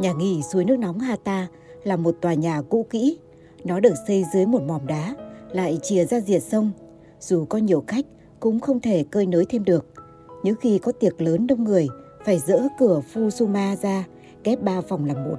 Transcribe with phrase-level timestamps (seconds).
[0.00, 1.48] Nhà nghỉ suối nước nóng Hata
[1.84, 3.18] là một tòa nhà cũ kỹ.
[3.64, 5.14] Nó được xây dưới một mỏm đá,
[5.52, 6.70] lại chìa ra rìa sông.
[7.20, 8.06] Dù có nhiều khách,
[8.40, 9.86] cũng không thể cơi nới thêm được.
[10.42, 11.88] Những khi có tiệc lớn đông người,
[12.24, 14.04] phải dỡ cửa Fusuma ra,
[14.44, 15.36] ghép ba phòng làm một.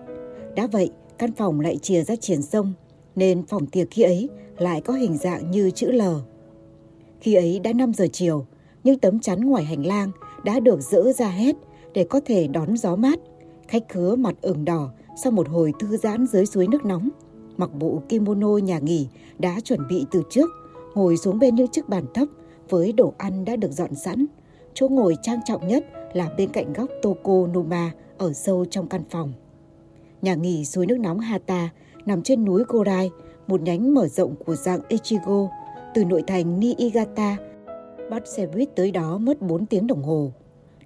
[0.56, 2.74] Đã vậy, căn phòng lại chìa ra triển sông,
[3.16, 6.02] nên phòng tiệc khi ấy lại có hình dạng như chữ L.
[7.20, 8.46] Khi ấy đã 5 giờ chiều,
[8.84, 10.12] những tấm chắn ngoài hành lang
[10.44, 11.56] đã được dỡ ra hết
[11.94, 13.20] để có thể đón gió mát.
[13.72, 14.90] Khách khứa mặt ửng đỏ
[15.24, 17.10] sau một hồi thư giãn dưới suối nước nóng.
[17.58, 19.08] Mặc bộ kimono nhà nghỉ
[19.40, 20.50] đã chuẩn bị từ trước,
[20.96, 22.28] ngồi xuống bên những chiếc bàn thấp
[22.70, 24.26] với đồ ăn đã được dọn sẵn.
[24.74, 29.02] Chỗ ngồi trang trọng nhất là bên cạnh góc Toko numa ở sâu trong căn
[29.10, 29.34] phòng.
[30.22, 31.70] Nhà nghỉ suối nước nóng Hata
[32.06, 33.12] nằm trên núi Gorai,
[33.48, 35.48] một nhánh mở rộng của dạng Echigo.
[35.94, 37.38] Từ nội thành Niigata,
[38.10, 40.32] bắt xe buýt tới đó mất 4 tiếng đồng hồ.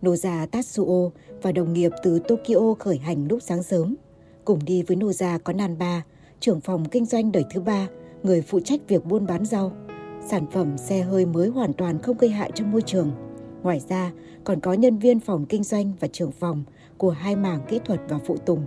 [0.02, 1.10] Noza Tatsuo
[1.42, 3.96] và đồng nghiệp từ Tokyo khởi hành lúc sáng sớm.
[4.46, 6.04] Cùng đi với Noza có Nanba,
[6.40, 7.88] trưởng phòng kinh doanh đời thứ ba,
[8.24, 9.72] người phụ trách việc buôn bán rau.
[10.28, 13.12] Sản phẩm xe hơi mới hoàn toàn không gây hại cho môi trường.
[13.64, 14.12] Ngoài ra,
[14.44, 16.64] còn có nhân viên phòng kinh doanh và trưởng phòng
[16.98, 18.62] của hai mảng kỹ thuật và phụ tùng.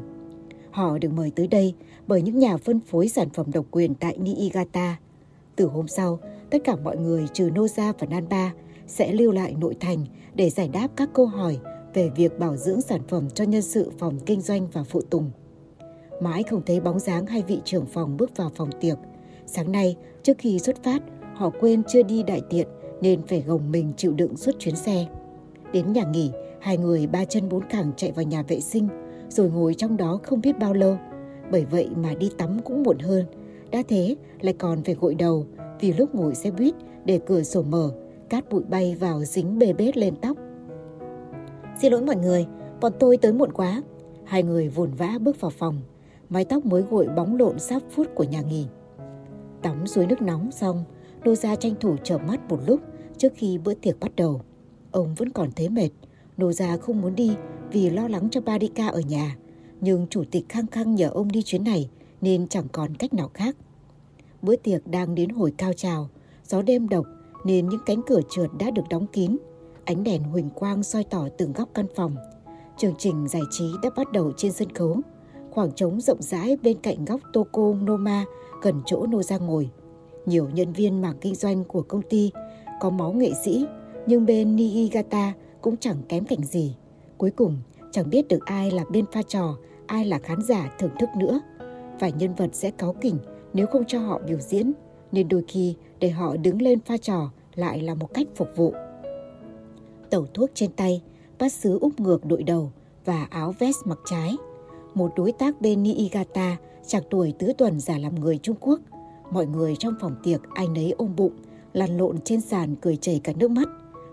[0.71, 1.75] Họ được mời tới đây
[2.07, 4.97] bởi những nhà phân phối sản phẩm độc quyền tại Niigata.
[5.57, 6.19] Từ hôm sau,
[6.51, 8.53] tất cả mọi người trừ Noza và Nanba
[8.89, 11.59] sẽ lưu lại nội thành để giải đáp các câu hỏi
[11.95, 15.31] về việc bảo dưỡng sản phẩm cho nhân sự phòng kinh doanh và phụ tùng.
[16.23, 18.99] Mãi không thấy bóng dáng hai vị trưởng phòng bước vào phòng tiệc.
[19.47, 21.03] Sáng nay, trước khi xuất phát,
[21.35, 22.69] họ quên chưa đi đại tiện
[23.01, 25.07] nên phải gồng mình chịu đựng suốt chuyến xe.
[25.73, 26.31] Đến nhà nghỉ,
[26.61, 28.89] hai người ba chân bốn cẳng chạy vào nhà vệ sinh,
[29.29, 30.97] rồi ngồi trong đó không biết bao lâu.
[31.51, 33.27] Bởi vậy mà đi tắm cũng muộn hơn.
[33.71, 35.47] Đã thế, lại còn phải gội đầu
[35.81, 37.91] vì lúc ngồi xe buýt để cửa sổ mở,
[38.31, 40.37] cát bụi bay vào dính bê bết lên tóc.
[41.81, 42.47] Xin lỗi mọi người,
[42.81, 43.83] bọn tôi tới muộn quá.
[44.25, 45.81] Hai người vồn vã bước vào phòng,
[46.29, 48.67] mái tóc mới gội bóng lộn sắp phút của nhà nghỉ.
[49.63, 50.85] Tắm suối nước nóng xong,
[51.25, 52.81] Đô Gia tranh thủ trở mắt một lúc
[53.19, 54.41] trước khi bữa tiệc bắt đầu.
[54.91, 55.91] Ông vẫn còn thấy mệt,
[56.37, 57.37] Đô Gia không muốn đi
[57.73, 59.37] vì lo lắng cho Barika ở nhà.
[59.81, 63.31] Nhưng chủ tịch khăng khăng nhờ ông đi chuyến này nên chẳng còn cách nào
[63.35, 63.57] khác.
[64.43, 66.09] Bữa tiệc đang đến hồi cao trào,
[66.45, 67.07] gió đêm độc
[67.49, 69.37] nên những cánh cửa trượt đã được đóng kín.
[69.85, 72.17] Ánh đèn huỳnh quang soi tỏ từng góc căn phòng.
[72.77, 75.01] Chương trình giải trí đã bắt đầu trên sân khấu.
[75.51, 78.25] Khoảng trống rộng rãi bên cạnh góc Toko Noma
[78.63, 79.71] gần chỗ Nô ra ngồi.
[80.27, 82.31] Nhiều nhân viên mảng kinh doanh của công ty
[82.81, 83.67] có máu nghệ sĩ,
[84.07, 86.77] nhưng bên Niigata cũng chẳng kém cảnh gì.
[87.19, 87.57] Cuối cùng,
[87.93, 89.57] chẳng biết được ai là bên pha trò,
[89.87, 91.41] ai là khán giả thưởng thức nữa.
[92.01, 93.19] Vài nhân vật sẽ cáu kỉnh
[93.53, 94.73] nếu không cho họ biểu diễn,
[95.13, 98.73] nên đôi khi để họ đứng lên pha trò lại là một cách phục vụ.
[100.11, 101.03] Tẩu thuốc trên tay,
[101.39, 102.73] bác sứ úp ngược đội đầu
[103.05, 104.37] và áo vest mặc trái.
[104.95, 108.81] Một đối tác bên Niigata, chạc tuổi tứ tuần giả làm người Trung Quốc.
[109.31, 111.33] Mọi người trong phòng tiệc ai nấy ôm bụng,
[111.73, 113.69] lăn lộn trên sàn cười chảy cả nước mắt.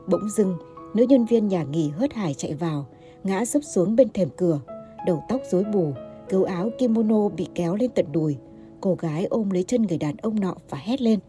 [0.08, 0.58] Bỗng dưng,
[0.94, 2.86] nữ nhân viên nhà nghỉ hớt hải chạy vào,
[3.24, 4.60] ngã sấp xuống bên thềm cửa,
[5.06, 5.94] đầu tóc rối bù,
[6.30, 8.38] cấu áo kimono bị kéo lên tận đùi.
[8.82, 11.20] Cô gái ôm lấy chân người đàn ông nọ và hét lên.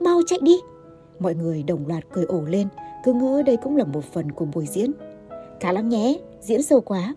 [0.00, 0.56] Mau chạy đi!
[1.18, 2.68] Mọi người đồng loạt cười ổ lên,
[3.04, 4.92] cứ ngỡ đây cũng là một phần của buổi diễn.
[5.60, 7.14] Khá lắm nhé, diễn sâu quá.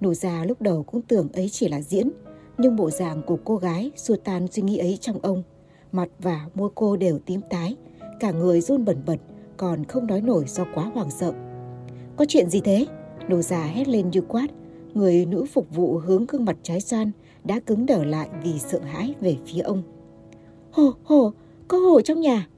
[0.00, 2.10] Nổ già lúc đầu cũng tưởng ấy chỉ là diễn,
[2.58, 5.42] nhưng bộ dạng của cô gái xua tan suy nghĩ ấy trong ông.
[5.92, 7.76] Mặt và môi cô đều tím tái,
[8.20, 9.16] cả người run bẩn bật,
[9.56, 11.32] còn không nói nổi do quá hoảng sợ.
[12.16, 12.86] Có chuyện gì thế?
[13.28, 14.46] Nổ già hét lên như quát.
[14.94, 17.10] Người nữ phục vụ hướng gương mặt trái xoan
[17.44, 19.82] đã cứng đờ lại vì sợ hãi về phía ông.
[20.70, 21.32] Hồ, hồ,
[21.68, 22.48] có hồ trong nhà.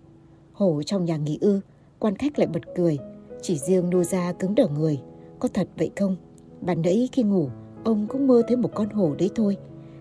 [0.58, 1.60] Hồ trong nhà nghỉ ư,
[1.98, 2.98] quan khách lại bật cười.
[3.42, 5.00] Chỉ riêng nô gia cứng đờ người.
[5.38, 6.16] Có thật vậy không?
[6.60, 7.48] Bạn nãy khi ngủ,
[7.84, 9.56] ông cũng mơ thấy một con hổ đấy thôi.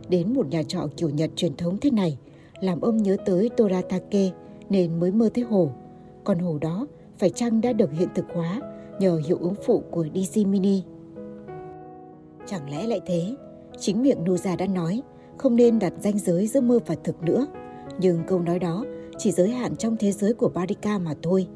[0.09, 2.17] Đến một nhà trọ kiểu Nhật truyền thống thế này,
[2.59, 4.31] làm ông nhớ tới Toratake
[4.69, 5.69] nên mới mơ thấy hổ.
[6.23, 6.87] Con hổ đó
[7.17, 8.61] phải chăng đã được hiện thực hóa
[8.99, 10.83] nhờ hiệu ứng phụ của DC Mini?
[12.45, 13.35] Chẳng lẽ lại thế?
[13.79, 15.01] Chính miệng Nuza đã nói
[15.37, 17.47] không nên đặt ranh giới giữa mơ và thực nữa.
[17.99, 18.85] Nhưng câu nói đó
[19.17, 21.47] chỉ giới hạn trong thế giới của Barika mà thôi.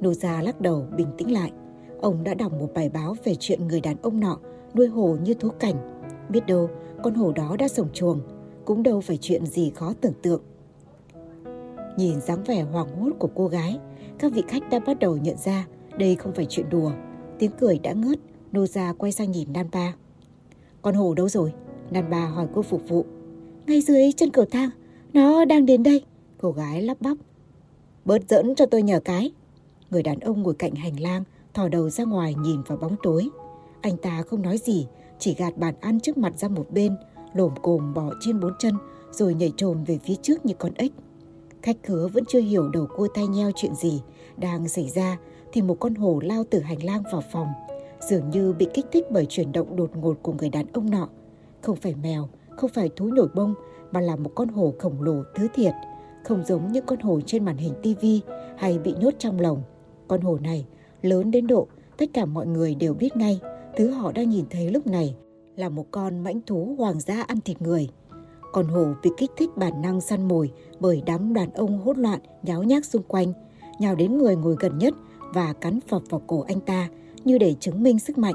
[0.00, 1.52] Nuza lắc đầu bình tĩnh lại.
[2.00, 4.38] Ông đã đọc một bài báo về chuyện người đàn ông nọ
[4.74, 5.74] nuôi hổ như thú cảnh.
[6.28, 6.70] Biết đâu
[7.02, 8.20] con hổ đó đã sổng chuồng,
[8.64, 10.42] cũng đâu phải chuyện gì khó tưởng tượng.
[11.96, 13.78] Nhìn dáng vẻ hoảng hốt của cô gái,
[14.18, 15.66] các vị khách đã bắt đầu nhận ra
[15.98, 16.92] đây không phải chuyện đùa.
[17.38, 18.18] Tiếng cười đã ngớt,
[18.52, 19.94] Noza quay sang nhìn Nanba.
[20.82, 21.52] Con hổ đâu rồi?
[21.90, 23.04] Nanba hỏi cô phục vụ.
[23.66, 24.70] Ngay dưới chân cầu thang,
[25.12, 26.04] nó đang đến đây.
[26.42, 27.16] Cô gái lắp bắp.
[28.04, 29.32] Bớt dẫn cho tôi nhờ cái.
[29.90, 31.24] Người đàn ông ngồi cạnh hành lang,
[31.54, 33.28] thò đầu ra ngoài nhìn vào bóng tối.
[33.80, 34.86] Anh ta không nói gì,
[35.18, 36.96] chỉ gạt bàn ăn trước mặt ra một bên,
[37.34, 38.74] lồm cồm bỏ trên bốn chân
[39.10, 40.92] rồi nhảy trồm về phía trước như con ếch.
[41.62, 44.02] Khách khứa vẫn chưa hiểu đầu cua tay nheo chuyện gì
[44.36, 45.18] đang xảy ra
[45.52, 47.48] thì một con hổ lao từ hành lang vào phòng,
[48.10, 51.08] dường như bị kích thích bởi chuyển động đột ngột của người đàn ông nọ.
[51.60, 53.54] Không phải mèo, không phải thú nổi bông
[53.92, 55.74] mà là một con hổ khổng lồ thứ thiệt,
[56.24, 58.20] không giống những con hổ trên màn hình tivi
[58.56, 59.62] hay bị nhốt trong lồng.
[60.08, 60.66] Con hổ này
[61.02, 61.66] lớn đến độ
[61.96, 63.40] tất cả mọi người đều biết ngay
[63.76, 65.14] thứ họ đang nhìn thấy lúc này
[65.56, 67.88] là một con mãnh thú hoàng gia ăn thịt người.
[68.52, 72.20] Con hổ bị kích thích bản năng săn mồi bởi đám đàn ông hốt loạn
[72.42, 73.32] nháo nhác xung quanh,
[73.78, 74.94] nhào đến người ngồi gần nhất
[75.34, 76.88] và cắn phập vào cổ anh ta
[77.24, 78.34] như để chứng minh sức mạnh.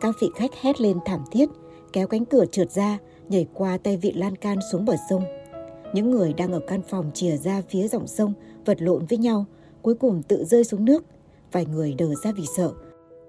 [0.00, 1.48] Các vị khách hét lên thảm thiết,
[1.92, 2.98] kéo cánh cửa trượt ra,
[3.28, 5.22] nhảy qua tay vị lan can xuống bờ sông.
[5.92, 8.32] Những người đang ở căn phòng chìa ra phía dòng sông
[8.64, 9.44] vật lộn với nhau,
[9.82, 11.04] cuối cùng tự rơi xuống nước.
[11.52, 12.72] Vài người đờ ra vì sợ.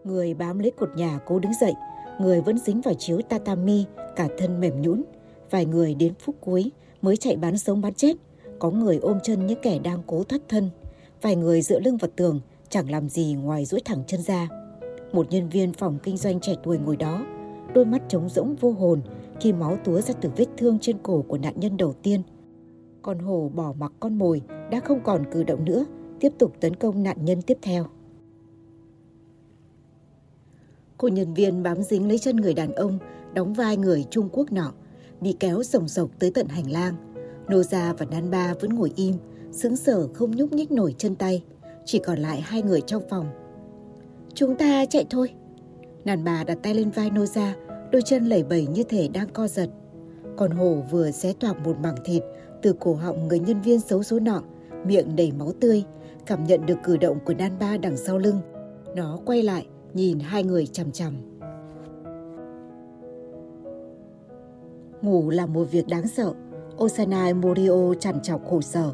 [0.04, 1.74] Người bám lấy cột nhà cố đứng dậy,
[2.20, 3.86] người vẫn dính vào chiếu tatami,
[4.16, 5.04] cả thân mềm nhũn.
[5.50, 6.72] Vài người đến phút cuối
[7.02, 8.16] mới chạy bán sống bán chết.
[8.60, 10.70] Có người ôm chân những kẻ đang cố thoát thân.
[11.22, 12.40] Vài người dựa lưng vào tường,
[12.70, 14.50] chẳng làm gì ngoài duỗi thẳng chân ra.
[15.14, 17.26] Một nhân viên phòng kinh doanh trẻ tuổi ngồi đó,
[17.74, 19.02] đôi mắt trống rỗng vô hồn
[19.40, 22.22] khi máu túa ra từ vết thương trên cổ của nạn nhân đầu tiên.
[23.02, 24.42] Con hổ bỏ mặc con mồi
[24.72, 25.86] đã không còn cử động nữa,
[26.20, 27.86] tiếp tục tấn công nạn nhân tiếp theo.
[30.98, 33.00] Cô nhân viên bám dính lấy chân người đàn ông,
[33.34, 34.72] đóng vai người Trung Quốc nọ,
[35.22, 36.96] bị kéo sồng sộc tới tận hành lang.
[37.48, 39.16] Noza và Nanba vẫn ngồi im,
[39.52, 41.44] sững sờ không nhúc nhích nổi chân tay.
[41.86, 43.26] Chỉ còn lại hai người trong phòng.
[44.34, 45.34] Chúng ta chạy thôi.
[46.06, 47.52] Nàn bà đặt tay lên vai Noza,
[47.92, 49.70] đôi chân lẩy bẩy như thể đang co giật.
[50.38, 52.24] Còn hổ vừa xé toạc một mảng thịt
[52.62, 54.42] từ cổ họng người nhân viên xấu số nọ,
[54.86, 55.84] miệng đầy máu tươi,
[56.26, 58.40] cảm nhận được cử động của Nan Ba đằng sau lưng.
[58.96, 61.14] Nó quay lại, nhìn hai người chằm chằm.
[65.02, 66.34] Ngủ là một việc đáng sợ.
[66.84, 68.92] Osanai Morio chằn chọc khổ sở.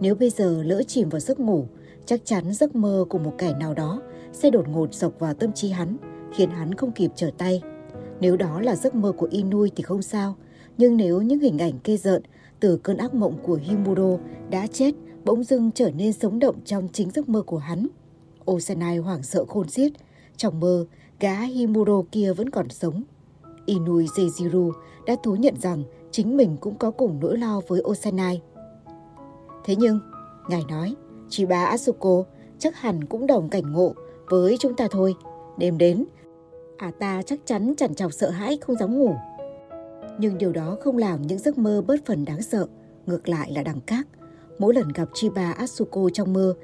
[0.00, 1.66] Nếu bây giờ lỡ chìm vào giấc ngủ,
[2.06, 4.02] chắc chắn giấc mơ của một kẻ nào đó
[4.32, 5.96] sẽ đột ngột sộc vào tâm trí hắn,
[6.34, 7.62] khiến hắn không kịp trở tay.
[8.20, 10.34] Nếu đó là giấc mơ của Inui thì không sao,
[10.78, 12.22] nhưng nếu những hình ảnh kê rợn
[12.60, 14.18] từ cơn ác mộng của Himuro
[14.50, 14.94] đã chết
[15.24, 17.86] bỗng dưng trở nên sống động trong chính giấc mơ của hắn.
[18.50, 19.92] Osanai hoảng sợ khôn xiết.
[20.36, 20.86] Trong mơ,
[21.20, 23.02] gã Himuro kia vẫn còn sống.
[23.66, 24.72] Inui Seijiru
[25.06, 28.42] đã thú nhận rằng chính mình cũng có cùng nỗi lo với Osanai.
[29.64, 30.00] Thế nhưng,
[30.48, 30.94] ngài nói,
[31.28, 32.24] chị bà Asuko
[32.58, 33.94] chắc hẳn cũng đồng cảnh ngộ
[34.28, 35.14] với chúng ta thôi.
[35.58, 36.04] Đêm đến,
[36.76, 39.14] à ta chắc chắn chẳng chọc sợ hãi không dám ngủ.
[40.18, 42.66] Nhưng điều đó không làm những giấc mơ bớt phần đáng sợ,
[43.06, 44.06] ngược lại là đằng khác.
[44.58, 46.54] Mỗi lần gặp Chiba Asuko trong mơ,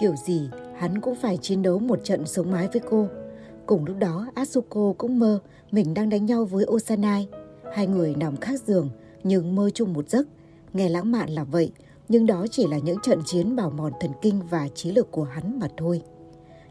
[0.00, 3.08] kiểu gì hắn cũng phải chiến đấu một trận sống mái với cô.
[3.66, 5.38] Cùng lúc đó Asuko cũng mơ
[5.70, 7.28] mình đang đánh nhau với Osanai.
[7.74, 8.90] Hai người nằm khác giường
[9.24, 10.28] nhưng mơ chung một giấc.
[10.72, 11.72] Nghe lãng mạn là vậy,
[12.08, 15.24] nhưng đó chỉ là những trận chiến bảo mòn thần kinh và trí lực của
[15.24, 16.02] hắn mà thôi.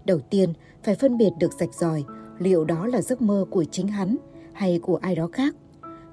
[0.06, 0.54] Đầu tiên,
[0.84, 2.04] phải phân biệt được rạch ròi
[2.40, 4.18] liệu đó là giấc mơ của chính hắn
[4.54, 5.56] hay của ai đó khác.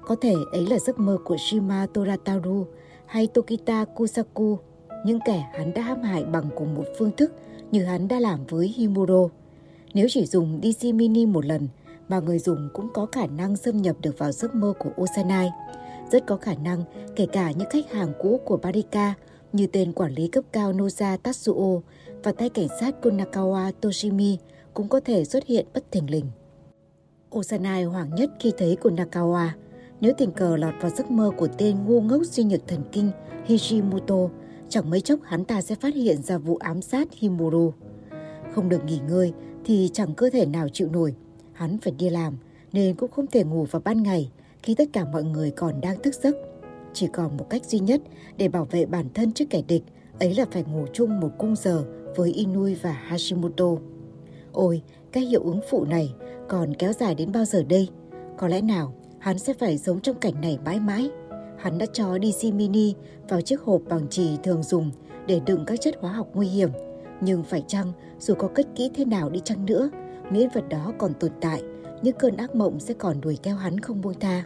[0.05, 2.65] Có thể ấy là giấc mơ của Shima Torataru
[3.05, 4.57] hay Tokita Kusaku,
[5.05, 7.33] những kẻ hắn đã hãm hại bằng cùng một phương thức
[7.71, 9.27] như hắn đã làm với Himuro.
[9.93, 11.67] Nếu chỉ dùng DC Mini một lần
[12.09, 15.51] mà người dùng cũng có khả năng xâm nhập được vào giấc mơ của Osanai.
[16.11, 16.83] Rất có khả năng
[17.15, 19.13] kể cả những khách hàng cũ của Barika
[19.53, 21.81] như tên quản lý cấp cao Noza Tatsuo
[22.23, 24.37] và tay cảnh sát Konakawa Toshimi
[24.73, 26.25] cũng có thể xuất hiện bất thình lình.
[27.35, 29.49] Osanai hoảng nhất khi thấy Konakawa.
[30.01, 33.11] Nếu tình cờ lọt vào giấc mơ của tên ngu ngốc suy nhược thần kinh
[33.45, 34.15] Hishimoto,
[34.69, 37.71] chẳng mấy chốc hắn ta sẽ phát hiện ra vụ ám sát Himuro.
[38.53, 39.33] Không được nghỉ ngơi
[39.65, 41.15] thì chẳng cơ thể nào chịu nổi.
[41.53, 42.37] Hắn phải đi làm
[42.73, 44.31] nên cũng không thể ngủ vào ban ngày
[44.63, 46.35] khi tất cả mọi người còn đang thức giấc.
[46.93, 48.01] Chỉ còn một cách duy nhất
[48.37, 49.83] để bảo vệ bản thân trước kẻ địch,
[50.19, 51.85] ấy là phải ngủ chung một cung giờ
[52.15, 53.65] với Inui và Hashimoto.
[54.51, 56.13] Ôi, cái hiệu ứng phụ này
[56.47, 57.89] còn kéo dài đến bao giờ đây?
[58.37, 58.93] Có lẽ nào
[59.25, 61.09] hắn sẽ phải sống trong cảnh này mãi mãi?
[61.57, 62.93] Hắn đã cho DC Mini
[63.29, 64.91] vào chiếc hộp bằng trì thường dùng
[65.27, 66.69] để đựng các chất hóa học nguy hiểm.
[67.21, 69.89] Nhưng phải chăng dù có cất kỹ thế nào đi chăng nữa,
[70.31, 71.61] miễn vật đó còn tồn tại,
[72.01, 74.43] những cơn ác mộng sẽ còn đuổi theo hắn không buông tha.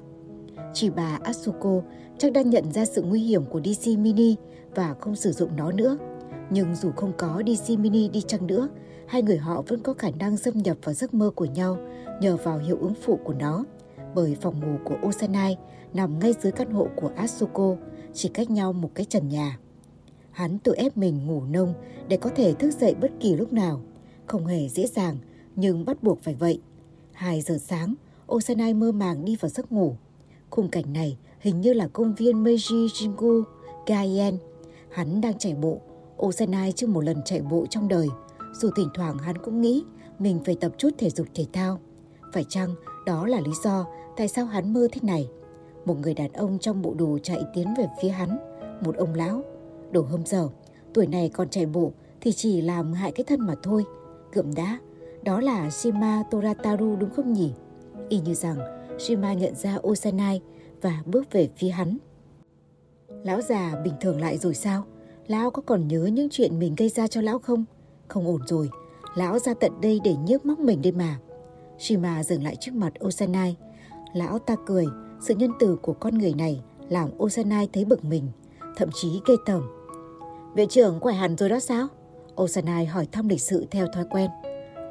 [0.73, 1.81] Chỉ bà Asuko
[2.17, 4.35] chắc đã nhận ra sự nguy hiểm của DC Mini
[4.75, 5.97] và không sử dụng nó nữa.
[6.49, 8.67] Nhưng dù không có DC Mini đi chăng nữa,
[9.07, 11.77] hai người họ vẫn có khả năng xâm nhập vào giấc mơ của nhau
[12.21, 13.65] nhờ vào hiệu ứng phụ của nó.
[14.15, 15.57] Bởi phòng ngủ của Osanai
[15.93, 17.75] nằm ngay dưới căn hộ của Asuko,
[18.13, 19.59] chỉ cách nhau một cái trần nhà.
[20.31, 21.73] Hắn tự ép mình ngủ nông
[22.07, 23.81] để có thể thức dậy bất kỳ lúc nào.
[24.25, 25.17] Không hề dễ dàng,
[25.55, 26.61] nhưng bắt buộc phải vậy.
[27.11, 27.95] 2 giờ sáng,
[28.31, 29.95] Osanai mơ màng đi vào giấc ngủ.
[30.49, 33.43] Khung cảnh này hình như là công viên Meiji Jingu
[33.87, 34.37] Gaien.
[34.91, 35.81] Hắn đang chạy bộ.
[36.25, 38.07] Osanai chưa một lần chạy bộ trong đời.
[38.53, 39.83] Dù thỉnh thoảng hắn cũng nghĩ
[40.19, 41.79] mình phải tập chút thể dục thể thao.
[42.33, 42.75] Phải chăng
[43.05, 43.85] đó là lý do
[44.19, 45.29] tại sao hắn mơ thế này?
[45.85, 48.37] Một người đàn ông trong bộ đồ chạy tiến về phía hắn.
[48.85, 49.43] Một ông lão.
[49.91, 50.47] Đồ hâm dở.
[50.93, 53.85] Tuổi này còn chạy bộ thì chỉ làm hại cái thân mà thôi.
[54.33, 54.79] Gượm đá.
[55.23, 57.51] Đó là Shima Torataru đúng không nhỉ?
[58.09, 58.57] Y như rằng
[58.99, 60.41] Shima nhận ra Osanai
[60.81, 61.97] và bước về phía hắn.
[63.23, 64.83] Lão già bình thường lại rồi sao?
[65.27, 67.65] Lão có còn nhớ những chuyện mình gây ra cho lão không?
[68.07, 68.69] Không ổn rồi,
[69.15, 71.19] lão ra tận đây để nhức móc mình đây mà.
[71.77, 73.57] Shima dừng lại trước mặt Osanai.
[74.13, 74.85] Lão ta cười,
[75.21, 78.27] sự nhân từ của con người này làm Osanai thấy bực mình,
[78.75, 79.63] thậm chí gây tởm.
[80.55, 81.87] Viện trưởng khỏe hẳn rồi đó sao?
[82.41, 84.29] Osanai hỏi thăm lịch sự theo thói quen.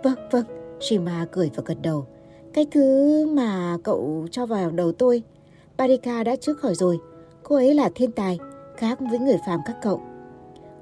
[0.05, 0.45] Vâng, vâng,
[0.81, 2.07] Shima cười và gật đầu.
[2.53, 5.23] Cái thứ mà cậu cho vào đầu tôi,
[5.79, 6.99] Parika đã trước khỏi rồi.
[7.43, 8.39] Cô ấy là thiên tài,
[8.77, 10.01] khác với người phàm các cậu.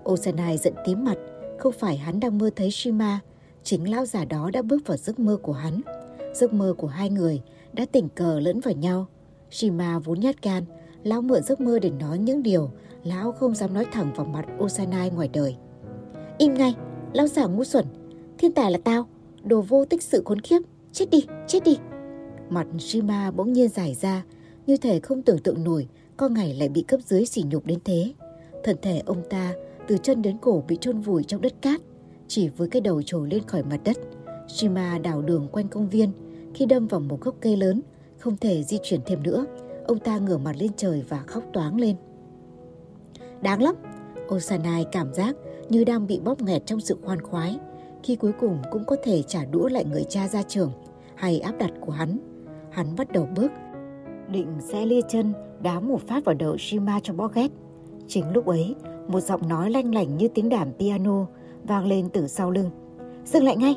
[0.09, 1.17] Osanai giận tím mặt,
[1.59, 3.21] không phải hắn đang mơ thấy Shima,
[3.63, 5.81] chính lão già đó đã bước vào giấc mơ của hắn.
[6.35, 7.43] Giấc mơ của hai người
[7.77, 9.07] đã tình cờ lẫn vào nhau.
[9.51, 10.65] Shima vốn nhát gan,
[11.03, 12.71] lão mượn giấc mơ để nói những điều
[13.05, 15.57] lão không dám nói thẳng vào mặt Osanai ngoài đời.
[16.39, 16.75] Im ngay,
[17.13, 17.85] lão già ngu xuẩn,
[18.39, 19.07] thiên tài là tao,
[19.43, 20.59] đồ vô tích sự khốn khiếp,
[20.93, 21.79] chết đi, chết đi.
[22.51, 24.25] Mặt Shima bỗng nhiên dài ra,
[24.67, 27.79] như thể không tưởng tượng nổi con ngày lại bị cấp dưới sỉ nhục đến
[27.85, 28.13] thế.
[28.65, 29.55] Thân thể ông ta
[29.89, 31.81] từ chân đến cổ bị chôn vùi trong đất cát,
[32.29, 33.97] chỉ với cái đầu trồi lên khỏi mặt đất.
[34.49, 36.11] Shima đào đường quanh công viên,
[36.57, 37.83] khi đâm vào một gốc cây lớn,
[38.19, 39.47] không thể di chuyển thêm nữa.
[39.87, 41.97] Ông ta ngửa mặt lên trời và khóc toáng lên.
[43.43, 43.75] Đáng lắm,
[44.35, 45.37] Osanai cảm giác
[45.69, 47.59] như đang bị bóp nghẹt trong sự khoan khoái,
[48.03, 50.73] khi cuối cùng cũng có thể trả đũa lại người cha ra trường
[51.15, 52.19] hay áp đặt của hắn.
[52.71, 53.51] Hắn bắt đầu bước,
[54.29, 55.33] định sẽ lia chân
[55.63, 57.49] đá một phát vào đầu Shima cho bó ghét.
[58.09, 58.75] Chính lúc ấy,
[59.09, 61.27] một giọng nói lanh lảnh như tiếng đàn piano
[61.65, 62.71] vang lên từ sau lưng.
[63.25, 63.75] Dừng lại ngay!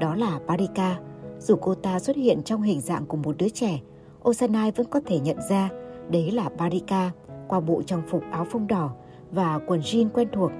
[0.00, 0.98] Đó là Parika.
[1.44, 3.80] Dù cô ta xuất hiện trong hình dạng của một đứa trẻ,
[4.28, 5.70] Osanai vẫn có thể nhận ra
[6.10, 7.10] đấy là Barika
[7.48, 8.90] qua bộ trang phục áo phông đỏ
[9.30, 10.50] và quần jean quen thuộc.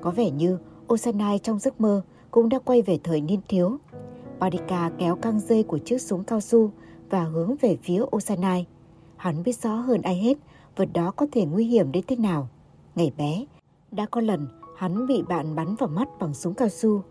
[0.00, 0.58] Có vẻ như
[0.92, 3.76] Osanai trong giấc mơ cũng đã quay về thời niên thiếu.
[4.38, 6.70] Barika kéo căng dây của chiếc súng cao su
[7.10, 8.66] và hướng về phía Osanai.
[9.16, 10.38] Hắn biết rõ hơn ai hết
[10.76, 12.48] vật đó có thể nguy hiểm đến thế nào.
[12.94, 13.44] Ngày bé,
[13.90, 14.46] đã có lần
[14.76, 17.02] hắn bị bạn bắn vào mắt bằng súng cao su.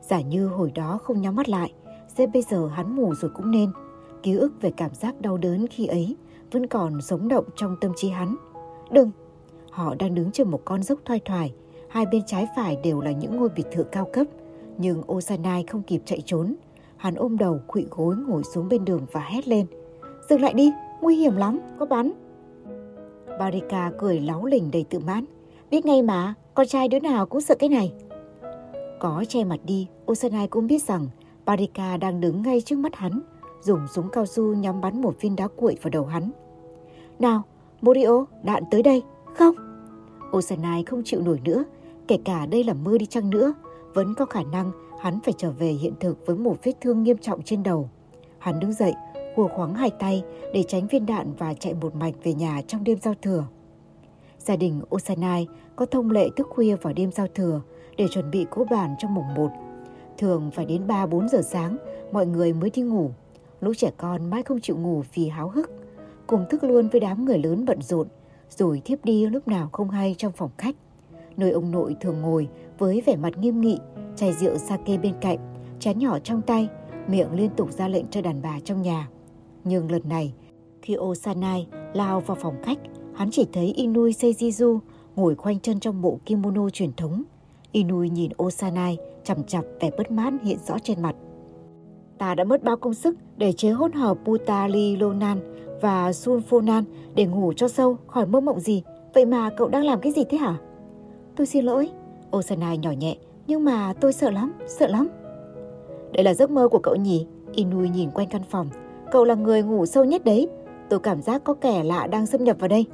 [0.00, 1.72] Giả như hồi đó không nhắm mắt lại,
[2.16, 3.70] Xem bây giờ hắn mù rồi cũng nên.
[4.22, 6.16] Ký ức về cảm giác đau đớn khi ấy
[6.50, 8.36] vẫn còn sống động trong tâm trí hắn.
[8.90, 9.10] Đừng!
[9.70, 11.54] Họ đang đứng trên một con dốc thoai thoải.
[11.88, 14.26] Hai bên trái phải đều là những ngôi biệt thự cao cấp.
[14.78, 16.54] Nhưng Osanai không kịp chạy trốn.
[16.96, 19.66] Hắn ôm đầu quỵ gối ngồi xuống bên đường và hét lên.
[20.28, 22.12] Dừng lại đi, nguy hiểm lắm, có bắn.
[23.38, 25.24] Barika cười láo lỉnh đầy tự mãn.
[25.70, 27.92] Biết ngay mà, con trai đứa nào cũng sợ cái này.
[29.00, 31.08] Có che mặt đi, Osanai cũng biết rằng
[31.46, 33.20] Parika đang đứng ngay trước mắt hắn,
[33.60, 36.30] dùng súng cao su nhắm bắn một viên đá cuội vào đầu hắn.
[37.18, 37.42] Nào,
[37.80, 39.02] Morio, đạn tới đây.
[39.34, 39.54] Không.
[40.36, 41.64] Osanai không chịu nổi nữa,
[42.08, 43.54] kể cả đây là mơ đi chăng nữa,
[43.94, 47.18] vẫn có khả năng hắn phải trở về hiện thực với một vết thương nghiêm
[47.18, 47.90] trọng trên đầu.
[48.38, 48.94] Hắn đứng dậy,
[49.36, 50.22] hùa khoáng hai tay
[50.54, 53.44] để tránh viên đạn và chạy một mạch về nhà trong đêm giao thừa.
[54.38, 55.46] Gia đình Osanai
[55.76, 57.60] có thông lệ thức khuya vào đêm giao thừa
[57.96, 59.48] để chuẩn bị cỗ bàn trong mùng 1.
[60.18, 61.76] Thường phải đến 3-4 giờ sáng
[62.12, 63.10] mọi người mới đi ngủ.
[63.60, 65.70] Lũ trẻ con mãi không chịu ngủ vì háo hức.
[66.26, 68.08] Cùng thức luôn với đám người lớn bận rộn,
[68.50, 70.76] rồi thiếp đi lúc nào không hay trong phòng khách.
[71.36, 73.78] Nơi ông nội thường ngồi với vẻ mặt nghiêm nghị,
[74.16, 75.38] chai rượu sake bên cạnh,
[75.80, 76.68] chén nhỏ trong tay,
[77.08, 79.08] miệng liên tục ra lệnh cho đàn bà trong nhà.
[79.64, 80.34] Nhưng lần này,
[80.82, 82.78] khi Osanai lao vào phòng khách,
[83.14, 84.78] hắn chỉ thấy Inui Seijizu
[85.16, 87.22] ngồi khoanh chân trong bộ kimono truyền thống.
[87.74, 91.14] Inui nhìn Osanai chằm chặp vẻ bất mãn hiện rõ trên mặt.
[92.18, 95.38] Ta đã mất bao công sức để chế hỗn hợp Putali Lonan
[95.80, 96.82] và Sulfonan
[97.14, 98.82] để ngủ cho sâu khỏi mơ mộng gì.
[99.14, 100.56] Vậy mà cậu đang làm cái gì thế hả?
[101.36, 101.90] Tôi xin lỗi.
[102.36, 103.16] Osanai nhỏ nhẹ.
[103.46, 105.08] Nhưng mà tôi sợ lắm, sợ lắm.
[106.12, 107.26] Đây là giấc mơ của cậu nhỉ?
[107.52, 108.68] Inui nhìn quanh căn phòng.
[109.10, 110.48] Cậu là người ngủ sâu nhất đấy.
[110.88, 112.86] Tôi cảm giác có kẻ lạ đang xâm nhập vào đây.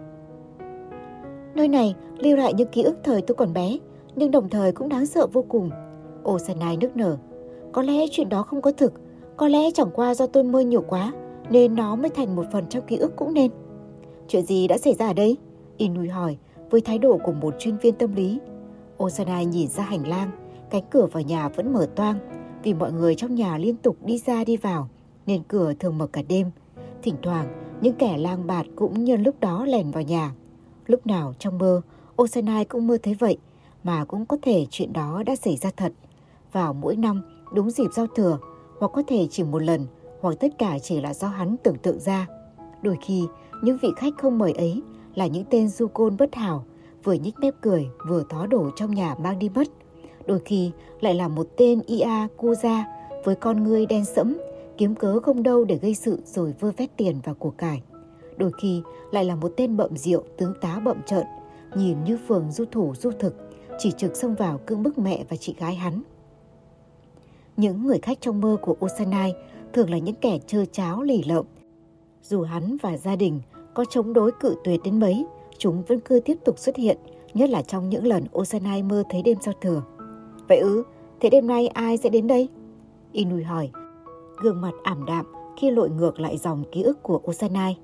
[1.54, 3.78] Nơi này lưu lại những ký ức thời tôi còn bé,
[4.16, 5.70] nhưng đồng thời cũng đáng sợ vô cùng.
[6.24, 7.16] Osanai nức nở.
[7.72, 8.92] Có lẽ chuyện đó không có thực,
[9.36, 11.12] có lẽ chẳng qua do tôi mơ nhiều quá,
[11.50, 13.50] nên nó mới thành một phần trong ký ức cũng nên.
[14.28, 15.36] Chuyện gì đã xảy ra ở đây?
[15.76, 16.36] Inui hỏi,
[16.70, 18.38] với thái độ của một chuyên viên tâm lý.
[19.02, 20.30] Osanai nhìn ra hành lang,
[20.70, 22.18] cánh cửa vào nhà vẫn mở toang,
[22.62, 24.88] vì mọi người trong nhà liên tục đi ra đi vào,
[25.26, 26.50] nên cửa thường mở cả đêm.
[27.02, 27.46] Thỉnh thoảng,
[27.80, 30.34] những kẻ lang bạt cũng nhân lúc đó lèn vào nhà.
[30.86, 31.80] Lúc nào trong mơ,
[32.22, 33.36] Osanai cũng mơ thấy vậy,
[33.84, 35.92] mà cũng có thể chuyện đó đã xảy ra thật.
[36.52, 37.22] Vào mỗi năm,
[37.54, 38.38] đúng dịp giao thừa,
[38.78, 39.86] hoặc có thể chỉ một lần,
[40.20, 42.26] hoặc tất cả chỉ là do hắn tưởng tượng ra.
[42.82, 43.26] Đôi khi,
[43.62, 44.82] những vị khách không mời ấy
[45.14, 46.64] là những tên du côn bất hảo,
[47.04, 49.68] vừa nhích mép cười, vừa thó đổ trong nhà mang đi mất.
[50.26, 50.70] Đôi khi
[51.00, 52.82] lại là một tên Ia Kuza
[53.24, 54.36] với con ngươi đen sẫm,
[54.76, 57.82] kiếm cớ không đâu để gây sự rồi vơ vét tiền và của cải.
[58.36, 61.26] Đôi khi lại là một tên bậm rượu tướng tá bậm trợn,
[61.76, 63.49] nhìn như phường du thủ du thực,
[63.82, 66.02] chỉ trực xông vào cưỡng bức mẹ và chị gái hắn.
[67.56, 69.34] Những người khách trong mơ của Osanai
[69.72, 71.46] thường là những kẻ trơ cháo lì lợm.
[72.22, 73.40] Dù hắn và gia đình
[73.74, 75.26] có chống đối cự tuyệt đến mấy,
[75.58, 76.98] chúng vẫn cứ tiếp tục xuất hiện,
[77.34, 79.82] nhất là trong những lần Osanai mơ thấy đêm giao thừa.
[80.48, 80.82] Vậy ư,
[81.20, 82.48] thế đêm nay ai sẽ đến đây?
[83.12, 83.70] Inui hỏi,
[84.42, 85.26] gương mặt ảm đạm
[85.58, 87.78] khi lội ngược lại dòng ký ức của Osanai.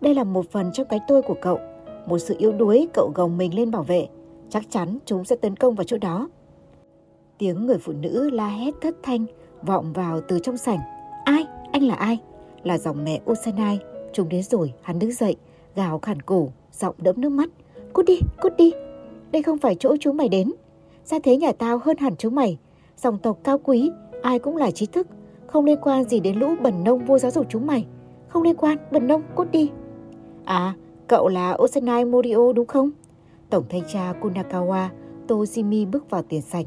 [0.00, 1.58] Đây là một phần trong cái tôi của cậu,
[2.06, 4.08] một sự yếu đuối cậu gồng mình lên bảo vệ.
[4.50, 6.28] Chắc chắn chúng sẽ tấn công vào chỗ đó.
[7.38, 9.26] Tiếng người phụ nữ la hét thất thanh
[9.62, 10.78] vọng vào từ trong sảnh.
[11.24, 11.46] Ai?
[11.72, 12.18] Anh là ai?
[12.62, 13.78] Là dòng mẹ Osanai.
[14.12, 15.36] Chúng đến rồi, hắn đứng dậy,
[15.74, 17.48] gào khản cổ, giọng đẫm nước mắt.
[17.92, 18.72] Cút đi, cút đi.
[19.30, 20.52] Đây không phải chỗ chúng mày đến.
[21.04, 22.58] Gia thế nhà tao hơn hẳn chúng mày.
[22.96, 23.90] Dòng tộc cao quý,
[24.22, 25.06] ai cũng là trí thức.
[25.46, 27.86] Không liên quan gì đến lũ bẩn nông vô giáo dục chúng mày.
[28.28, 29.70] Không liên quan, bẩn nông, cút đi.
[30.44, 30.74] À,
[31.06, 32.90] cậu là Osanai Morio đúng không?
[33.50, 34.88] Tổng thanh tra Kunakawa
[35.28, 36.64] Tojimi bước vào tiền sảnh.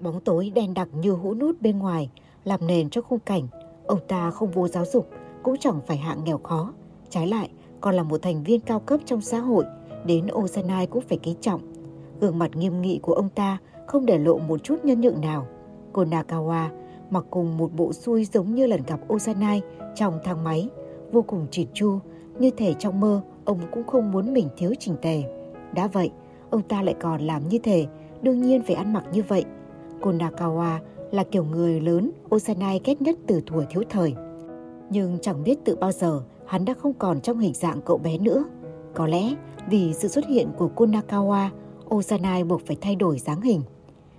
[0.00, 2.10] Bóng tối đen đặc như hũ nút bên ngoài
[2.44, 3.48] làm nền cho khung cảnh.
[3.86, 5.08] Ông ta không vô giáo dục,
[5.42, 6.72] cũng chẳng phải hạng nghèo khó.
[7.10, 9.64] Trái lại, còn là một thành viên cao cấp trong xã hội,
[10.06, 11.60] đến Osanai cũng phải kính trọng.
[12.20, 15.46] Gương mặt nghiêm nghị của ông ta không để lộ một chút nhân nhượng nào.
[15.92, 16.68] Konakawa
[17.10, 19.62] mặc cùng một bộ xuôi giống như lần gặp Osanai
[19.94, 20.68] trong thang máy,
[21.12, 21.98] vô cùng chỉn chu,
[22.38, 25.35] như thể trong mơ ông cũng không muốn mình thiếu chỉnh tề.
[25.76, 26.10] Đã vậy,
[26.50, 27.86] ông ta lại còn làm như thế,
[28.22, 29.44] đương nhiên phải ăn mặc như vậy.
[30.00, 30.78] Konakawa
[31.10, 34.14] là kiểu người lớn Osanai ghét nhất từ thuở thiếu thời.
[34.90, 38.18] Nhưng chẳng biết từ bao giờ hắn đã không còn trong hình dạng cậu bé
[38.18, 38.44] nữa.
[38.94, 39.34] Có lẽ
[39.70, 41.48] vì sự xuất hiện của Konakawa,
[41.94, 43.60] Osanai buộc phải thay đổi dáng hình.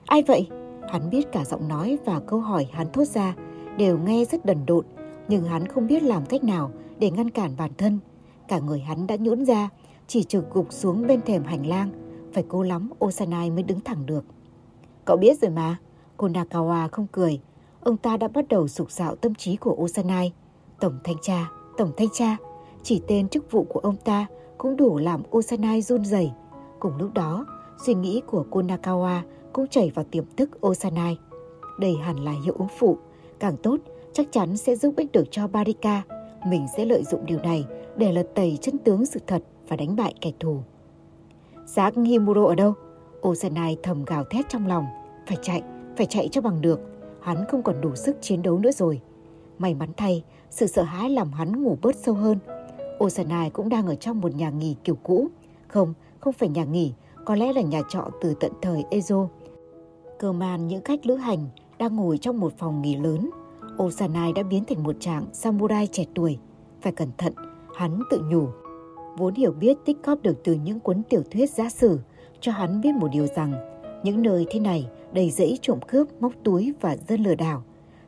[0.06, 0.48] Ai vậy?
[0.90, 3.36] Hắn biết cả giọng nói và câu hỏi hắn thốt ra
[3.78, 4.86] đều nghe rất đần độn,
[5.28, 8.00] nhưng hắn không biết làm cách nào để ngăn cản bản thân.
[8.48, 9.70] Cả người hắn đã nhũn ra,
[10.08, 11.90] chỉ trực gục xuống bên thềm hành lang,
[12.34, 14.26] phải cố lắm Osanai mới đứng thẳng được.
[15.06, 15.78] Cậu biết rồi mà,
[16.18, 17.42] cô Nakawa không cười.
[17.84, 20.34] Ông ta đã bắt đầu sục sạo tâm trí của Osanai.
[20.80, 22.38] Tổng thanh tra, tổng thanh tra,
[22.84, 24.26] chỉ tên chức vụ của ông ta
[24.58, 26.32] cũng đủ làm Osanai run rẩy.
[26.80, 27.46] Cùng lúc đó,
[27.86, 29.22] suy nghĩ của cô Nakawa
[29.54, 31.18] cũng chảy vào tiềm thức Osanai.
[31.80, 32.98] Đây hẳn là hiệu ứng phụ,
[33.40, 33.78] càng tốt
[34.14, 36.02] chắc chắn sẽ giúp ích được cho Barika.
[36.48, 37.66] Mình sẽ lợi dụng điều này
[37.98, 40.62] để lật tẩy chân tướng sự thật và đánh bại kẻ thù.
[41.66, 42.74] Giác Himuro ở đâu?
[43.28, 44.86] Osanai thầm gào thét trong lòng.
[45.28, 45.64] Phải chạy,
[45.98, 46.80] phải chạy cho bằng được.
[47.22, 49.02] Hắn không còn đủ sức chiến đấu nữa rồi.
[49.58, 52.38] May mắn thay, sự sợ hãi làm hắn ngủ bớt sâu hơn.
[53.04, 55.28] Osanai cũng đang ở trong một nhà nghỉ kiểu cũ.
[55.68, 56.94] Không, không phải nhà nghỉ,
[57.26, 59.28] có lẽ là nhà trọ từ tận thời Ezo.
[60.20, 61.40] Cơ man những khách lữ hành
[61.78, 63.30] đang ngồi trong một phòng nghỉ lớn.
[63.84, 66.38] Osanai đã biến thành một trạng samurai trẻ tuổi.
[66.82, 67.34] Phải cẩn thận,
[67.76, 68.48] hắn tự nhủ.
[69.18, 72.00] Vốn hiểu biết tích góp được từ những cuốn tiểu thuyết giả sử,
[72.40, 73.54] cho hắn biết một điều rằng
[74.04, 77.64] những nơi thế này đầy rẫy trộm cướp, móc túi và dân lừa đảo.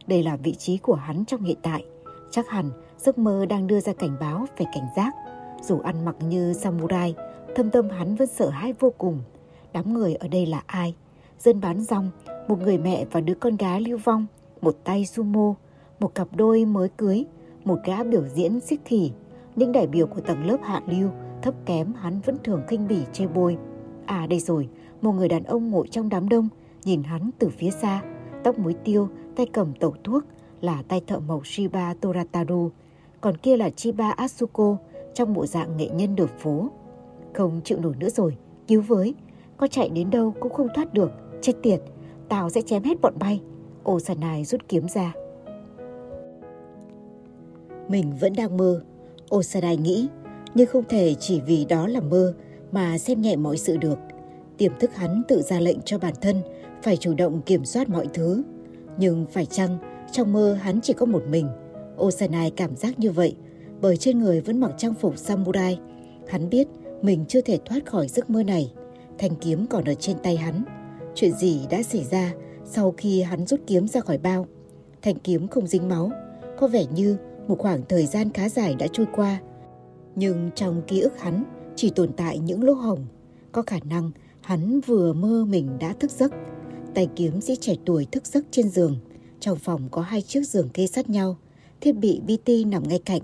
[0.07, 1.85] Đây là vị trí của hắn trong hiện tại.
[2.31, 5.13] Chắc hẳn giấc mơ đang đưa ra cảnh báo phải cảnh giác.
[5.63, 7.15] Dù ăn mặc như samurai,
[7.55, 9.19] thâm tâm hắn vẫn sợ hãi vô cùng.
[9.73, 10.95] Đám người ở đây là ai?
[11.39, 12.09] Dân bán rong,
[12.47, 14.25] một người mẹ và đứa con gái lưu vong,
[14.61, 15.55] một tay sumo,
[15.99, 17.25] một cặp đôi mới cưới,
[17.63, 19.11] một gã biểu diễn xiếc khỉ.
[19.59, 21.09] Những đại biểu của tầng lớp hạ lưu,
[21.41, 23.57] thấp kém hắn vẫn thường khinh bỉ chê bôi.
[24.05, 24.69] À đây rồi,
[25.01, 26.47] một người đàn ông ngồi trong đám đông,
[26.83, 28.03] nhìn hắn từ phía xa,
[28.43, 30.23] tóc muối tiêu, tay cầm tẩu thuốc,
[30.61, 32.71] là tay thợ mộc Shiba Torataru,
[33.21, 34.77] còn kia là Chiba Asuko
[35.13, 36.69] trong bộ dạng nghệ nhân đường phố.
[37.33, 39.15] Không chịu nổi nữa rồi, cứu với,
[39.57, 41.81] có chạy đến đâu cũng không thoát được, chết tiệt,
[42.29, 43.41] tao sẽ chém hết bọn bay.
[43.89, 45.13] Osanai rút kiếm ra.
[47.87, 48.83] Mình vẫn đang mơ,
[49.35, 50.07] Osadai nghĩ,
[50.55, 52.33] nhưng không thể chỉ vì đó là mơ
[52.71, 53.97] mà xem nhẹ mọi sự được.
[54.57, 56.41] Tiềm thức hắn tự ra lệnh cho bản thân
[56.83, 58.43] phải chủ động kiểm soát mọi thứ.
[58.97, 59.77] Nhưng phải chăng
[60.11, 61.47] trong mơ hắn chỉ có một mình?
[61.97, 63.35] Osanai cảm giác như vậy
[63.81, 65.79] bởi trên người vẫn mặc trang phục samurai.
[66.27, 66.67] Hắn biết
[67.01, 68.73] mình chưa thể thoát khỏi giấc mơ này.
[69.17, 70.63] Thanh kiếm còn ở trên tay hắn.
[71.15, 72.33] Chuyện gì đã xảy ra
[72.65, 74.47] sau khi hắn rút kiếm ra khỏi bao?
[75.01, 76.11] Thanh kiếm không dính máu,
[76.57, 77.17] có vẻ như
[77.49, 79.39] một khoảng thời gian khá dài đã trôi qua.
[80.15, 81.43] Nhưng trong ký ức hắn,
[81.75, 83.05] chỉ tồn tại những lỗ hổng.
[83.51, 86.31] Có khả năng hắn vừa mơ mình đã thức giấc.
[86.93, 88.97] Tay kiếm sĩ trẻ tuổi thức giấc trên giường.
[89.39, 91.37] Trong phòng có hai chiếc giường kê sát nhau.
[91.81, 93.21] Thiết bị BT nằm ngay cạnh.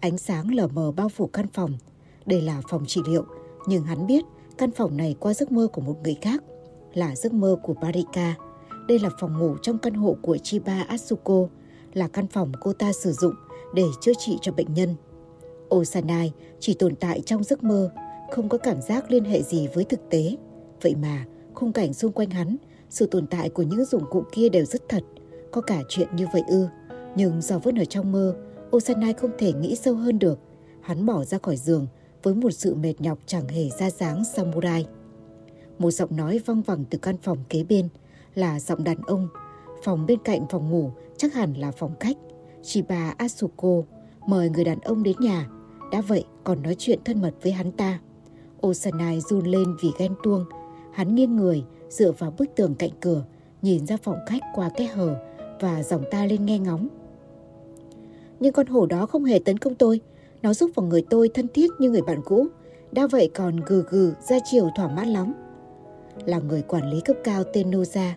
[0.00, 1.72] Ánh sáng lờ mờ bao phủ căn phòng.
[2.26, 3.24] Đây là phòng trị liệu.
[3.68, 4.24] Nhưng hắn biết
[4.58, 6.44] căn phòng này qua giấc mơ của một người khác.
[6.94, 8.34] Là giấc mơ của Barika.
[8.88, 11.46] Đây là phòng ngủ trong căn hộ của Chiba Atsuko.
[11.94, 13.34] Là căn phòng cô ta sử dụng
[13.74, 14.94] để chữa trị cho bệnh nhân.
[15.74, 17.90] Osanai chỉ tồn tại trong giấc mơ,
[18.30, 20.36] không có cảm giác liên hệ gì với thực tế.
[20.82, 21.24] Vậy mà,
[21.54, 22.56] khung cảnh xung quanh hắn,
[22.90, 25.04] sự tồn tại của những dụng cụ kia đều rất thật.
[25.52, 26.66] Có cả chuyện như vậy ư.
[27.16, 28.36] Nhưng do vẫn ở trong mơ,
[28.76, 30.38] Osanai không thể nghĩ sâu hơn được.
[30.80, 31.86] Hắn bỏ ra khỏi giường
[32.22, 34.86] với một sự mệt nhọc chẳng hề ra dáng samurai.
[35.78, 37.88] Một giọng nói vang vẳng từ căn phòng kế bên
[38.34, 39.28] là giọng đàn ông.
[39.82, 42.16] Phòng bên cạnh phòng ngủ chắc hẳn là phòng khách.
[42.66, 43.82] Chiba Asuko
[44.26, 45.48] mời người đàn ông đến nhà.
[45.92, 48.00] Đã vậy còn nói chuyện thân mật với hắn ta.
[48.66, 50.44] Osanai run lên vì ghen tuông.
[50.92, 53.24] Hắn nghiêng người, dựa vào bức tường cạnh cửa,
[53.62, 55.16] nhìn ra phòng khách qua cái hở
[55.60, 56.88] và dòng ta lên nghe ngóng.
[58.40, 60.00] Nhưng con hổ đó không hề tấn công tôi.
[60.42, 62.46] Nó giúp vào người tôi thân thiết như người bạn cũ.
[62.92, 65.32] Đã vậy còn gừ gừ ra chiều thỏa mãn lắm.
[66.24, 68.10] Là người quản lý cấp cao tên Noza,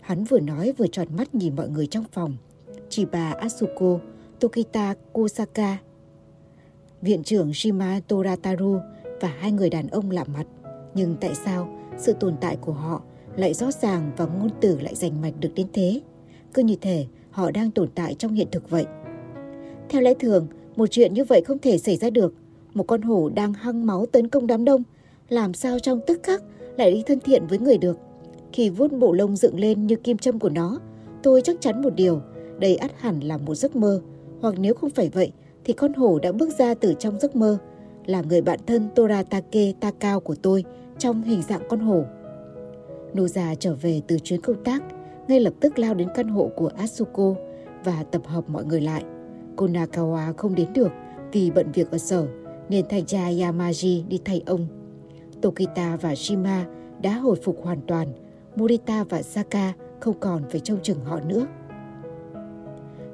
[0.00, 2.36] hắn vừa nói vừa tròn mắt nhìn mọi người trong phòng.
[2.88, 3.98] Chỉ bà Asuko,
[4.40, 5.78] Tokita Kusaka,
[7.02, 8.78] viện trưởng Shima Torataru
[9.20, 10.46] và hai người đàn ông lạ mặt.
[10.94, 11.68] Nhưng tại sao
[11.98, 13.02] sự tồn tại của họ
[13.36, 16.00] lại rõ ràng và ngôn từ lại rành mạch được đến thế?
[16.54, 18.86] Cứ như thể họ đang tồn tại trong hiện thực vậy.
[19.88, 20.46] Theo lẽ thường,
[20.76, 22.34] một chuyện như vậy không thể xảy ra được.
[22.74, 24.82] Một con hổ đang hăng máu tấn công đám đông,
[25.28, 26.42] làm sao trong tức khắc
[26.76, 27.98] lại đi thân thiện với người được.
[28.52, 30.80] Khi vuốt bộ lông dựng lên như kim châm của nó,
[31.22, 32.20] tôi chắc chắn một điều,
[32.58, 34.00] đây ắt hẳn là một giấc mơ,
[34.40, 35.32] hoặc nếu không phải vậy
[35.64, 37.58] thì con hổ đã bước ra từ trong giấc mơ,
[38.06, 40.64] là người bạn thân Toratake Takao của tôi
[40.98, 42.04] trong hình dạng con hổ.
[43.14, 44.82] Noza trở về từ chuyến công tác,
[45.28, 47.34] ngay lập tức lao đến căn hộ của Asuko
[47.84, 49.04] và tập hợp mọi người lại.
[49.56, 50.92] Cô Nakawa không đến được
[51.32, 52.26] vì bận việc ở sở,
[52.68, 54.66] nên thay cha Yamaji đi thay ông.
[55.42, 56.66] Tokita và Shima
[57.02, 58.08] đã hồi phục hoàn toàn,
[58.56, 61.46] Morita và Saka không còn phải trông chừng họ nữa.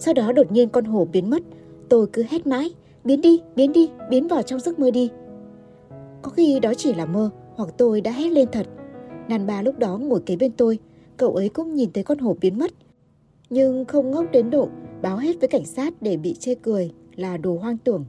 [0.05, 1.43] Sau đó đột nhiên con hổ biến mất,
[1.89, 5.11] tôi cứ hét mãi, biến đi, biến đi, biến vào trong giấc mơ đi.
[6.23, 8.67] Có khi đó chỉ là mơ, hoặc tôi đã hét lên thật.
[9.29, 10.79] Nàn bà lúc đó ngồi kế bên tôi,
[11.17, 12.73] cậu ấy cũng nhìn thấy con hổ biến mất.
[13.51, 14.69] Nhưng không ngốc đến độ
[15.03, 18.05] báo hết với cảnh sát để bị chê cười là đồ hoang tưởng.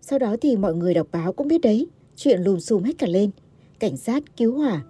[0.00, 3.06] Sau đó thì mọi người đọc báo cũng biết đấy, chuyện lùm xùm hết cả
[3.06, 3.30] lên.
[3.78, 4.82] Cảnh sát, cứu hỏa,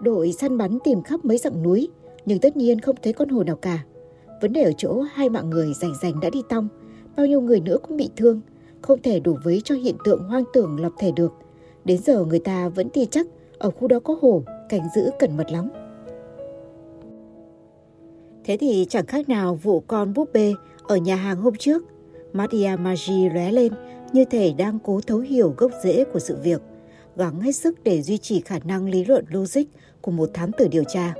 [0.00, 1.88] đội săn bắn tìm khắp mấy dặm núi,
[2.26, 3.84] nhưng tất nhiên không thấy con hổ nào cả.
[4.42, 6.68] Vấn đề ở chỗ hai mạng người rành rành đã đi tong,
[7.16, 8.40] bao nhiêu người nữa cũng bị thương,
[8.80, 11.32] không thể đủ với cho hiện tượng hoang tưởng lập thể được.
[11.84, 13.26] Đến giờ người ta vẫn tin chắc
[13.58, 15.68] ở khu đó có hổ, cảnh giữ cẩn mật lắm.
[18.44, 21.82] Thế thì chẳng khác nào vụ con búp bê ở nhà hàng hôm trước.
[22.32, 23.72] Maria Maggi lóe lên
[24.12, 26.62] như thể đang cố thấu hiểu gốc rễ của sự việc,
[27.16, 29.62] gắng hết sức để duy trì khả năng lý luận logic
[30.00, 31.14] của một thám tử điều tra.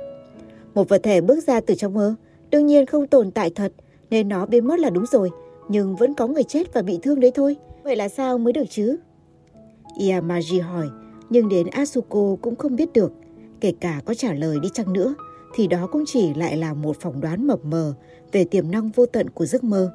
[0.73, 2.15] Một vật thể bước ra từ trong mơ,
[2.53, 3.73] đương nhiên không tồn tại thật,
[4.09, 5.29] nên nó biến mất là đúng rồi,
[5.69, 7.55] nhưng vẫn có người chết và bị thương đấy thôi.
[7.83, 8.97] Vậy là sao mới được chứ?
[9.97, 10.87] Yamaji hỏi,
[11.29, 13.11] nhưng đến Asuko cũng không biết được.
[13.61, 15.15] Kể cả có trả lời đi chăng nữa,
[15.55, 17.93] thì đó cũng chỉ lại là một phỏng đoán mập mờ
[18.31, 19.91] về tiềm năng vô tận của giấc mơ.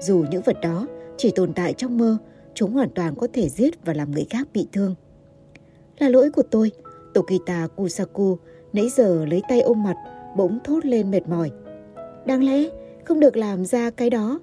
[0.00, 2.16] Dù những vật đó chỉ tồn tại trong mơ,
[2.54, 4.94] chúng hoàn toàn có thể giết và làm người khác bị thương.
[5.98, 6.70] Là lỗi của tôi,
[7.14, 8.38] Tokita Kusaku
[8.72, 9.96] nãy giờ lấy tay ôm mặt,
[10.36, 11.50] bỗng thốt lên mệt mỏi.
[12.26, 12.68] Đáng lẽ
[13.04, 14.40] không được làm ra cái đó.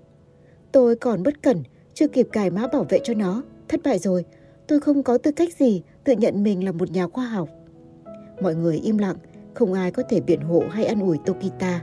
[0.72, 3.44] Tôi còn bất cẩn, chưa kịp cài mã bảo vệ cho nó.
[3.68, 4.26] Thất bại rồi,
[4.68, 7.50] tôi không có tư cách gì tự nhận mình là một nhà khoa học.
[8.42, 9.16] Mọi người im lặng,
[9.54, 11.82] không ai có thể biện hộ hay ăn ủi Tokita.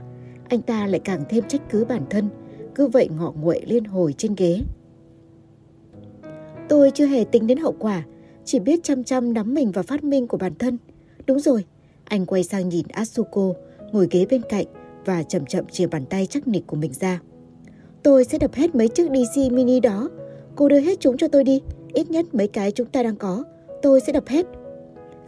[0.49, 2.29] Anh ta lại càng thêm trách cứ bản thân,
[2.75, 4.61] cứ vậy ngọ nguậy liên hồi trên ghế.
[6.69, 8.03] Tôi chưa hề tính đến hậu quả,
[8.45, 10.77] chỉ biết chăm chăm nắm mình vào phát minh của bản thân.
[11.25, 11.65] Đúng rồi,
[12.03, 13.53] anh quay sang nhìn Asuko,
[13.91, 14.65] ngồi ghế bên cạnh
[15.05, 17.19] và chậm chậm chìa bàn tay chắc nịch của mình ra.
[18.03, 20.09] Tôi sẽ đập hết mấy chiếc DC mini đó.
[20.55, 21.61] Cô đưa hết chúng cho tôi đi.
[21.93, 23.43] Ít nhất mấy cái chúng ta đang có.
[23.81, 24.45] Tôi sẽ đập hết.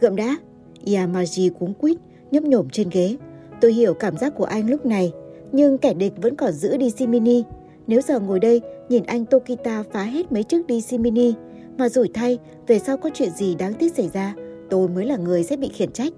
[0.00, 0.36] Gậm đã.
[0.84, 1.96] Yamaji cuống quýt,
[2.30, 3.16] nhấp nhổm trên ghế.
[3.60, 5.12] Tôi hiểu cảm giác của anh lúc này.
[5.52, 7.42] Nhưng kẻ địch vẫn còn giữ DC mini.
[7.86, 11.34] Nếu giờ ngồi đây nhìn anh Tokita phá hết mấy chiếc DC mini
[11.78, 14.34] mà rủi thay về sau có chuyện gì đáng tiếc xảy ra
[14.70, 16.12] tôi mới là người sẽ bị khiển trách.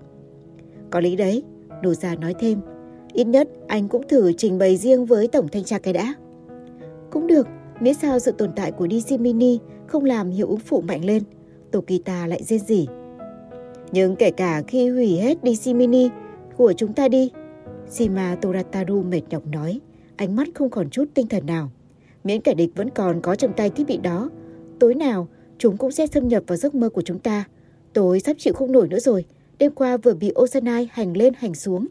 [0.91, 1.43] Có lý đấy,
[1.83, 2.61] Nô Gia nói thêm
[3.17, 6.15] Ít nhất anh cũng thử trình bày riêng với Tổng Thanh tra cái đã.
[7.11, 7.47] Cũng được,
[7.81, 11.23] Miễn sao sự tồn tại của DC Mini không làm hiệu ứng phụ mạnh lên,
[11.71, 12.87] Tokita lại rên rỉ.
[13.93, 16.09] Nhưng kể cả khi hủy hết DC Mini
[16.57, 17.31] của chúng ta đi,
[17.91, 19.81] Shima Torataru mệt nhọc nói,
[20.17, 21.71] ánh mắt không còn chút tinh thần nào.
[22.25, 24.31] Miễn kẻ địch vẫn còn có trong tay thiết bị đó,
[24.79, 27.45] tối nào chúng cũng sẽ xâm nhập vào giấc mơ của chúng ta.
[27.93, 29.25] Tối sắp chịu không nổi nữa rồi,
[29.59, 31.87] đêm qua vừa bị Osanai hành lên hành xuống.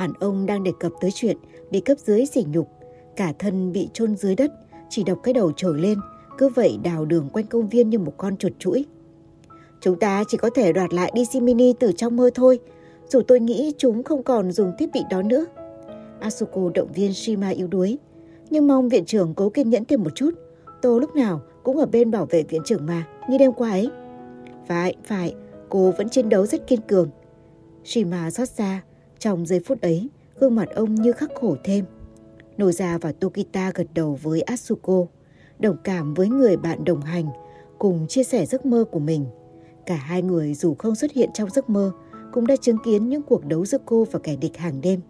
[0.00, 1.36] Hàn ông đang đề cập tới chuyện
[1.70, 2.68] bị cấp dưới sỉ nhục,
[3.16, 4.52] cả thân bị chôn dưới đất,
[4.88, 5.98] chỉ đọc cái đầu trồi lên,
[6.38, 8.84] cứ vậy đào đường quanh công viên như một con chuột chuỗi.
[9.80, 12.58] Chúng ta chỉ có thể đoạt lại DC Mini từ trong mơ thôi,
[13.08, 15.46] dù tôi nghĩ chúng không còn dùng thiết bị đó nữa.
[16.20, 17.98] Asuko động viên Shima yếu đuối,
[18.50, 20.30] nhưng mong viện trưởng cố kiên nhẫn thêm một chút.
[20.82, 23.90] Tôi lúc nào cũng ở bên bảo vệ viện trưởng mà, như đêm qua ấy.
[24.68, 25.34] Phải, phải,
[25.68, 27.10] cô vẫn chiến đấu rất kiên cường.
[27.84, 28.80] Shima xót xa,
[29.20, 30.08] trong giây phút ấy,
[30.40, 31.84] gương mặt ông như khắc khổ thêm.
[32.56, 35.06] Noza và Tokita gật đầu với Asuko,
[35.58, 37.26] đồng cảm với người bạn đồng hành,
[37.78, 39.26] cùng chia sẻ giấc mơ của mình.
[39.86, 41.92] Cả hai người dù không xuất hiện trong giấc mơ,
[42.32, 45.00] cũng đã chứng kiến những cuộc đấu giữa cô và kẻ địch hàng đêm.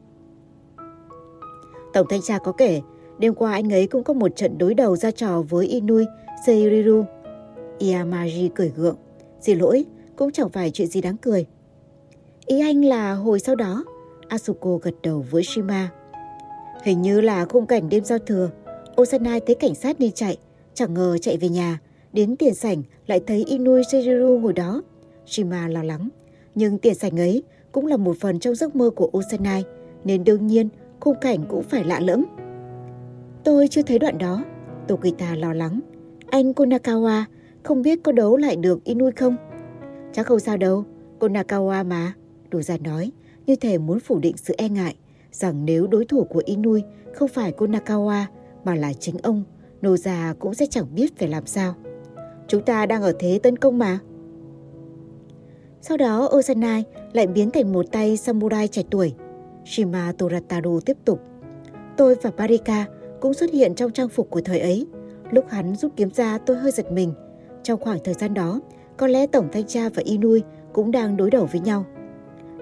[1.92, 2.80] Tổng thanh tra có kể,
[3.18, 6.04] đêm qua anh ấy cũng có một trận đối đầu ra trò với Inui
[6.46, 7.04] Seiriru.
[7.78, 8.96] Iyamaji cười gượng.
[9.40, 9.84] Xin lỗi,
[10.16, 11.46] cũng chẳng phải chuyện gì đáng cười.
[12.46, 13.84] Ý anh là hồi sau đó,
[14.30, 15.90] Asuko gật đầu với Shima.
[16.82, 18.50] Hình như là khung cảnh đêm giao thừa,
[19.00, 20.38] Osanai thấy cảnh sát đi chạy,
[20.74, 21.78] chẳng ngờ chạy về nhà,
[22.12, 24.82] đến tiền sảnh lại thấy Inui Seiriru ngồi đó.
[25.26, 26.08] Shima lo lắng,
[26.54, 29.64] nhưng tiền sảnh ấy cũng là một phần trong giấc mơ của Osanai,
[30.04, 30.68] nên đương nhiên
[31.00, 32.24] khung cảnh cũng phải lạ lẫm.
[33.44, 34.44] Tôi chưa thấy đoạn đó,
[34.88, 35.80] Tokita lo lắng.
[36.30, 37.24] Anh Konakawa
[37.62, 39.36] không biết có đấu lại được Inui không?
[40.12, 40.84] Chắc không sao đâu,
[41.18, 42.12] Konakawa mà,
[42.50, 43.10] đủ già nói,
[43.46, 44.94] như thể muốn phủ định sự e ngại
[45.32, 46.82] rằng nếu đối thủ của Inui
[47.14, 48.24] không phải Konakawa
[48.64, 49.44] mà là chính ông,
[49.82, 51.74] Noza cũng sẽ chẳng biết phải làm sao.
[52.48, 53.98] Chúng ta đang ở thế tấn công mà.
[55.80, 59.14] Sau đó Osanai lại biến thành một tay samurai trẻ tuổi.
[59.64, 61.20] Shima Torataru tiếp tục.
[61.96, 62.86] Tôi và Barika
[63.20, 64.86] cũng xuất hiện trong trang phục của thời ấy.
[65.30, 67.12] Lúc hắn rút kiếm ra tôi hơi giật mình.
[67.62, 68.60] Trong khoảng thời gian đó,
[68.96, 71.84] có lẽ Tổng Thanh tra và Inui cũng đang đối đầu với nhau.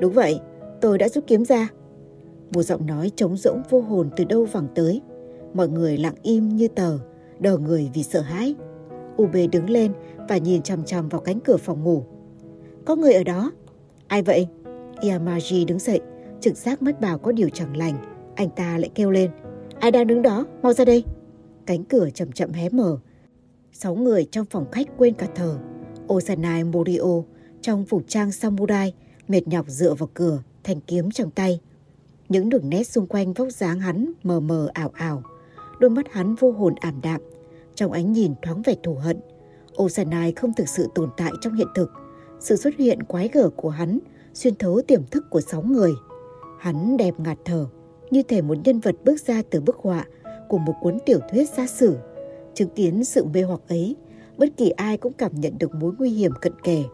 [0.01, 0.41] Đúng vậy,
[0.81, 1.69] tôi đã rút kiếm ra.
[2.55, 5.01] Một giọng nói trống rỗng vô hồn từ đâu vẳng tới.
[5.55, 6.99] Mọi người lặng im như tờ,
[7.41, 8.55] đờ người vì sợ hãi.
[9.23, 9.93] Ube đứng lên
[10.29, 12.05] và nhìn chằm chằm vào cánh cửa phòng ngủ.
[12.85, 13.53] Có người ở đó.
[14.07, 14.47] Ai vậy?
[15.01, 16.01] Yamaji đứng dậy,
[16.41, 17.95] trực giác mất bảo có điều chẳng lành.
[18.35, 19.31] Anh ta lại kêu lên.
[19.81, 20.47] Ai đang đứng đó?
[20.63, 21.05] Mau ra đây.
[21.67, 22.99] Cánh cửa chậm chậm hé mở.
[23.73, 25.59] Sáu người trong phòng khách quên cả thờ.
[26.13, 27.23] Osanai Morio
[27.61, 28.93] trong phục trang samurai
[29.29, 31.61] mệt nhọc dựa vào cửa, thành kiếm trong tay.
[32.29, 35.23] Những đường nét xung quanh vóc dáng hắn mờ mờ ảo ảo.
[35.81, 37.21] Đôi mắt hắn vô hồn ảm đạm,
[37.75, 39.21] trong ánh nhìn thoáng vẻ thù hận.
[39.83, 41.91] Osanai không thực sự tồn tại trong hiện thực.
[42.41, 43.99] Sự xuất hiện quái gở của hắn
[44.35, 45.93] xuyên thấu tiềm thức của sáu người.
[46.59, 47.67] Hắn đẹp ngạt thở,
[48.11, 50.05] như thể một nhân vật bước ra từ bức họa
[50.49, 51.97] của một cuốn tiểu thuyết xa sử.
[52.55, 53.97] Chứng kiến sự mê hoặc ấy,
[54.37, 56.85] bất kỳ ai cũng cảm nhận được mối nguy hiểm cận kề.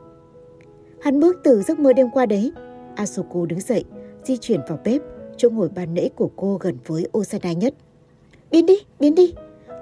[1.00, 2.52] Hắn bước từ giấc mơ đêm qua đấy.
[2.96, 3.85] Asuko đứng dậy,
[4.24, 5.02] di chuyển vào bếp,
[5.37, 7.74] chỗ ngồi ban nãy của cô gần với Osada nhất.
[8.50, 9.35] Biến đi, biến đi.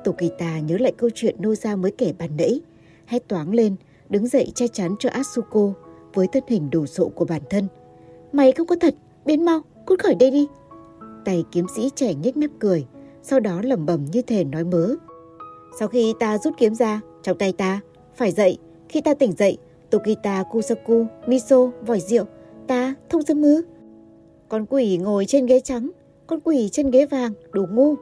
[0.05, 2.61] Tokita nhớ lại câu chuyện Noza mới kể ban nãy.
[3.07, 3.77] Hét toáng lên,
[4.09, 5.73] đứng dậy che chắn cho Asuko
[6.15, 7.69] với thân hình đồ sộ của bản thân.
[8.33, 8.95] Mày không có thật,
[9.27, 10.47] biến mau, cút khỏi đây đi.
[11.25, 12.87] Tay kiếm sĩ trẻ nhếch mép cười,
[13.23, 14.95] sau đó lẩm bẩm như thể nói mớ.
[15.79, 17.81] Sau khi ta rút kiếm ra, trong tay ta,
[18.15, 19.59] phải dậy, khi ta tỉnh dậy,
[19.91, 22.25] Tokita Kusaku, Miso, vòi rượu,
[23.13, 23.63] thông dâm ư?
[24.49, 25.91] Con quỷ ngồi trên ghế trắng,
[26.27, 27.95] con quỷ trên ghế vàng, đồ ngu.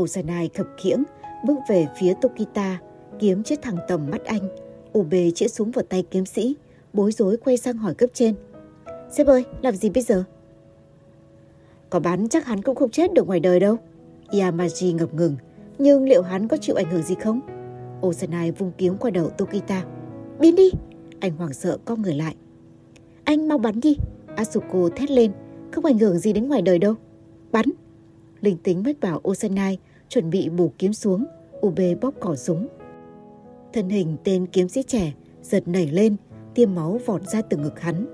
[0.00, 1.02] Osanai khập khiễng,
[1.46, 2.80] bước về phía Tokita,
[3.18, 4.48] kiếm chết thẳng tầm mắt anh.
[4.98, 6.56] Ube chĩa súng vào tay kiếm sĩ,
[6.92, 8.34] bối rối quay sang hỏi cấp trên.
[9.10, 10.24] Sếp ơi, làm gì bây giờ?
[11.90, 13.76] Có bắn chắc hắn cũng không chết được ngoài đời đâu.
[14.30, 15.36] Yamaji ngập ngừng,
[15.78, 17.40] nhưng liệu hắn có chịu ảnh hưởng gì không?
[18.06, 19.84] Osanai vung kiếm qua đầu Tokita.
[20.40, 20.70] Biến đi!
[21.20, 22.36] Anh hoảng sợ co người lại.
[23.24, 23.96] Anh mau bắn đi!
[24.36, 25.32] Asuko thét lên.
[25.72, 26.94] Không ảnh hưởng gì đến ngoài đời đâu.
[27.52, 27.66] Bắn!
[28.40, 31.24] Linh tính mách bảo Osanai chuẩn bị bổ kiếm xuống.
[31.66, 32.68] Ube bóp cỏ súng.
[33.72, 36.16] Thân hình tên kiếm sĩ trẻ giật nảy lên,
[36.54, 38.06] tiêm máu vọt ra từ ngực hắn.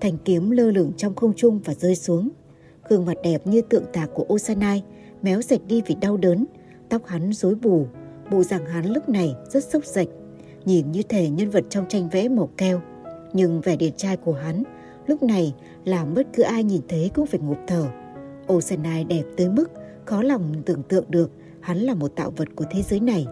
[0.00, 2.28] Thành kiếm lơ lửng trong không trung và rơi xuống.
[2.88, 4.82] Gương mặt đẹp như tượng tạc của Osanai
[5.22, 6.46] méo sạch đi vì đau đớn.
[6.88, 7.86] Tóc hắn rối bù,
[8.30, 10.08] bộ dạng hắn lúc này rất sốc sạch
[10.64, 12.80] nhìn như thể nhân vật trong tranh vẽ màu keo.
[13.32, 14.62] Nhưng vẻ điển trai của hắn
[15.06, 17.86] lúc này làm bất cứ ai nhìn thấy cũng phải ngụp thở.
[18.52, 19.70] Osanai đẹp tới mức
[20.04, 21.30] khó lòng tưởng tượng được
[21.66, 23.26] Hắn là một tạo vật của thế giới này.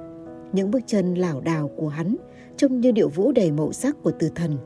[0.53, 2.17] Những bước chân lảo đảo của hắn
[2.57, 4.59] trông như điệu vũ đầy màu sắc của tử thần.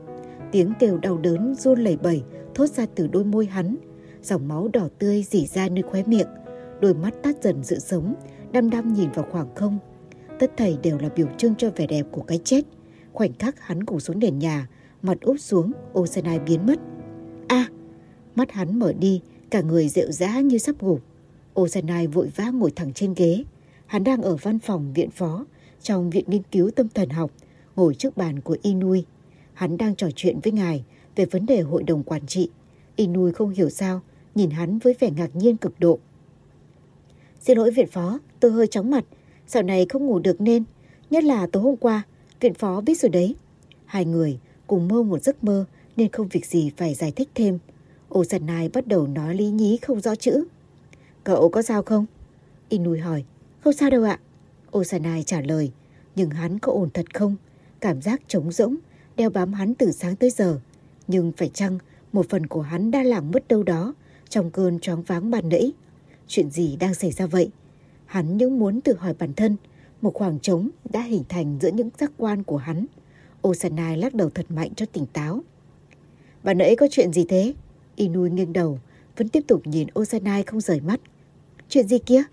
[0.51, 2.23] Tiếng kêu đau đớn run lẩy bẩy
[2.55, 3.75] thốt ra từ đôi môi hắn.
[4.23, 6.27] Dòng máu đỏ tươi dỉ ra nơi khóe miệng.
[6.81, 8.13] Đôi mắt tắt dần sự sống,
[8.51, 9.77] đăm đăm nhìn vào khoảng không.
[10.39, 12.61] Tất thảy đều là biểu trưng cho vẻ đẹp của cái chết.
[13.13, 14.67] Khoảnh khắc hắn gục xuống nền nhà,
[15.01, 16.79] mặt úp xuống, Osanai biến mất
[17.49, 17.69] a
[18.35, 21.01] mắt hắn mở đi, cả người rệu rã như sắp gục.
[21.59, 23.43] Osanai vội vã ngồi thẳng trên ghế.
[23.85, 25.45] Hắn đang ở văn phòng viện phó,
[25.81, 27.31] trong viện nghiên cứu tâm thần học,
[27.75, 29.05] ngồi trước bàn của Inui.
[29.53, 30.83] Hắn đang trò chuyện với ngài
[31.15, 32.49] về vấn đề hội đồng quản trị.
[32.95, 34.01] Inui không hiểu sao,
[34.35, 35.99] nhìn hắn với vẻ ngạc nhiên cực độ.
[37.41, 39.05] Xin lỗi viện phó, tôi hơi chóng mặt,
[39.47, 40.63] dạo này không ngủ được nên,
[41.09, 42.03] nhất là tối hôm qua,
[42.39, 43.35] viện phó biết rồi đấy.
[43.85, 45.65] Hai người cùng mơ một giấc mơ
[45.99, 47.59] nên không việc gì phải giải thích thêm.
[48.09, 50.45] Ô Nai bắt đầu nói lý nhí không rõ chữ.
[51.23, 52.05] Cậu có sao không?
[52.69, 53.23] Inui hỏi.
[53.63, 54.19] Không sao đâu ạ.
[54.77, 55.71] Osanai trả lời.
[56.15, 57.35] Nhưng hắn có ổn thật không?
[57.79, 58.75] Cảm giác trống rỗng,
[59.15, 60.59] đeo bám hắn từ sáng tới giờ.
[61.07, 61.77] Nhưng phải chăng
[62.13, 63.93] một phần của hắn đã làm mất đâu đó
[64.29, 65.71] trong cơn choáng váng bàn nãy?
[66.27, 67.51] Chuyện gì đang xảy ra vậy?
[68.05, 69.55] Hắn những muốn tự hỏi bản thân,
[70.01, 72.85] một khoảng trống đã hình thành giữa những giác quan của hắn.
[73.47, 75.43] Osanai lắc đầu thật mạnh cho tỉnh táo.
[76.43, 77.53] Bà nãy có chuyện gì thế?
[77.95, 78.79] Inui nghiêng đầu,
[79.17, 80.99] vẫn tiếp tục nhìn Osanai không rời mắt.
[81.69, 82.23] Chuyện gì kia?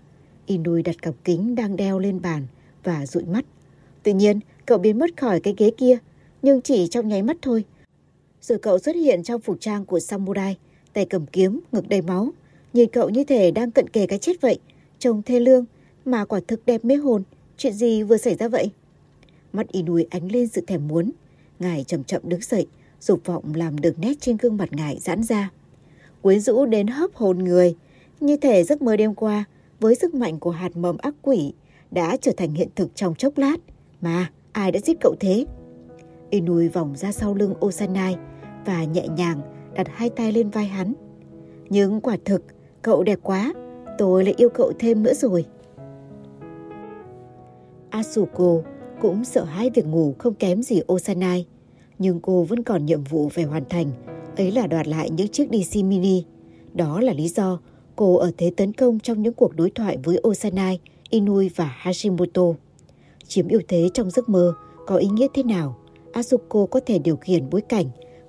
[0.45, 2.47] Inui đặt cặp kính đang đeo lên bàn
[2.83, 3.45] và dụi mắt.
[4.03, 5.97] Tự nhiên, cậu biến mất khỏi cái ghế kia,
[6.41, 7.65] nhưng chỉ trong nháy mắt thôi.
[8.41, 10.57] Rồi cậu xuất hiện trong phục trang của samurai,
[10.93, 12.31] tay cầm kiếm, ngực đầy máu.
[12.73, 14.59] Nhìn cậu như thể đang cận kề cái chết vậy,
[14.99, 15.65] trông thê lương,
[16.05, 17.23] mà quả thực đẹp mê hồn.
[17.57, 18.71] Chuyện gì vừa xảy ra vậy?
[19.53, 21.11] Mắt Inui ánh lên sự thèm muốn.
[21.59, 22.67] Ngài chậm chậm đứng dậy,
[23.07, 25.49] dục vọng làm đường nét trên gương mặt ngài giãn ra.
[26.21, 27.75] Quyến rũ đến hấp hồn người,
[28.19, 29.45] như thể giấc mơ đêm qua
[29.79, 31.53] với sức mạnh của hạt mầm ác quỷ
[31.91, 33.57] đã trở thành hiện thực trong chốc lát.
[34.01, 35.45] Mà, ai đã giết cậu thế?
[36.29, 38.15] Inui vòng ra sau lưng Osanai
[38.65, 39.41] và nhẹ nhàng
[39.73, 40.93] đặt hai tay lên vai hắn.
[41.69, 42.43] Nhưng quả thực,
[42.81, 43.53] cậu đẹp quá,
[43.97, 45.45] tôi lại yêu cậu thêm nữa rồi.
[47.89, 48.61] Asuko
[49.01, 51.45] cũng sợ hãi việc ngủ không kém gì Osanai,
[51.99, 53.91] nhưng cô vẫn còn nhiệm vụ phải hoàn thành,
[54.37, 56.23] ấy là đoạt lại những chiếc DC mini.
[56.73, 57.59] Đó là lý do
[57.95, 60.79] cô ở thế tấn công trong những cuộc đối thoại với Osanai,
[61.09, 62.43] Inui và Hashimoto.
[63.27, 64.53] Chiếm ưu thế trong giấc mơ
[64.87, 65.77] có ý nghĩa thế nào?
[66.13, 67.85] Asuko có thể điều khiển bối cảnh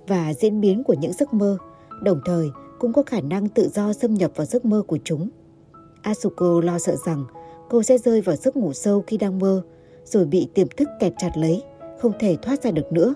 [0.06, 1.58] và diễn biến của những giấc mơ,
[2.02, 5.28] đồng thời cũng có khả năng tự do xâm nhập vào giấc mơ của chúng.
[6.02, 7.24] Asuko lo sợ rằng
[7.70, 9.62] cô sẽ rơi vào giấc ngủ sâu khi đang mơ,
[10.04, 11.62] rồi bị tiềm thức kẹp chặt lấy,
[12.00, 13.14] không thể thoát ra được nữa.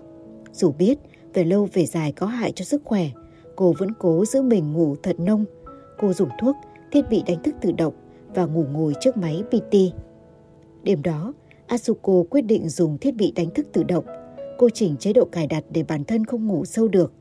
[0.53, 0.99] Dù biết
[1.35, 3.09] về lâu về dài có hại cho sức khỏe,
[3.57, 5.45] cô vẫn cố giữ mình ngủ thật nông.
[5.99, 6.57] Cô dùng thuốc,
[6.93, 7.95] thiết bị đánh thức tự động
[8.35, 9.77] và ngủ ngồi trước máy PT.
[10.83, 11.33] Đêm đó,
[11.67, 14.05] Asuko quyết định dùng thiết bị đánh thức tự động.
[14.59, 17.13] Cô chỉnh chế độ cài đặt để bản thân không ngủ sâu được.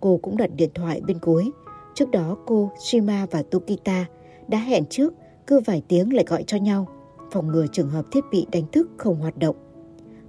[0.00, 1.50] Cô cũng đặt điện thoại bên cuối.
[1.94, 4.06] Trước đó cô, Shima và Tokita
[4.48, 5.14] đã hẹn trước,
[5.46, 6.88] cứ vài tiếng lại gọi cho nhau,
[7.32, 9.56] phòng ngừa trường hợp thiết bị đánh thức không hoạt động.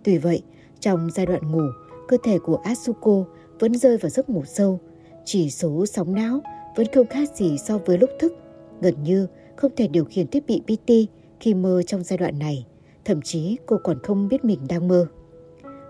[0.04, 0.44] Tuy vậy,
[0.80, 1.64] trong giai đoạn ngủ,
[2.12, 3.24] cơ thể của Asuko
[3.60, 4.80] vẫn rơi vào giấc ngủ sâu.
[5.26, 6.42] Chỉ số sóng não
[6.76, 8.34] vẫn không khác gì so với lúc thức.
[8.82, 10.92] Gần như không thể điều khiển thiết bị PT
[11.40, 12.66] khi mơ trong giai đoạn này.
[13.06, 15.08] Thậm chí cô còn không biết mình đang mơ.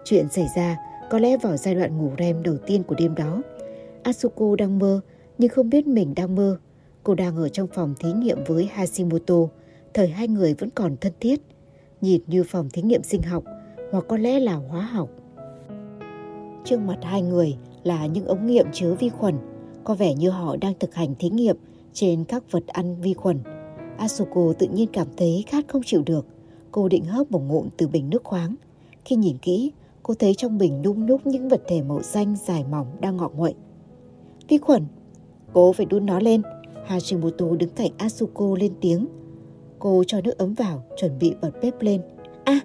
[0.06, 0.78] Chuyện xảy ra
[1.10, 3.42] có lẽ vào giai đoạn ngủ REM đầu tiên của đêm đó.
[4.04, 5.02] Asuko đang mơ
[5.38, 6.58] nhưng không biết mình đang mơ.
[7.04, 9.36] Cô đang ở trong phòng thí nghiệm với Hashimoto,
[9.94, 11.42] thời hai người vẫn còn thân thiết.
[12.02, 13.44] Nhìn như phòng thí nghiệm sinh học
[13.92, 15.10] hoặc có lẽ là hóa học.
[16.66, 19.36] Trước mặt hai người là những ống nghiệm chứa vi khuẩn,
[19.84, 21.58] có vẻ như họ đang thực hành thí nghiệm
[21.94, 23.40] trên các vật ăn vi khuẩn.
[23.98, 26.26] Asuko tự nhiên cảm thấy khát không chịu được.
[26.72, 28.56] Cô định hớp một ngụm từ bình nước khoáng.
[29.06, 29.72] Khi nhìn kỹ,
[30.04, 33.30] cô thấy trong bình nung nhúc những vật thể màu xanh dài mỏng đang ngọ
[33.36, 33.54] nguậy.
[34.48, 34.86] Vi khuẩn!
[35.54, 36.42] Cô phải đun nó lên.
[36.86, 39.08] Hashimoto đứng cạnh Asuko lên tiếng.
[39.80, 42.02] Cô cho nước ấm vào, chuẩn bị bật bếp lên.
[42.44, 42.60] À!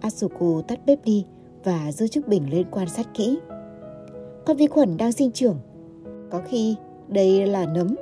[0.00, 1.24] Asuko tắt bếp đi
[1.66, 3.38] và giơ chiếc bình lên quan sát kỹ.
[4.46, 5.58] Con vi khuẩn đang sinh trưởng.
[6.30, 6.76] Có khi
[7.08, 7.94] đây là nấm.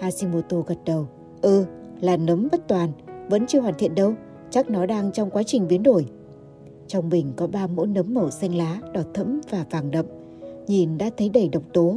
[0.00, 1.06] Hashimoto gật đầu.
[1.42, 1.64] Ừ,
[2.00, 2.92] là nấm bất toàn,
[3.28, 4.14] vẫn chưa hoàn thiện đâu,
[4.50, 6.06] chắc nó đang trong quá trình biến đổi.
[6.86, 10.06] Trong bình có ba mẫu nấm màu xanh lá, đỏ thẫm và vàng đậm.
[10.66, 11.96] Nhìn đã thấy đầy độc tố.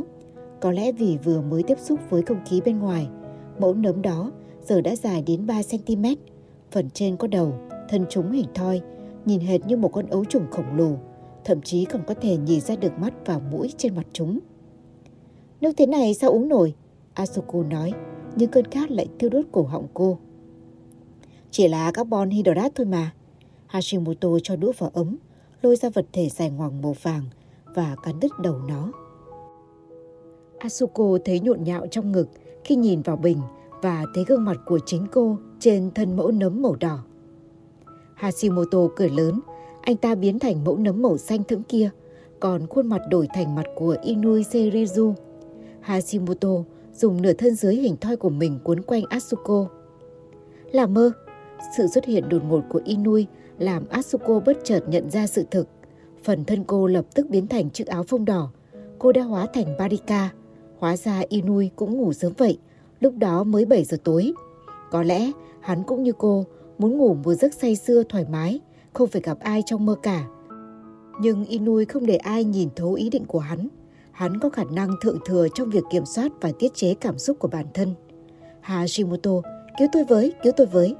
[0.61, 3.07] Có lẽ vì vừa mới tiếp xúc với không khí bên ngoài,
[3.59, 4.31] mẫu nấm đó
[4.63, 6.15] giờ đã dài đến 3cm.
[6.71, 7.53] Phần trên có đầu,
[7.89, 8.81] thân chúng hình thoi,
[9.25, 10.91] nhìn hệt như một con ấu trùng khổng lồ,
[11.43, 14.39] thậm chí còn có thể nhìn ra được mắt và mũi trên mặt chúng.
[15.61, 16.73] Nước thế này sao uống nổi?
[17.13, 17.91] Asuko nói,
[18.35, 20.17] nhưng cơn khát lại thiêu đốt cổ họng cô.
[21.51, 23.11] Chỉ là carbon hydrate thôi mà.
[23.67, 25.15] Hashimoto cho đũa vào ống,
[25.61, 27.23] lôi ra vật thể dài ngoằng màu vàng
[27.75, 28.91] và cắn đứt đầu nó.
[30.59, 32.29] Asuko thấy nhộn nhạo trong ngực
[32.63, 33.37] khi nhìn vào bình
[33.81, 37.03] và thấy gương mặt của chính cô trên thân mẫu nấm màu đỏ.
[38.15, 39.39] Hashimoto cười lớn,
[39.81, 41.89] anh ta biến thành mẫu nấm màu xanh thẫm kia,
[42.39, 45.13] còn khuôn mặt đổi thành mặt của Inui Serizu.
[45.81, 46.49] Hashimoto
[46.93, 49.67] dùng nửa thân dưới hình thoi của mình cuốn quanh Asuko.
[50.71, 51.11] Là mơ,
[51.77, 55.67] sự xuất hiện đột ngột của Inui làm Asuko bất chợt nhận ra sự thực.
[56.23, 58.51] Phần thân cô lập tức biến thành chiếc áo phông đỏ.
[58.99, 60.29] Cô đã hóa thành Barika.
[60.79, 62.57] Hóa ra Inui cũng ngủ sớm vậy,
[62.99, 64.33] lúc đó mới 7 giờ tối.
[64.91, 66.45] Có lẽ hắn cũng như cô,
[66.77, 68.59] muốn ngủ một giấc say sưa thoải mái,
[68.93, 70.25] không phải gặp ai trong mơ cả.
[71.21, 73.67] Nhưng Inui không để ai nhìn thấu ý định của hắn.
[74.11, 77.39] Hắn có khả năng thượng thừa trong việc kiểm soát và tiết chế cảm xúc
[77.39, 77.93] của bản thân.
[78.61, 79.31] Hashimoto,
[79.79, 80.95] cứu tôi với, cứu tôi với.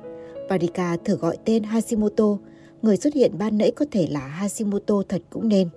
[0.50, 2.38] Barika thử gọi tên Hashimoto,
[2.82, 5.70] người xuất hiện ban nãy có thể là Hashimoto thật cũng nên.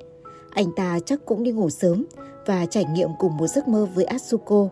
[0.51, 2.05] Anh ta chắc cũng đi ngủ sớm
[2.47, 4.69] và trải nghiệm cùng một giấc mơ với Asuko.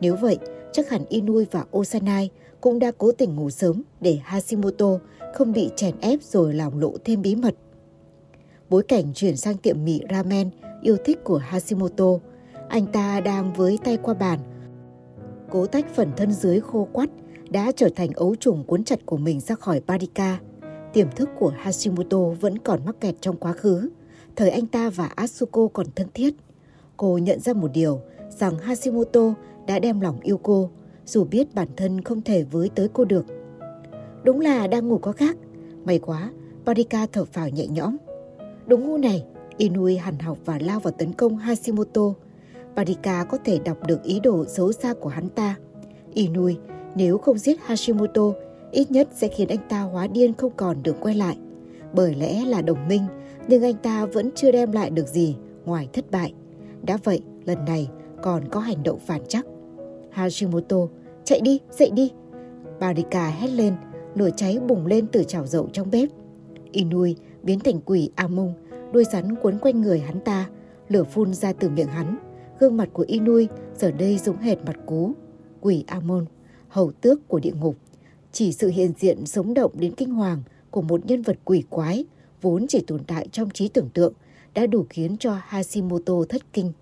[0.00, 0.38] Nếu vậy,
[0.72, 2.30] chắc hẳn Inui và Osanai
[2.62, 4.98] cũng đã cố tình ngủ sớm để Hashimoto
[5.34, 7.54] không bị chèn ép rồi làm lộ thêm bí mật.
[8.70, 10.50] Bối cảnh chuyển sang tiệm mì ramen
[10.82, 12.06] yêu thích của Hashimoto,
[12.68, 14.38] anh ta đang với tay qua bàn.
[15.50, 17.10] Cố tách phần thân dưới khô quắt
[17.50, 20.38] đã trở thành ấu trùng cuốn chặt của mình ra khỏi Barika.
[20.92, 23.88] Tiềm thức của Hashimoto vẫn còn mắc kẹt trong quá khứ,
[24.36, 26.34] thời anh ta và Asuko còn thân thiết.
[26.96, 29.34] Cô nhận ra một điều, rằng Hashimoto
[29.66, 30.70] đã đem lòng yêu cô,
[31.06, 33.24] dù biết bản thân không thể với tới cô được.
[34.24, 35.36] Đúng là đang ngủ có khác.
[35.84, 36.30] May quá,
[36.66, 37.96] Parika thở phào nhẹ nhõm.
[38.66, 39.24] Đúng ngu này,
[39.56, 42.02] Inui hằn học và lao vào tấn công Hashimoto.
[42.76, 45.56] Parika có thể đọc được ý đồ xấu xa của hắn ta.
[46.14, 46.56] Inui,
[46.94, 48.32] nếu không giết Hashimoto,
[48.70, 51.38] ít nhất sẽ khiến anh ta hóa điên không còn được quay lại.
[51.92, 53.02] Bởi lẽ là đồng minh,
[53.48, 56.34] nhưng anh ta vẫn chưa đem lại được gì ngoài thất bại.
[56.82, 57.88] Đã vậy, lần này
[58.22, 59.46] còn có hành động phản chắc.
[60.12, 60.76] Hashimoto,
[61.24, 62.12] chạy đi, dậy đi.
[62.80, 63.74] Barika hét lên,
[64.14, 66.08] lửa cháy bùng lên từ chảo dầu trong bếp.
[66.72, 68.54] Inui biến thành quỷ Amung,
[68.92, 70.48] đuôi rắn cuốn quanh người hắn ta,
[70.88, 72.18] lửa phun ra từ miệng hắn.
[72.60, 75.12] Gương mặt của Inui giờ đây giống hệt mặt cú.
[75.60, 76.26] Quỷ Amon,
[76.68, 77.76] hầu tước của địa ngục.
[78.32, 82.04] Chỉ sự hiện diện sống động đến kinh hoàng của một nhân vật quỷ quái
[82.42, 84.12] vốn chỉ tồn tại trong trí tưởng tượng
[84.54, 86.72] đã đủ khiến cho Hashimoto thất kinh.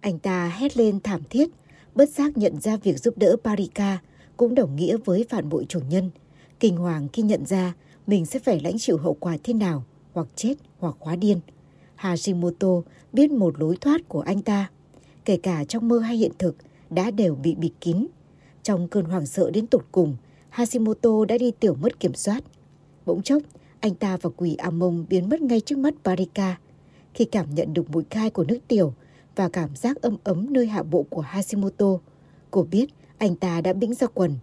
[0.00, 1.48] Anh ta hét lên thảm thiết,
[1.94, 3.98] bất giác nhận ra việc giúp đỡ Parika
[4.36, 6.10] cũng đồng nghĩa với phản bội chủ nhân.
[6.60, 7.74] Kinh hoàng khi nhận ra
[8.06, 11.40] mình sẽ phải lãnh chịu hậu quả thế nào, hoặc chết hoặc hóa điên.
[11.94, 12.68] Hashimoto
[13.12, 14.70] biết một lối thoát của anh ta,
[15.24, 16.56] kể cả trong mơ hay hiện thực,
[16.90, 18.06] đã đều bị bịt kín.
[18.62, 20.16] Trong cơn hoảng sợ đến tột cùng,
[20.48, 22.44] Hashimoto đã đi tiểu mất kiểm soát.
[23.06, 23.42] Bỗng chốc,
[23.80, 26.58] anh ta và quỷ Amon biến mất ngay trước mắt Parika.
[27.14, 28.94] Khi cảm nhận được mùi khai của nước tiểu
[29.36, 31.98] và cảm giác ấm ấm nơi hạ bộ của Hashimoto,
[32.50, 32.86] cô biết
[33.18, 34.38] anh ta đã bĩnh ra quần.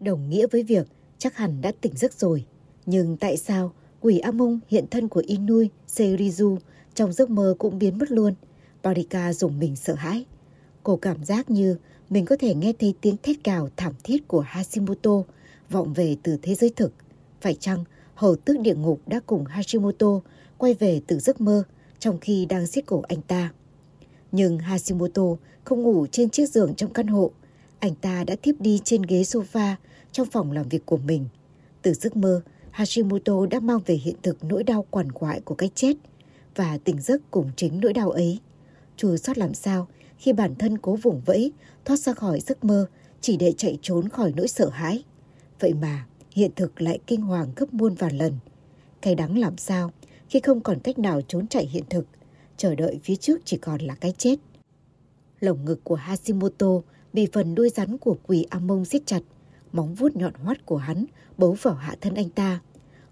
[0.00, 0.86] Đồng nghĩa với việc
[1.18, 2.44] chắc hẳn đã tỉnh giấc rồi.
[2.86, 6.56] Nhưng tại sao quỷ Amon hiện thân của Inui Seirizu
[6.94, 8.34] trong giấc mơ cũng biến mất luôn?
[8.82, 10.24] Parika dùng mình sợ hãi.
[10.82, 11.76] Cô cảm giác như
[12.10, 15.22] mình có thể nghe thấy tiếng thét cào thảm thiết của Hashimoto
[15.70, 16.92] vọng về từ thế giới thực.
[17.40, 20.20] Phải chăng hầu tước địa ngục đã cùng Hashimoto
[20.58, 21.62] quay về từ giấc mơ
[21.98, 23.52] trong khi đang giết cổ anh ta?
[24.32, 25.22] Nhưng Hashimoto
[25.64, 27.30] không ngủ trên chiếc giường trong căn hộ.
[27.78, 29.74] Anh ta đã thiếp đi trên ghế sofa
[30.12, 31.24] trong phòng làm việc của mình.
[31.82, 35.70] Từ giấc mơ, Hashimoto đã mang về hiện thực nỗi đau quằn quại của cái
[35.74, 35.96] chết
[36.56, 38.38] và tỉnh giấc cùng chính nỗi đau ấy.
[38.96, 41.52] Chùa sót làm sao khi bản thân cố vùng vẫy
[41.84, 42.86] thoát ra khỏi giấc mơ
[43.20, 45.04] chỉ để chạy trốn khỏi nỗi sợ hãi.
[45.60, 48.32] Vậy mà hiện thực lại kinh hoàng gấp muôn vàn lần.
[49.02, 49.92] Cái đắng làm sao
[50.28, 52.06] khi không còn cách nào trốn chạy hiện thực,
[52.60, 54.36] chờ đợi phía trước chỉ còn là cái chết.
[55.40, 56.66] Lồng ngực của Hashimoto
[57.12, 59.20] bị phần đuôi rắn của quỷ Amon siết chặt,
[59.72, 61.04] móng vuốt nhọn hoắt của hắn
[61.38, 62.60] bấu vào hạ thân anh ta.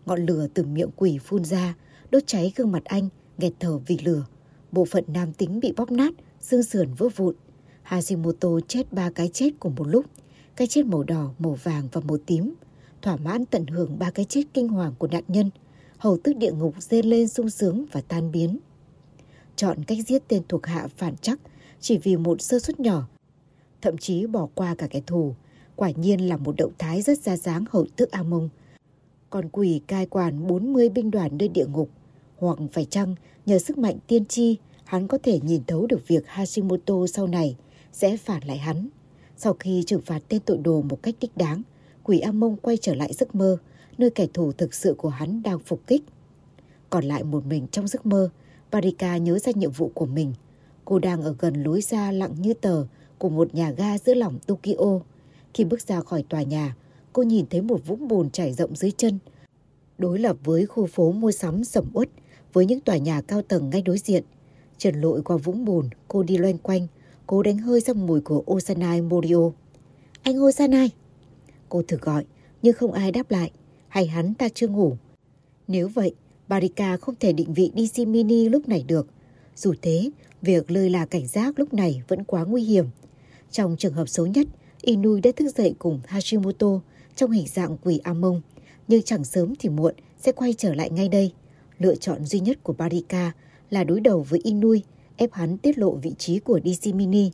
[0.07, 1.75] Ngọn lửa từ miệng quỷ phun ra,
[2.11, 4.27] đốt cháy gương mặt anh, nghẹt thở vì lửa.
[4.73, 7.35] Bộ phận nam tính bị bóp nát, xương sườn vỡ vụn.
[7.83, 10.07] Hashimoto chết ba cái chết cùng một lúc,
[10.57, 12.55] cái chết màu đỏ, màu vàng và màu tím.
[13.03, 15.51] Thỏa mãn tận hưởng ba cái chết kinh hoàng của nạn nhân,
[15.99, 18.59] hầu tức địa ngục dê lên sung sướng và tan biến.
[19.59, 21.41] Chọn cách giết tên thuộc hạ phản chắc
[21.81, 23.09] chỉ vì một sơ suất nhỏ,
[23.83, 25.35] thậm chí bỏ qua cả kẻ thù,
[25.77, 28.49] quả nhiên là một động thái rất ra dáng hậu tước A Mông.
[29.31, 31.91] Còn quỷ cai quản 40 binh đoàn nơi địa ngục,
[32.37, 33.15] hoặc phải chăng
[33.47, 37.57] nhờ sức mạnh tiên tri hắn có thể nhìn thấu được việc Hashimoto sau này
[37.93, 38.89] sẽ phản lại hắn.
[39.37, 41.63] Sau khi trừng phạt tên tội đồ một cách đích đáng,
[42.03, 43.57] quỷ A Mông quay trở lại giấc mơ,
[43.99, 46.03] nơi kẻ thù thực sự của hắn đang phục kích.
[46.91, 48.31] Còn lại một mình trong giấc mơ,
[48.71, 50.33] Barika nhớ ra nhiệm vụ của mình.
[50.85, 52.85] Cô đang ở gần lối ra lặng như tờ
[53.19, 55.01] của một nhà ga giữa lòng Tokyo.
[55.55, 56.77] Khi bước ra khỏi tòa nhà,
[57.13, 59.19] cô nhìn thấy một vũng bùn trải rộng dưới chân.
[59.99, 62.09] Đối lập với khu phố mua sắm sầm uất
[62.53, 64.25] với những tòa nhà cao tầng ngay đối diện.
[64.79, 66.87] Trần lội qua vũng bùn, cô đi loanh quanh,
[67.27, 69.51] cố đánh hơi ra mùi của Osanai Morio.
[70.23, 70.91] Anh Osanai!
[71.69, 72.25] Cô thử gọi,
[72.63, 73.51] nhưng không ai đáp lại.
[73.89, 74.97] Hay hắn ta chưa ngủ?
[75.69, 76.15] Nếu vậy,
[76.49, 79.07] Barika không thể định vị DC Mini lúc này được.
[79.57, 80.11] Dù thế,
[80.43, 82.87] việc lơi là cảnh giác lúc này vẫn quá nguy hiểm.
[83.51, 84.47] Trong trường hợp xấu nhất,
[84.81, 86.81] Inui đã thức dậy cùng Hashimoto
[87.17, 88.41] trong hình dạng quỷ Amon,
[88.89, 91.33] nhưng chẳng sớm thì muộn sẽ quay trở lại ngay đây.
[91.79, 93.33] Lựa chọn duy nhất của Barika
[93.71, 94.83] là đối đầu với Inui,
[95.17, 97.31] ép hắn tiết lộ vị trí của DC Mini.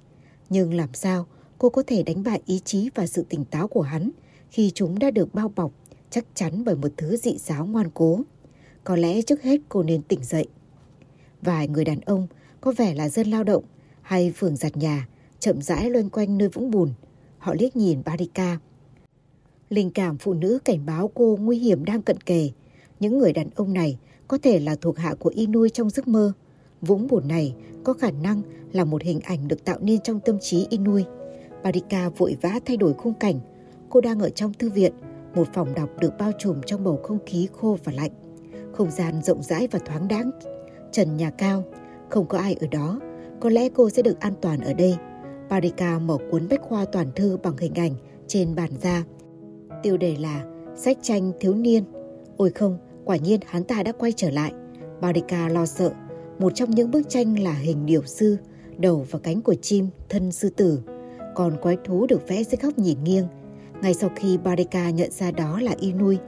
[0.51, 1.27] Nhưng làm sao
[1.59, 4.11] cô có thể đánh bại ý chí và sự tỉnh táo của hắn
[4.51, 5.73] khi chúng đã được bao bọc
[6.11, 8.21] chắc chắn bởi một thứ dị giáo ngoan cố.
[8.85, 10.47] Có lẽ trước hết cô nên tỉnh dậy.
[11.43, 12.27] Vài người đàn ông
[12.61, 13.65] có vẻ là dân lao động
[14.03, 15.09] hay phường giặt nhà
[15.39, 16.93] chậm rãi loanh quanh nơi vũng bùn.
[17.39, 18.59] Họ liếc nhìn Barika.
[19.71, 22.51] Linh cảm phụ nữ cảnh báo cô nguy hiểm đang cận kề.
[23.01, 26.33] Những người đàn ông này có thể là thuộc hạ của Inui trong giấc mơ.
[26.81, 27.55] Vũng bùn này
[27.85, 31.05] có khả năng là một hình ảnh được tạo nên trong tâm trí Inui.
[31.63, 33.41] Barika vội vã thay đổi khung cảnh.
[33.91, 34.93] Cô đang ở trong thư viện,
[35.35, 38.24] một phòng đọc được bao trùm trong bầu không khí khô và lạnh.
[38.75, 40.31] Không gian rộng rãi và thoáng đáng.
[40.93, 41.65] Trần nhà cao,
[42.11, 43.01] không có ai ở đó.
[43.41, 44.97] Có lẽ cô sẽ được an toàn ở đây.
[45.51, 47.93] Parika mở cuốn bách khoa toàn thư bằng hình ảnh
[48.27, 49.05] trên bàn ra.
[49.83, 50.45] Tiêu đề là
[50.77, 51.85] sách tranh thiếu niên.
[52.37, 54.53] Ôi không, quả nhiên hắn ta đã quay trở lại.
[55.01, 55.93] Parika lo sợ.
[56.39, 58.37] Một trong những bức tranh là hình điểu sư,
[58.79, 60.81] đầu và cánh của chim, thân sư tử.
[61.35, 63.27] Còn quái thú được vẽ dưới góc nhìn nghiêng.
[63.83, 66.19] Ngay sau khi Parika nhận ra đó là Inui,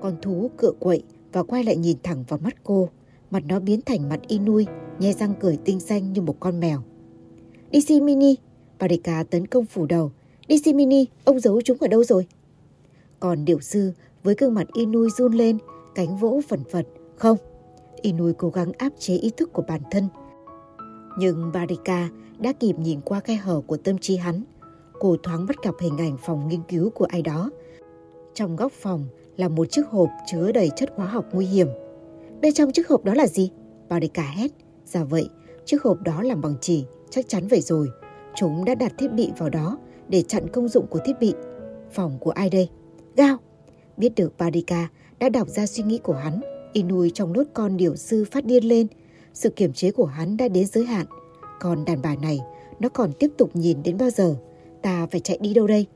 [0.00, 1.02] con thú cựa quậy
[1.32, 2.88] và quay lại nhìn thẳng vào mắt cô.
[3.30, 4.66] Mặt nó biến thành mặt Inui,
[4.98, 6.82] nhe răng cười tinh xanh như một con mèo.
[7.72, 8.36] DC Mini,
[8.78, 10.12] Barika tấn công phủ đầu.
[10.48, 12.26] DC Mini, ông giấu chúng ở đâu rồi?
[13.20, 15.58] Còn điệu sư với gương mặt Inui run lên,
[15.94, 16.86] cánh vỗ phần phật.
[17.16, 17.36] Không,
[18.02, 20.08] Inui cố gắng áp chế ý thức của bản thân.
[21.18, 22.08] Nhưng Barika
[22.38, 24.42] đã kịp nhìn qua khe hở của tâm trí hắn.
[25.00, 27.50] Cô thoáng bắt gặp hình ảnh phòng nghiên cứu của ai đó.
[28.34, 29.04] Trong góc phòng
[29.40, 31.68] là một chiếc hộp chứa đầy chất hóa học nguy hiểm.
[32.40, 33.50] Bên trong chiếc hộp đó là gì?
[33.88, 34.50] Barika hét.
[34.84, 35.28] Dạ vậy,
[35.64, 37.88] chiếc hộp đó làm bằng chỉ, chắc chắn vậy rồi.
[38.34, 39.78] Chúng đã đặt thiết bị vào đó
[40.08, 41.34] để chặn công dụng của thiết bị.
[41.90, 42.68] Phòng của ai đây?
[43.16, 43.36] Gao.
[43.96, 44.88] Biết được Barika
[45.18, 46.40] đã đọc ra suy nghĩ của hắn.
[46.72, 48.86] Inui trong nốt con điều sư phát điên lên.
[49.34, 51.06] Sự kiểm chế của hắn đã đến giới hạn.
[51.60, 52.40] Còn đàn bà này,
[52.80, 54.36] nó còn tiếp tục nhìn đến bao giờ?
[54.82, 55.86] Ta phải chạy đi đâu đây?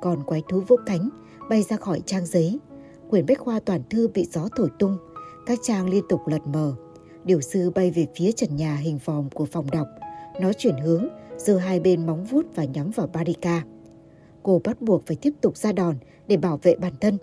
[0.00, 1.08] Còn quái thú vỗ cánh,
[1.50, 2.58] bay ra khỏi trang giấy.
[3.12, 4.96] Quyển bách khoa toàn thư bị gió thổi tung.
[5.46, 6.74] Các trang liên tục lật mờ.
[7.24, 9.86] Điều sư bay về phía trần nhà hình vòm của phòng đọc.
[10.40, 13.64] Nó chuyển hướng, giơ hai bên móng vuốt và nhắm vào Barika.
[14.42, 15.96] Cô bắt buộc phải tiếp tục ra đòn
[16.28, 17.18] để bảo vệ bản thân.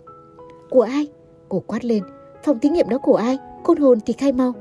[0.70, 1.08] Của ai?
[1.48, 2.02] Cô quát lên.
[2.44, 3.38] Phòng thí nghiệm đó của ai?
[3.64, 4.52] Côn hồn thì khai mau.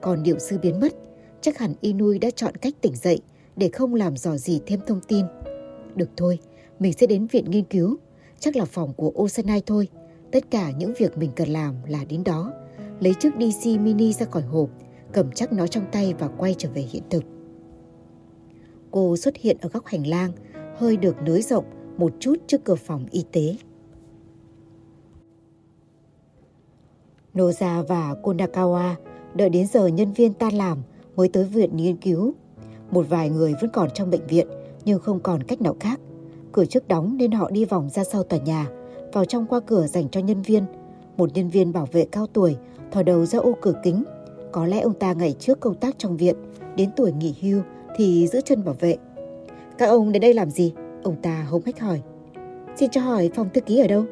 [0.00, 0.94] Còn điệu sư biến mất.
[1.40, 3.20] Chắc hẳn Inui đã chọn cách tỉnh dậy
[3.56, 5.26] để không làm dò gì thêm thông tin.
[5.94, 6.38] Được thôi,
[6.78, 7.96] mình sẽ đến viện nghiên cứu.
[8.38, 9.88] Chắc là phòng của Osanai thôi.
[10.34, 12.52] Tất cả những việc mình cần làm là đến đó.
[13.00, 14.68] Lấy chiếc DC mini ra khỏi hộp,
[15.12, 17.24] cầm chắc nó trong tay và quay trở về hiện thực.
[18.90, 20.32] Cô xuất hiện ở góc hành lang,
[20.76, 21.64] hơi được nới rộng
[21.98, 23.56] một chút trước cửa phòng y tế.
[27.34, 28.94] Noza và Konakawa
[29.34, 30.78] đợi đến giờ nhân viên tan làm
[31.16, 32.34] mới tới viện nghiên cứu.
[32.90, 34.48] Một vài người vẫn còn trong bệnh viện
[34.84, 36.00] nhưng không còn cách nào khác.
[36.52, 38.70] Cửa trước đóng nên họ đi vòng ra sau tòa nhà,
[39.14, 40.64] vào trong qua cửa dành cho nhân viên.
[41.16, 42.56] Một nhân viên bảo vệ cao tuổi
[42.90, 44.04] thò đầu ra ô cửa kính.
[44.52, 46.34] Có lẽ ông ta ngày trước công tác trong viện,
[46.76, 47.62] đến tuổi nghỉ hưu
[47.96, 48.96] thì giữ chân bảo vệ.
[49.78, 50.72] Các ông đến đây làm gì?
[51.02, 52.02] Ông ta hống hách hỏi.
[52.76, 54.04] Xin cho hỏi phòng thư ký ở đâu?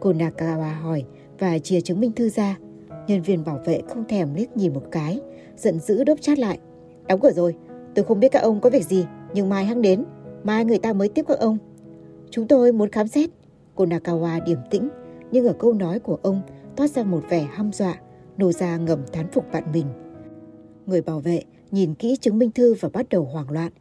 [0.00, 1.04] Cô Nakawa hỏi
[1.38, 2.58] và chia chứng minh thư ra.
[3.06, 5.20] Nhân viên bảo vệ không thèm liếc nhìn một cái,
[5.56, 6.58] giận dữ đốp chát lại.
[7.08, 7.54] Đóng cửa rồi,
[7.94, 9.04] tôi không biết các ông có việc gì,
[9.34, 10.04] nhưng mai hăng đến,
[10.44, 11.58] mai người ta mới tiếp các ông.
[12.30, 13.30] Chúng tôi muốn khám xét.
[13.78, 14.88] Cô Nakawa điềm tĩnh,
[15.32, 16.42] nhưng ở câu nói của ông
[16.76, 17.94] toát ra một vẻ hăm dọa,
[18.36, 19.86] nô ra ngầm thán phục bạn mình.
[20.86, 23.72] Người bảo vệ nhìn kỹ chứng minh thư và bắt đầu hoảng loạn.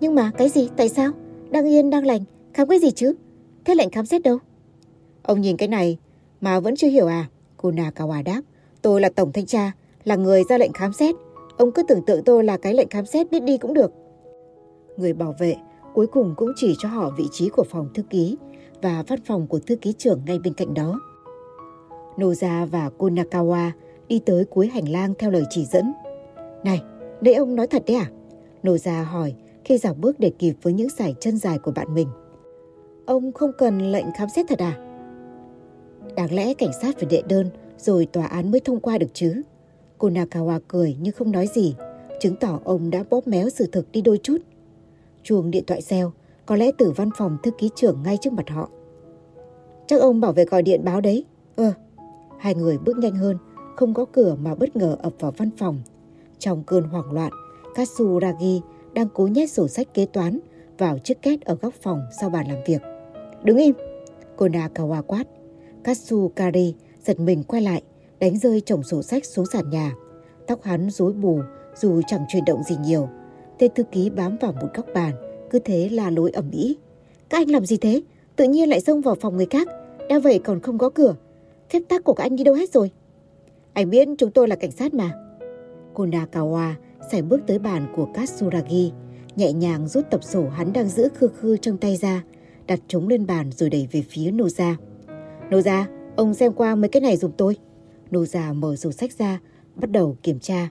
[0.00, 0.68] Nhưng mà cái gì?
[0.76, 1.12] Tại sao?
[1.50, 2.24] Đang yên, đang lành,
[2.54, 3.14] khám cái gì chứ?
[3.64, 4.38] Thế lệnh khám xét đâu?
[5.22, 5.98] Ông nhìn cái này
[6.40, 7.28] mà vẫn chưa hiểu à?
[7.56, 8.40] Cô Nakawa đáp.
[8.82, 9.72] Tôi là tổng thanh tra,
[10.04, 11.14] là người ra lệnh khám xét.
[11.56, 13.92] Ông cứ tưởng tượng tôi là cái lệnh khám xét biết đi cũng được.
[14.96, 15.56] Người bảo vệ
[15.94, 18.36] cuối cùng cũng chỉ cho họ vị trí của phòng thư ký
[18.82, 21.00] và văn phòng của thư ký trưởng ngay bên cạnh đó.
[22.16, 23.70] Noza và Konakawa
[24.08, 25.92] đi tới cuối hành lang theo lời chỉ dẫn.
[26.64, 26.82] Này,
[27.20, 28.10] đây ông nói thật đấy à?
[28.62, 32.08] Noza hỏi khi dạo bước để kịp với những sải chân dài của bạn mình.
[33.06, 34.78] Ông không cần lệnh khám xét thật à?
[36.16, 39.42] Đáng lẽ cảnh sát phải đệ đơn rồi tòa án mới thông qua được chứ.
[39.98, 41.74] Konakawa cười nhưng không nói gì,
[42.20, 44.38] chứng tỏ ông đã bóp méo sự thực đi đôi chút.
[45.22, 46.12] Chuông điện thoại reo,
[46.52, 48.68] có lẽ từ văn phòng thư ký trưởng ngay trước mặt họ.
[49.86, 51.24] Chắc ông bảo vệ gọi điện báo đấy.
[51.56, 51.72] Ờ,
[52.38, 53.38] hai người bước nhanh hơn,
[53.76, 55.82] không có cửa mà bất ngờ ập vào văn phòng.
[56.38, 57.32] Trong cơn hoảng loạn,
[57.74, 58.60] Katsuragi
[58.92, 60.38] đang cố nhét sổ sách kế toán
[60.78, 62.82] vào chiếc két ở góc phòng sau bàn làm việc.
[63.42, 63.74] Đứng im!
[64.36, 65.24] Konakawa quát.
[65.84, 66.74] Katsukari
[67.04, 67.82] giật mình quay lại,
[68.20, 69.92] đánh rơi chồng sổ sách xuống sàn nhà.
[70.46, 71.40] Tóc hắn rối bù
[71.76, 73.08] dù chẳng chuyển động gì nhiều.
[73.58, 76.76] Tên thư ký bám vào một góc bàn, cứ thế là lối ẩm ĩ.
[77.28, 78.02] Các anh làm gì thế?
[78.36, 79.68] Tự nhiên lại xông vào phòng người khác.
[80.08, 81.14] Đã vậy còn không có cửa.
[81.70, 82.90] Phép tắc của các anh đi đâu hết rồi?
[83.72, 85.10] Anh biết chúng tôi là cảnh sát mà.
[85.94, 86.72] Konakawa
[87.10, 88.92] sải bước tới bàn của Katsuragi,
[89.36, 92.24] nhẹ nhàng rút tập sổ hắn đang giữ khư khư trong tay ra,
[92.66, 94.74] đặt chúng lên bàn rồi đẩy về phía Noza.
[95.50, 95.84] Noza,
[96.16, 97.56] ông xem qua mấy cái này dùng tôi.
[98.10, 99.40] Noza mở sổ sách ra,
[99.74, 100.68] bắt đầu kiểm tra.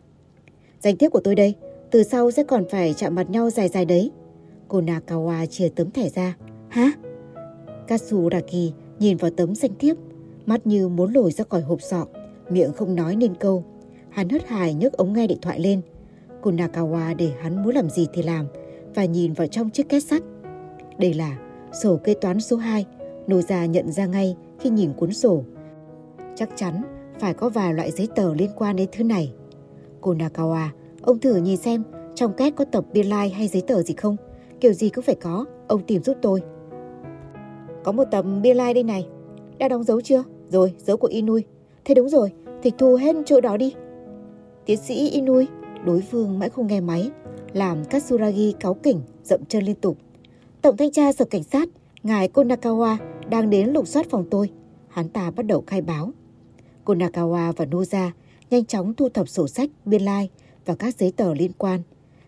[0.79, 1.55] Danh thiếp của tôi đây,
[1.91, 4.11] từ sau sẽ còn phải chạm mặt nhau dài dài đấy.
[4.71, 6.35] Cô Nakawa chia tấm thẻ ra.
[6.69, 6.91] Hả?
[7.87, 9.97] Katsuragi nhìn vào tấm danh thiếp,
[10.45, 12.05] mắt như muốn lồi ra khỏi hộp sọ,
[12.49, 13.63] miệng không nói nên câu.
[14.09, 15.81] Hắn hất hài nhấc ống nghe điện thoại lên.
[16.41, 18.47] Cô Nakawa để hắn muốn làm gì thì làm
[18.95, 20.21] và nhìn vào trong chiếc két sắt.
[20.97, 21.37] Đây là
[21.83, 22.85] sổ kế toán số 2.
[23.27, 25.43] Noza nhận ra ngay khi nhìn cuốn sổ.
[26.35, 26.81] Chắc chắn
[27.19, 29.33] phải có vài loại giấy tờ liên quan đến thứ này.
[30.01, 30.67] Cô Nakawa,
[31.01, 31.83] ông thử nhìn xem
[32.15, 34.17] trong két có tập biên lai like hay giấy tờ gì không?
[34.61, 36.41] Kiểu gì cũng phải có, ông tìm giúp tôi.
[37.83, 39.07] Có một tấm biên lai đây này.
[39.57, 40.23] Đã đóng dấu chưa?
[40.49, 41.43] Rồi, dấu của Inui.
[41.85, 42.31] Thế đúng rồi,
[42.63, 43.73] thì thu hết chỗ đó đi.
[44.65, 45.47] Tiến sĩ Inui,
[45.85, 47.11] đối phương mãi không nghe máy,
[47.53, 49.97] làm Katsuragi cáu kỉnh, dậm chân liên tục.
[50.61, 51.69] Tổng thanh tra sở cảnh sát,
[52.03, 52.97] ngài Konakawa
[53.29, 54.49] đang đến lục soát phòng tôi.
[54.87, 56.11] Hắn ta bắt đầu khai báo.
[56.85, 58.09] Konakawa và Noza
[58.49, 60.33] nhanh chóng thu thập sổ sách, biên lai like
[60.65, 61.81] và các giấy tờ liên quan.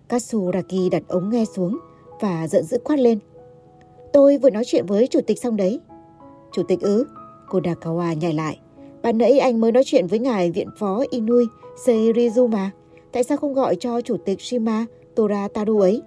[0.07, 1.79] Katsuragi đặt ống nghe xuống
[2.23, 3.19] và giận dữ quát lên.
[4.13, 5.79] Tôi vừa nói chuyện với chủ tịch xong đấy.
[6.51, 7.05] Chủ tịch ứ.
[7.49, 8.59] Cô Konakawa nhảy lại.
[9.01, 11.45] Bạn nãy anh mới nói chuyện với ngài viện phó Inui
[11.85, 12.71] Seirizu mà.
[13.11, 16.01] Tại sao không gọi cho chủ tịch Shima Torataru ấy?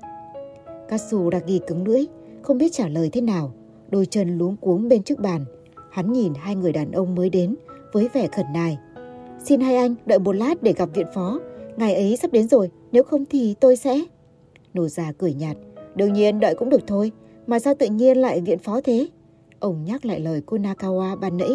[0.89, 2.05] Katsuragi cứng lưỡi,
[2.43, 3.53] không biết trả lời thế nào.
[3.91, 5.45] Đôi chân luống cuống bên trước bàn.
[5.91, 7.57] Hắn nhìn hai người đàn ông mới đến
[7.93, 8.79] với vẻ khẩn nài.
[9.45, 11.41] Xin hai anh đợi một lát để gặp viện phó.
[11.77, 14.01] Ngài ấy sắp đến rồi, nếu không thì tôi sẽ...
[14.75, 15.57] Nô già cười nhạt.
[15.97, 17.13] Đương nhiên đợi cũng được thôi.
[17.47, 19.09] Mà sao tự nhiên lại viện phó thế?
[19.61, 21.51] Ông nhắc lại lời cô Nakawa ban nãy.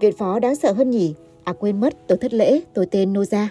[0.00, 1.14] Viện phó đáng sợ hơn nhỉ?
[1.44, 3.46] À quên mất, tôi thất lễ, tôi tên Noza.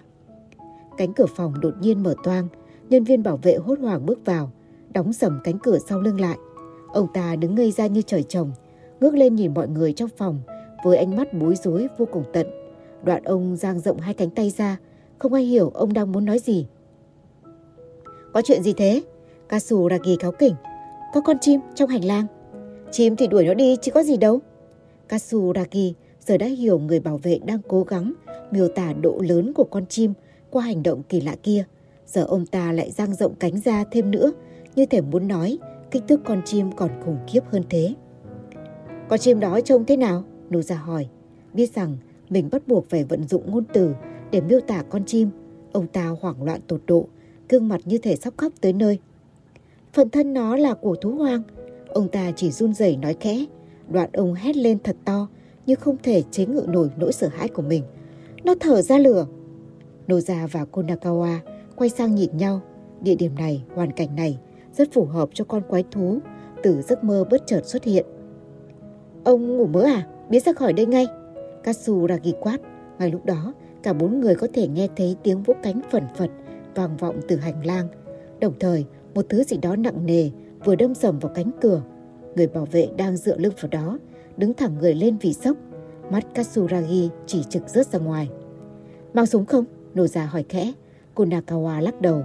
[0.98, 2.48] Cánh cửa phòng đột nhiên mở toang.
[2.90, 4.52] Nhân viên bảo vệ hốt hoảng bước vào,
[4.94, 6.38] đóng sầm cánh cửa sau lưng lại.
[6.94, 8.52] Ông ta đứng ngây ra như trời trồng,
[9.00, 10.40] ngước lên nhìn mọi người trong phòng
[10.84, 12.48] với ánh mắt bối rối vô cùng tận.
[13.04, 14.78] Đoạn ông giang rộng hai cánh tay ra,
[15.20, 16.68] không ai hiểu ông đang muốn nói gì.
[18.34, 19.02] Có chuyện gì thế?
[19.50, 20.56] Kasu Ragi cáo kỉnh.
[21.14, 22.26] Có con chim trong hành lang.
[22.92, 24.40] Chim thì đuổi nó đi chứ có gì đâu.
[25.08, 28.14] Kasu Ragi giờ đã hiểu người bảo vệ đang cố gắng
[28.52, 30.14] miêu tả độ lớn của con chim
[30.50, 31.64] qua hành động kỳ lạ kia.
[32.06, 34.32] Giờ ông ta lại dang rộng cánh ra thêm nữa,
[34.76, 35.58] như thể muốn nói
[35.92, 37.94] kích thước con chim còn khủng khiếp hơn thế.
[39.10, 40.24] Con chim đó trông thế nào?
[40.50, 41.08] Nô ra hỏi.
[41.54, 41.98] Biết rằng
[42.30, 43.94] mình bắt buộc phải vận dụng ngôn từ
[44.32, 45.30] để miêu tả con chim.
[45.72, 47.08] Ông ta hoảng loạn tột độ,
[47.50, 49.00] gương mặt như thể sắp khóc tới nơi.
[49.94, 51.42] Phần thân nó là của thú hoang.
[51.90, 53.46] Ông ta chỉ run rẩy nói khẽ.
[53.90, 55.28] Đoạn ông hét lên thật to,
[55.66, 57.84] nhưng không thể chế ngự nổi nỗi sợ hãi của mình.
[58.44, 59.28] Nó thở ra lửa.
[60.08, 61.38] Noza và Konakawa
[61.76, 62.62] quay sang nhìn nhau.
[63.02, 64.40] Địa điểm này, hoàn cảnh này
[64.74, 66.20] rất phù hợp cho con quái thú
[66.64, 68.06] từ giấc mơ bất chợt xuất hiện.
[69.24, 70.08] Ông ngủ mơ à?
[70.30, 71.08] Biến ra khỏi đây ngay.
[71.64, 72.58] Katsu ra ghi quát.
[73.00, 76.30] Ngay lúc đó, cả bốn người có thể nghe thấy tiếng vỗ cánh phần phật
[76.76, 77.88] vang vọng từ hành lang.
[78.40, 78.86] Đồng thời,
[79.18, 80.30] một thứ gì đó nặng nề
[80.66, 81.82] vừa đâm sầm vào cánh cửa.
[82.36, 84.00] Người bảo vệ đang dựa lưng vào đó,
[84.38, 85.58] đứng thẳng người lên vì sốc.
[86.12, 88.30] Mắt Katsuragi chỉ trực rớt ra ngoài.
[89.14, 89.66] Mang súng không?
[89.94, 90.74] Nô già hỏi khẽ.
[91.16, 92.24] Cô Nakawa lắc đầu.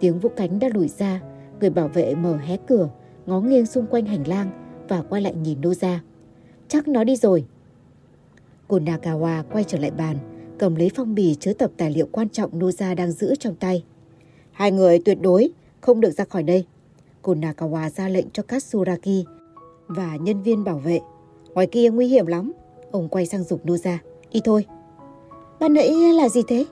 [0.00, 1.22] Tiếng vũ cánh đã lùi ra.
[1.60, 2.88] Người bảo vệ mở hé cửa,
[3.26, 4.50] ngó nghiêng xung quanh hành lang
[4.88, 6.02] và quay lại nhìn Nô ra.
[6.68, 7.44] Chắc nó đi rồi.
[8.68, 10.16] Cô Nakawa quay trở lại bàn,
[10.58, 13.84] cầm lấy phong bì chứa tập tài liệu quan trọng Noza đang giữ trong tay.
[14.52, 15.50] Hai người tuyệt đối
[15.86, 16.64] không được ra khỏi đây.
[17.22, 19.24] Cô Nakawa ra lệnh cho Katsuragi
[19.86, 21.00] và nhân viên bảo vệ
[21.54, 22.52] Ngoài kia nguy hiểm lắm.
[22.90, 23.96] Ông quay sang dục Noza.
[24.32, 24.66] Đi thôi.
[25.60, 26.64] Ban nãy là gì thế?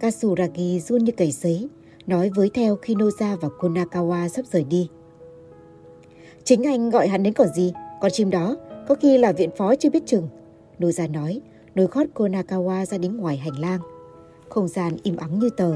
[0.00, 1.68] Katsuragi run như cầy sấy,
[2.06, 4.88] nói với theo khi Noza và Konakawa sắp rời đi.
[6.44, 8.56] Chính anh gọi hắn đến còn gì, con chim đó
[8.88, 10.28] có khi là viện phó chưa biết chừng.
[10.78, 11.40] Noza nói,
[11.74, 13.80] nối gót Konakawa ra đến ngoài hành lang.
[14.48, 15.72] Không gian im ắng như tờ,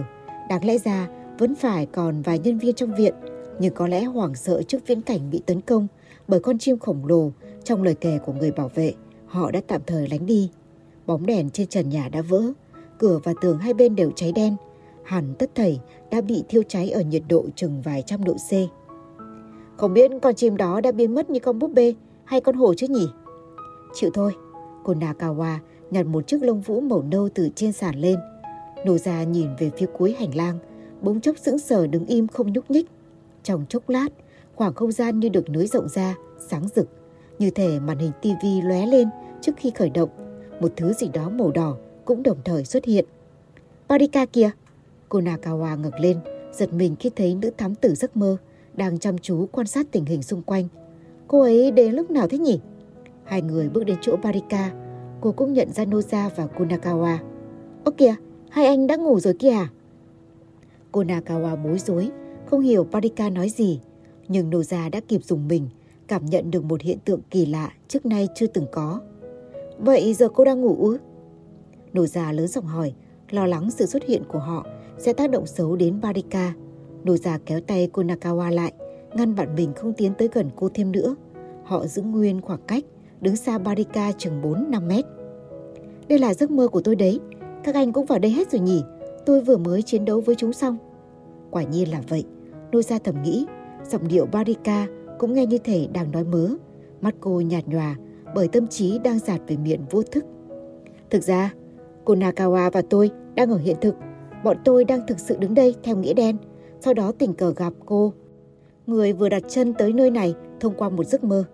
[0.49, 3.15] đáng lẽ ra vẫn phải còn vài nhân viên trong viện,
[3.59, 5.87] nhưng có lẽ hoảng sợ trước viễn cảnh bị tấn công
[6.29, 7.31] bởi con chim khổng lồ
[7.65, 8.95] trong lời kể của người bảo vệ,
[9.27, 10.51] họ đã tạm thời lánh đi.
[11.07, 12.43] Bóng đèn trên trần nhà đã vỡ,
[12.99, 14.57] cửa và tường hai bên đều cháy đen.
[15.05, 15.81] Hẳn tất thảy
[16.11, 18.53] đã bị thiêu cháy ở nhiệt độ chừng vài trăm độ C.
[19.77, 22.75] Không biết con chim đó đã biến mất như con búp bê hay con hổ
[22.75, 23.07] chứ nhỉ?
[23.95, 24.33] Chịu thôi,
[24.85, 25.57] cô Nakawa
[25.91, 28.17] nhặt một chiếc lông vũ màu nâu từ trên sàn lên.
[28.85, 30.59] Nổ ra nhìn về phía cuối hành lang,
[31.03, 32.87] bỗng chốc sững sờ đứng im không nhúc nhích.
[33.43, 34.09] Trong chốc lát,
[34.55, 36.15] khoảng không gian như được nới rộng ra,
[36.49, 36.89] sáng rực.
[37.39, 39.09] Như thể màn hình tivi lóe lên
[39.41, 40.11] trước khi khởi động,
[40.61, 43.05] một thứ gì đó màu đỏ cũng đồng thời xuất hiện.
[43.89, 44.51] Parika kìa!
[45.09, 46.19] Cô Nakawa ngẩng lên,
[46.53, 48.37] giật mình khi thấy nữ thám tử giấc mơ
[48.75, 50.69] đang chăm chú quan sát tình hình xung quanh.
[51.29, 52.61] Cô ấy đến lúc nào thế nhỉ?
[53.25, 54.73] Hai người bước đến chỗ Parika,
[55.21, 57.17] cô cũng nhận ra Noza và Kunakawa.
[57.85, 58.15] Ơ kìa,
[58.51, 59.69] hai anh đã ngủ rồi kia à?
[60.97, 62.11] Kunakawa bối rối,
[62.47, 63.81] không hiểu Parika nói gì,
[64.29, 65.69] nhưng Noza đã kịp dùng mình,
[66.07, 69.01] cảm nhận được một hiện tượng kỳ lạ trước nay chưa từng có.
[69.79, 70.99] Vậy giờ cô đang ngủ ư?
[71.93, 72.93] Noza lớn giọng hỏi,
[73.31, 74.67] lo lắng sự xuất hiện của họ
[74.99, 76.55] sẽ tác động xấu đến Barika.
[77.05, 78.73] Noza kéo tay cô Nakawa lại,
[79.15, 81.15] ngăn bạn mình không tiến tới gần cô thêm nữa.
[81.65, 82.85] Họ giữ nguyên khoảng cách,
[83.21, 85.05] đứng xa Barika chừng 4-5 mét.
[86.09, 87.21] Đây là giấc mơ của tôi đấy,
[87.65, 88.83] các anh cũng vào đây hết rồi nhỉ,
[89.27, 90.79] tôi vừa mới chiến đấu với chúng xong.
[91.57, 92.25] Quả nhiên là vậy,
[92.73, 93.47] nô gia thầm nghĩ,
[93.91, 94.87] giọng điệu Barika
[95.19, 96.49] cũng nghe như thể đang nói mớ.
[97.01, 97.97] Mắt cô nhạt nhòa
[98.35, 100.25] bởi tâm trí đang giạt về miệng vô thức.
[101.11, 101.53] Thực ra,
[102.05, 103.95] Cô Nakawa và tôi đang ở hiện thực.
[104.45, 106.37] Bọn tôi đang thực sự đứng đây theo nghĩa đen.
[106.81, 108.13] Sau đó tình cờ gặp cô.
[108.87, 111.45] Người vừa đặt chân tới nơi này thông qua một giấc mơ.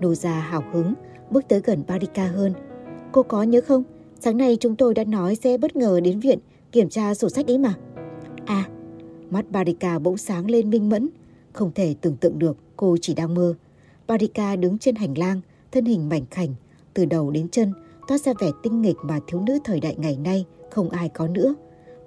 [0.00, 0.94] Nô ra hào hứng,
[1.30, 2.52] bước tới gần Barika hơn.
[3.12, 3.82] Cô có nhớ không?
[4.20, 6.38] Sáng nay chúng tôi đã nói sẽ bất ngờ đến viện
[6.72, 7.74] kiểm tra sổ sách đấy mà.
[8.46, 8.64] À,
[9.36, 11.08] mắt Barika bỗng sáng lên minh mẫn.
[11.52, 13.54] Không thể tưởng tượng được cô chỉ đang mơ.
[14.06, 15.40] Barika đứng trên hành lang,
[15.72, 16.54] thân hình mảnh khảnh,
[16.94, 17.72] từ đầu đến chân
[18.08, 21.28] toát ra vẻ tinh nghịch mà thiếu nữ thời đại ngày nay không ai có
[21.28, 21.54] nữa.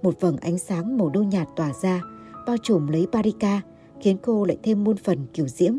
[0.02, 2.02] Một vầng ánh sáng màu đô nhạt tỏa ra,
[2.48, 3.62] bao trùm lấy Barika,
[4.02, 5.74] khiến cô lại thêm muôn phần kiểu diễm.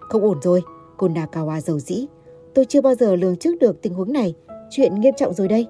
[0.00, 0.62] Không ổn rồi,
[0.96, 2.06] cô Nakawa dầu dĩ.
[2.54, 4.34] Tôi chưa bao giờ lường trước được tình huống này,
[4.70, 5.66] chuyện nghiêm trọng rồi đây.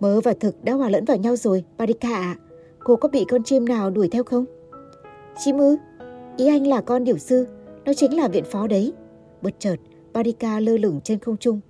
[0.00, 2.36] Mơ và thực đã hòa lẫn vào nhau rồi, Barika ạ.
[2.84, 4.44] Cô có bị con chim nào đuổi theo không?
[5.38, 5.76] Chim ư?
[6.36, 7.46] Ý anh là con điểu sư,
[7.84, 8.92] nó chính là viện phó đấy.
[9.42, 9.76] Bất chợt,
[10.12, 11.60] Barika lơ lửng trên không trung,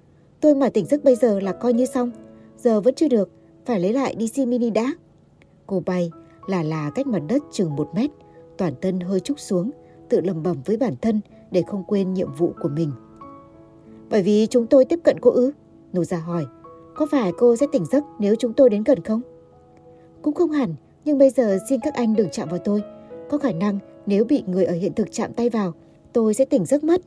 [0.41, 2.11] Tôi mà tỉnh giấc bây giờ là coi như xong.
[2.57, 3.31] Giờ vẫn chưa được,
[3.65, 4.93] phải lấy lại DC Mini đã.
[5.67, 6.11] Cô bay
[6.47, 8.11] là là cách mặt đất chừng một mét,
[8.57, 9.71] toàn thân hơi trúc xuống,
[10.09, 12.93] tự lầm bầm với bản thân để không quên nhiệm vụ của mình.
[14.11, 15.53] Bởi vì chúng tôi tiếp cận cô ư?
[15.93, 16.47] Nô ra hỏi,
[16.95, 19.21] có phải cô sẽ tỉnh giấc nếu chúng tôi đến gần không?
[20.23, 20.75] Cũng không hẳn,
[21.09, 22.83] nhưng bây giờ xin các anh đừng chạm vào tôi.
[23.31, 25.73] Có khả năng nếu bị người ở hiện thực chạm tay vào,
[26.13, 27.01] tôi sẽ tỉnh giấc mất.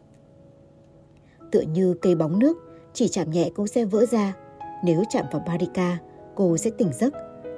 [1.52, 2.58] Tựa như cây bóng nước,
[2.94, 4.36] chỉ chạm nhẹ cũng sẽ vỡ ra.
[4.84, 5.98] Nếu chạm vào Barika,
[6.36, 7.14] cô sẽ tỉnh giấc.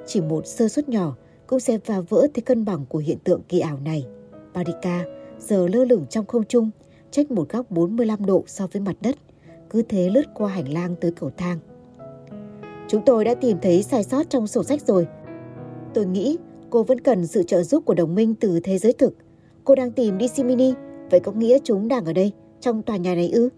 [0.05, 1.15] Chỉ một sơ suất nhỏ
[1.47, 4.05] cũng sẽ phá vỡ thế cân bằng của hiện tượng kỳ ảo này.
[4.53, 5.05] Barika
[5.39, 6.69] giờ lơ lửng trong không trung,
[7.11, 9.15] trách một góc 45 độ so với mặt đất,
[9.69, 11.59] cứ thế lướt qua hành lang tới cầu thang.
[12.87, 15.07] Chúng tôi đã tìm thấy sai sót trong sổ sách rồi.
[15.93, 16.37] Tôi nghĩ
[16.69, 19.13] cô vẫn cần sự trợ giúp của đồng minh từ thế giới thực.
[19.63, 20.73] Cô đang tìm DC Mini,
[21.11, 22.31] vậy có nghĩa chúng đang ở đây,
[22.61, 23.49] trong tòa nhà này ư?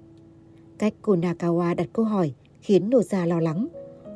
[0.78, 3.68] Cách cô Nakawa đặt câu hỏi khiến Noza lo lắng.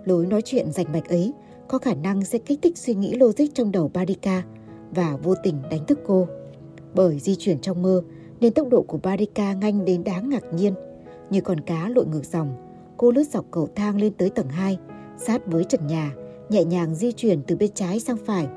[0.06, 1.34] Lối nói chuyện rành mạch ấy
[1.68, 4.44] có khả năng sẽ kích thích suy nghĩ logic trong đầu Barika
[4.92, 6.28] và vô tình đánh thức cô.
[6.96, 8.02] Bởi di chuyển trong mơ
[8.40, 10.74] nên tốc độ của Barika nhanh đến đáng ngạc nhiên.
[11.30, 12.56] Như con cá lội ngược dòng,
[12.98, 14.78] cô lướt dọc cầu thang lên tới tầng 2,
[15.18, 16.14] sát với trần nhà,
[16.50, 18.48] nhẹ nhàng di chuyển từ bên trái sang phải.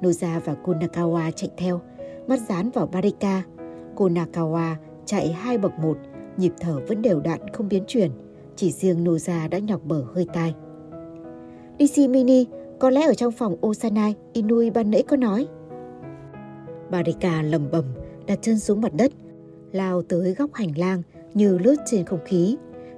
[0.00, 1.80] Noza và Konakawa chạy theo,
[2.26, 3.42] mắt dán vào Barika.
[3.96, 4.74] Konakawa
[5.06, 5.98] chạy hai bậc một,
[6.36, 8.10] nhịp thở vẫn đều đặn không biến chuyển,
[8.56, 10.54] chỉ riêng Noza đã nhọc bở hơi tai.
[11.78, 12.46] DC Mini
[12.78, 15.46] có lẽ ở trong phòng Osanai, Inui ban nãy có nói.
[16.90, 17.84] Barika lầm bầm,
[18.26, 19.12] đặt chân xuống mặt đất,
[19.72, 21.02] lao tới góc hành lang
[21.34, 22.56] như lướt trên không khí.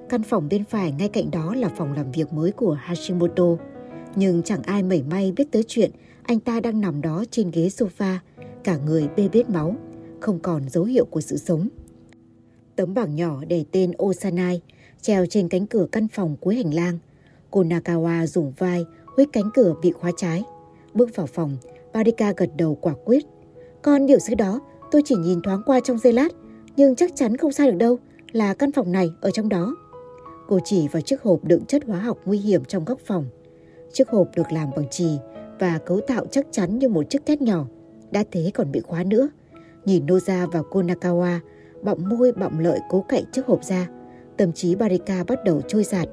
[0.09, 3.45] Căn phòng bên phải ngay cạnh đó là phòng làm việc mới của Hashimoto.
[4.15, 5.91] Nhưng chẳng ai mảy may biết tới chuyện
[6.23, 8.17] anh ta đang nằm đó trên ghế sofa,
[8.63, 9.75] cả người bê bết máu,
[10.19, 11.67] không còn dấu hiệu của sự sống.
[12.75, 14.61] Tấm bảng nhỏ để tên Osanai
[15.01, 16.99] treo trên cánh cửa căn phòng cuối hành lang.
[17.51, 18.85] Cô Nakawa dùng vai
[19.15, 20.43] huyết cánh cửa bị khóa trái.
[20.93, 21.57] Bước vào phòng,
[21.93, 23.25] Barika gật đầu quả quyết.
[23.81, 24.59] Con điều sứ đó,
[24.91, 26.29] tôi chỉ nhìn thoáng qua trong giây lát,
[26.77, 27.99] nhưng chắc chắn không sai được đâu,
[28.31, 29.75] là căn phòng này ở trong đó.
[30.47, 33.25] Cô chỉ vào chiếc hộp đựng chất hóa học nguy hiểm trong góc phòng.
[33.93, 35.17] Chiếc hộp được làm bằng trì
[35.59, 37.65] và cấu tạo chắc chắn như một chiếc két nhỏ.
[38.11, 39.29] Đã thế còn bị khóa nữa.
[39.85, 41.39] Nhìn Noza và Konakawa,
[41.83, 43.87] bọng môi bọng lợi cố cậy chiếc hộp ra.
[44.37, 46.09] Tâm trí Barika bắt đầu trôi giạt.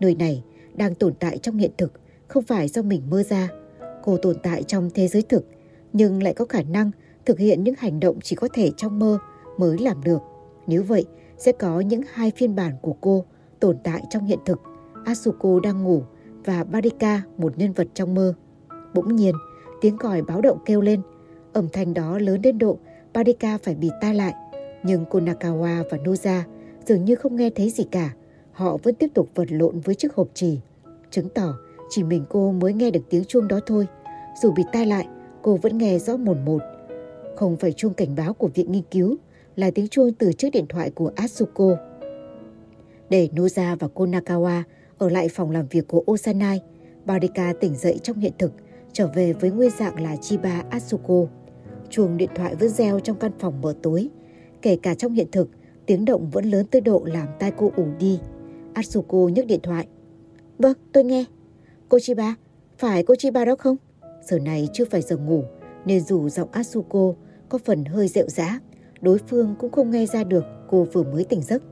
[0.00, 0.44] Nơi này
[0.74, 1.92] đang tồn tại trong hiện thực,
[2.28, 3.48] không phải do mình mơ ra.
[4.04, 5.44] Cô tồn tại trong thế giới thực,
[5.92, 6.90] nhưng lại có khả năng
[7.26, 9.18] thực hiện những hành động chỉ có thể trong mơ
[9.58, 10.22] mới làm được.
[10.66, 11.06] Nếu vậy,
[11.38, 13.24] sẽ có những hai phiên bản của cô
[13.60, 14.60] tồn tại trong hiện thực.
[15.04, 16.02] Asuko đang ngủ
[16.44, 18.34] và Barika một nhân vật trong mơ.
[18.94, 19.34] Bỗng nhiên,
[19.80, 21.00] tiếng còi báo động kêu lên.
[21.52, 22.78] Âm thanh đó lớn đến độ
[23.12, 24.34] Barika phải bịt tai lại.
[24.82, 26.42] Nhưng Konakawa và Noza
[26.86, 28.14] dường như không nghe thấy gì cả.
[28.52, 30.58] Họ vẫn tiếp tục vật lộn với chiếc hộp trì.
[31.10, 31.54] Chứng tỏ
[31.90, 33.86] chỉ mình cô mới nghe được tiếng chuông đó thôi.
[34.42, 35.08] Dù bịt tai lại,
[35.42, 36.62] cô vẫn nghe rõ mồn một.
[37.36, 39.16] Không phải chuông cảnh báo của viện nghiên cứu,
[39.56, 41.76] là tiếng chuông từ chiếc điện thoại của Asuko.
[43.10, 44.62] Để Noza và Konakawa
[45.00, 46.60] ở lại phòng làm việc của Osanai,
[47.04, 48.52] Barika tỉnh dậy trong hiện thực,
[48.92, 51.24] trở về với nguyên dạng là Chiba Asuko.
[51.90, 54.08] Chuông điện thoại vẫn reo trong căn phòng mở tối.
[54.62, 55.48] Kể cả trong hiện thực,
[55.86, 58.20] tiếng động vẫn lớn tới độ làm tai cô ủ đi.
[58.74, 59.86] Asuko nhấc điện thoại.
[60.58, 61.24] Vâng, tôi nghe.
[61.88, 62.34] Cô Chiba,
[62.78, 63.76] phải cô Chiba đó không?
[64.22, 65.44] Giờ này chưa phải giờ ngủ,
[65.84, 67.12] nên dù giọng Asuko
[67.48, 68.60] có phần hơi rệu rã,
[69.00, 71.62] đối phương cũng không nghe ra được cô vừa mới tỉnh giấc.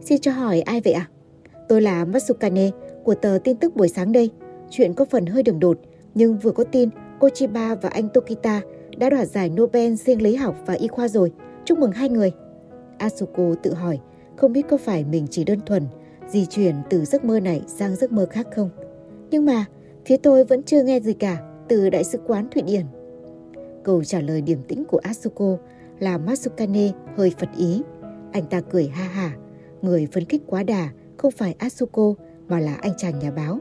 [0.00, 1.08] Xin cho hỏi ai vậy ạ?
[1.10, 1.19] À?
[1.70, 2.70] Tôi là Matsukane
[3.04, 4.30] của tờ tin tức buổi sáng đây.
[4.70, 5.78] Chuyện có phần hơi đường đột,
[6.14, 6.88] nhưng vừa có tin
[7.20, 8.60] Kochiba và anh Tokita
[8.96, 11.32] đã đoạt giải Nobel riêng lý học và y khoa rồi.
[11.64, 12.32] Chúc mừng hai người.
[12.98, 13.98] Asuko tự hỏi,
[14.36, 15.82] không biết có phải mình chỉ đơn thuần
[16.28, 18.70] di chuyển từ giấc mơ này sang giấc mơ khác không?
[19.30, 19.64] Nhưng mà,
[20.06, 22.84] phía tôi vẫn chưa nghe gì cả từ Đại sứ quán Thụy Điển.
[23.84, 25.56] Câu trả lời điềm tĩnh của Asuko
[25.98, 27.82] là Matsukane hơi phật ý.
[28.32, 29.36] Anh ta cười ha hả,
[29.82, 30.88] người phấn khích quá đà
[31.20, 32.14] không phải Asuko
[32.48, 33.58] mà là anh chàng nhà báo.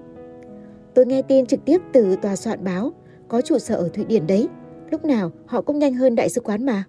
[0.94, 2.92] Tôi nghe tin trực tiếp từ tòa soạn báo,
[3.28, 4.48] có trụ sở ở Thụy Điển đấy.
[4.92, 6.84] Lúc nào họ cũng nhanh hơn đại sứ quán mà.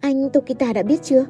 [0.00, 1.26] Anh Tokita đã biết chưa?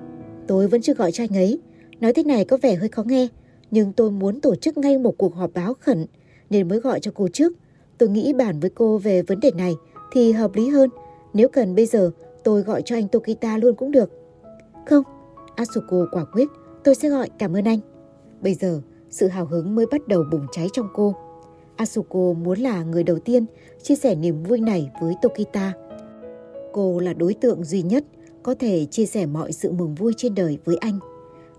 [0.46, 1.60] Tôi vẫn chưa gọi cho anh ấy.
[2.00, 3.28] Nói thế này có vẻ hơi khó nghe,
[3.70, 6.06] nhưng tôi muốn tổ chức ngay một cuộc họp báo khẩn
[6.50, 7.52] nên mới gọi cho cô trước.
[7.98, 9.74] Tôi nghĩ bàn với cô về vấn đề này
[10.12, 10.90] thì hợp lý hơn.
[11.32, 12.10] Nếu cần bây giờ
[12.44, 14.10] tôi gọi cho anh Tokita luôn cũng được.
[14.86, 15.04] Không,
[15.56, 16.48] Asuko quả quyết,
[16.84, 17.78] tôi sẽ gọi cảm ơn anh.
[18.40, 18.80] Bây giờ,
[19.10, 21.14] sự hào hứng mới bắt đầu bùng cháy trong cô.
[21.76, 23.44] Asuko muốn là người đầu tiên
[23.82, 25.72] chia sẻ niềm vui này với Tokita.
[26.72, 28.04] Cô là đối tượng duy nhất
[28.42, 30.98] có thể chia sẻ mọi sự mừng vui trên đời với anh.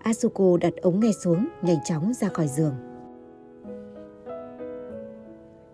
[0.03, 2.73] Asuko đặt ống nghe xuống, nhanh chóng ra khỏi giường.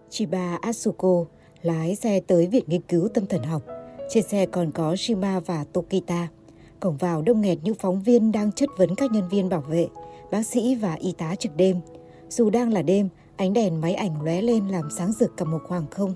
[0.10, 1.26] Chiba Asuko
[1.62, 3.62] lái xe tới Viện Nghiên cứu Tâm thần học.
[4.10, 6.28] Trên xe còn có Shima và Tokita.
[6.82, 9.88] Cổng vào đông nghẹt những phóng viên đang chất vấn các nhân viên bảo vệ,
[10.32, 11.78] bác sĩ và y tá trực đêm.
[12.30, 15.60] Dù đang là đêm, ánh đèn máy ảnh lóe lên làm sáng rực cả một
[15.68, 16.14] khoảng không.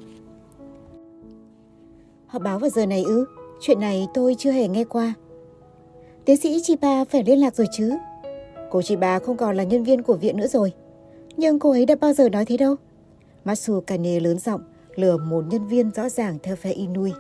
[2.27, 3.25] Họ báo vào giờ này ư?
[3.61, 5.13] Chuyện này tôi chưa hề nghe qua.
[6.25, 7.91] Tiến sĩ Chiba phải liên lạc rồi chứ?
[8.71, 10.73] Cô Chiba không còn là nhân viên của viện nữa rồi.
[11.37, 12.75] Nhưng cô ấy đã bao giờ nói thế đâu.
[13.45, 14.61] Matsu Kane lớn giọng,
[14.95, 17.11] lừa một nhân viên rõ ràng theo phe Inui.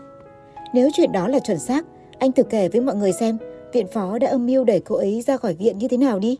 [0.73, 1.85] Nếu chuyện đó là chuẩn xác,
[2.19, 3.37] anh thử kể với mọi người xem
[3.73, 6.37] viện phó đã âm mưu đẩy cô ấy ra khỏi viện như thế nào đi.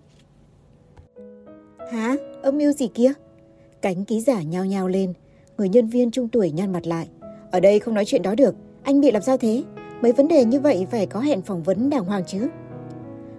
[1.92, 2.16] Hả?
[2.42, 3.14] Âm mưu gì kia?
[3.82, 5.14] Cánh ký giả nhao nhao lên,
[5.58, 7.10] người nhân viên trung tuổi nhăn mặt lại.
[7.52, 9.64] Ở đây không nói chuyện đó được, anh bị làm sao thế?
[10.02, 12.48] Mấy vấn đề như vậy phải có hẹn phỏng vấn đàng hoàng chứ.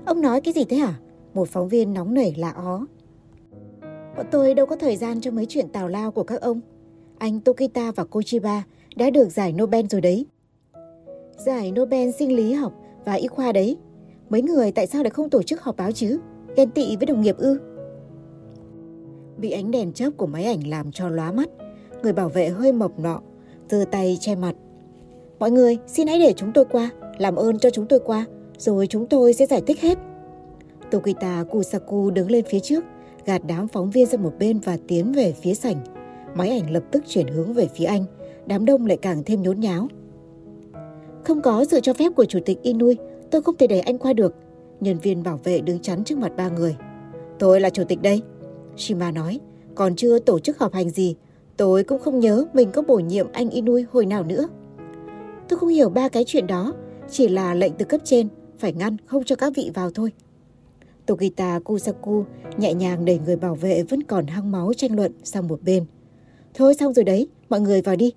[0.06, 0.94] Ông nói cái gì thế hả?
[1.34, 2.86] Một phóng viên nóng nảy lạ ó.
[4.16, 6.60] Bọn tôi đâu có thời gian cho mấy chuyện tào lao của các ông.
[7.18, 8.62] Anh Tokita và Kochiba
[8.96, 10.26] đã được giải Nobel rồi đấy.
[11.36, 12.72] Giải Nobel sinh lý học
[13.04, 13.76] và y khoa đấy.
[14.30, 16.18] Mấy người tại sao lại không tổ chức họp báo chứ?
[16.56, 17.58] Ghen tị với đồng nghiệp ư?
[19.38, 21.48] Bị ánh đèn chớp của máy ảnh làm cho lóa mắt.
[22.02, 23.20] Người bảo vệ hơi mộc nọ,
[23.68, 24.54] giơ tay che mặt.
[25.38, 28.26] Mọi người xin hãy để chúng tôi qua, làm ơn cho chúng tôi qua,
[28.58, 29.98] rồi chúng tôi sẽ giải thích hết.
[30.90, 32.84] Tokita Kusaku đứng lên phía trước,
[33.24, 35.76] gạt đám phóng viên ra một bên và tiến về phía sảnh.
[36.34, 38.04] Máy ảnh lập tức chuyển hướng về phía anh,
[38.46, 39.88] đám đông lại càng thêm nhốn nháo.
[41.26, 42.96] Không có sự cho phép của Chủ tịch Inui,
[43.30, 44.34] tôi không thể để anh qua được.
[44.80, 46.76] Nhân viên bảo vệ đứng chắn trước mặt ba người.
[47.38, 48.22] Tôi là Chủ tịch đây.
[48.76, 49.40] Shima nói,
[49.74, 51.16] còn chưa tổ chức họp hành gì.
[51.56, 54.48] Tôi cũng không nhớ mình có bổ nhiệm anh Inui hồi nào nữa.
[55.48, 56.74] Tôi không hiểu ba cái chuyện đó,
[57.10, 60.12] chỉ là lệnh từ cấp trên, phải ngăn không cho các vị vào thôi.
[61.06, 62.24] Tokita Kusaku
[62.56, 65.84] nhẹ nhàng đẩy người bảo vệ vẫn còn hăng máu tranh luận sang một bên.
[66.54, 68.12] Thôi xong rồi đấy, mọi người vào đi.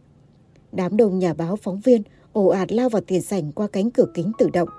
[0.72, 2.02] Đám đông nhà báo phóng viên
[2.34, 4.70] ồ ạt lao vào tiền sảnh qua cánh cửa kính tự động.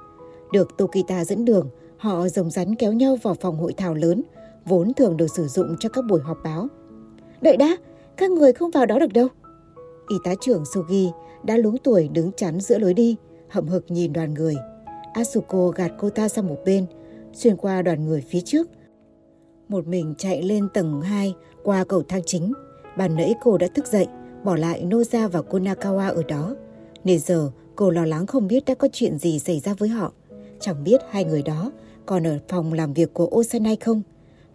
[0.53, 4.23] Được Tokita dẫn đường, họ rồng rắn kéo nhau vào phòng hội thảo lớn,
[4.65, 6.69] vốn thường được sử dụng cho các buổi họp báo.
[7.41, 7.77] Đợi đã,
[8.17, 9.29] các người không vào đó được đâu.
[10.09, 11.13] Y tá trưởng Sugi
[11.45, 13.17] đã lúng tuổi đứng chắn giữa lối đi,
[13.49, 14.55] hậm hực nhìn đoàn người.
[15.15, 16.87] Asuko gạt cô ta sang một bên,
[17.33, 18.69] xuyên qua đoàn người phía trước.
[19.69, 22.53] Một mình chạy lên tầng 2 qua cầu thang chính.
[22.97, 24.07] Bàn nãy cô đã thức dậy,
[24.45, 26.55] bỏ lại Noza và Konakawa ở đó.
[27.05, 30.13] Nên giờ cô lo lắng không biết đã có chuyện gì xảy ra với họ.
[30.61, 31.73] Chẳng biết hai người đó
[32.07, 34.03] còn ở phòng làm việc của Osanai không.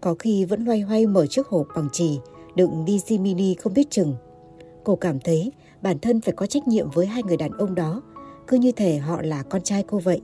[0.01, 2.19] Có khi vẫn loay hoay mở chiếc hộp bằng trì,
[2.55, 4.15] đựng DC mini không biết chừng.
[4.83, 8.01] Cô cảm thấy bản thân phải có trách nhiệm với hai người đàn ông đó,
[8.47, 10.21] cứ như thể họ là con trai cô vậy.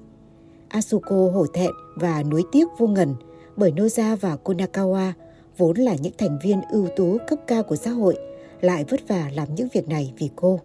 [0.67, 3.15] Asuko hổ thẹn và nuối tiếc vô ngần
[3.55, 5.11] bởi Noza và Konakawa
[5.57, 8.17] vốn là những thành viên ưu tú cấp cao của xã hội
[8.61, 10.59] lại vất vả làm những việc này vì cô.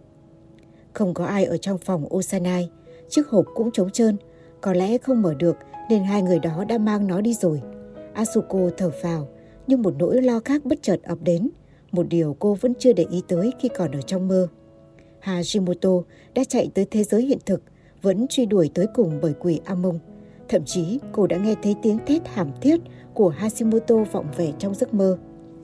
[0.96, 2.70] Không có ai ở trong phòng Osanai,
[3.08, 4.16] chiếc hộp cũng trống trơn,
[4.60, 5.56] có lẽ không mở được
[5.90, 7.62] nên hai người đó đã mang nó đi rồi.
[8.12, 9.28] Asuko thở phào,
[9.66, 11.48] nhưng một nỗi lo khác bất chợt ập đến,
[11.92, 14.48] một điều cô vẫn chưa để ý tới khi còn ở trong mơ.
[15.20, 15.90] Hashimoto
[16.34, 17.62] đã chạy tới thế giới hiện thực,
[18.02, 19.98] vẫn truy đuổi tới cùng bởi quỷ Amon.
[20.48, 22.80] Thậm chí cô đã nghe thấy tiếng thét hàm thiết
[23.14, 25.18] của Hashimoto vọng về trong giấc mơ.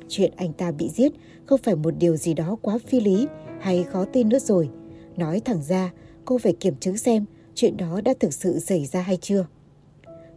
[0.08, 1.12] Chuyện anh ta bị giết
[1.46, 3.26] không phải một điều gì đó quá phi lý
[3.60, 4.70] hay khó tin nữa rồi.
[5.16, 5.92] Nói thẳng ra,
[6.24, 9.46] cô phải kiểm chứng xem chuyện đó đã thực sự xảy ra hay chưa.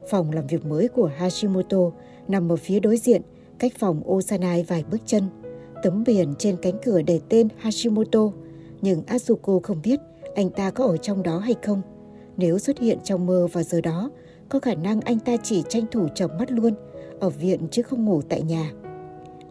[0.09, 1.91] Phòng làm việc mới của Hashimoto
[2.27, 3.21] nằm ở phía đối diện,
[3.59, 5.23] cách phòng Osanai vài bước chân.
[5.83, 8.31] Tấm biển trên cánh cửa để tên Hashimoto,
[8.81, 9.99] nhưng Asuko không biết
[10.35, 11.81] anh ta có ở trong đó hay không.
[12.37, 14.11] Nếu xuất hiện trong mơ vào giờ đó,
[14.49, 16.73] có khả năng anh ta chỉ tranh thủ chợp mắt luôn,
[17.19, 18.71] ở viện chứ không ngủ tại nhà.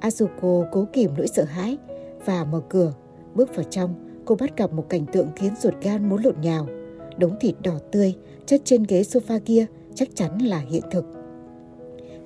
[0.01, 1.77] Asuko cố kìm nỗi sợ hãi
[2.25, 2.93] và mở cửa.
[3.35, 6.67] Bước vào trong, cô bắt gặp một cảnh tượng khiến ruột gan muốn lộn nhào.
[7.19, 8.15] Đống thịt đỏ tươi
[8.47, 11.05] chất trên ghế sofa kia chắc chắn là hiện thực.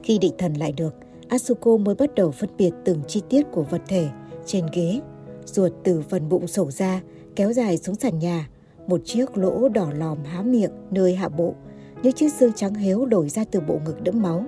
[0.03, 0.94] Khi định thần lại được,
[1.28, 4.09] Asuko mới bắt đầu phân biệt từng chi tiết của vật thể
[4.46, 5.01] trên ghế.
[5.44, 7.03] Ruột từ phần bụng sổ ra,
[7.36, 8.49] kéo dài xuống sàn nhà.
[8.86, 11.55] Một chiếc lỗ đỏ lòm há miệng nơi hạ bộ,
[12.03, 14.44] những chiếc xương trắng héo đổi ra từ bộ ngực đẫm máu.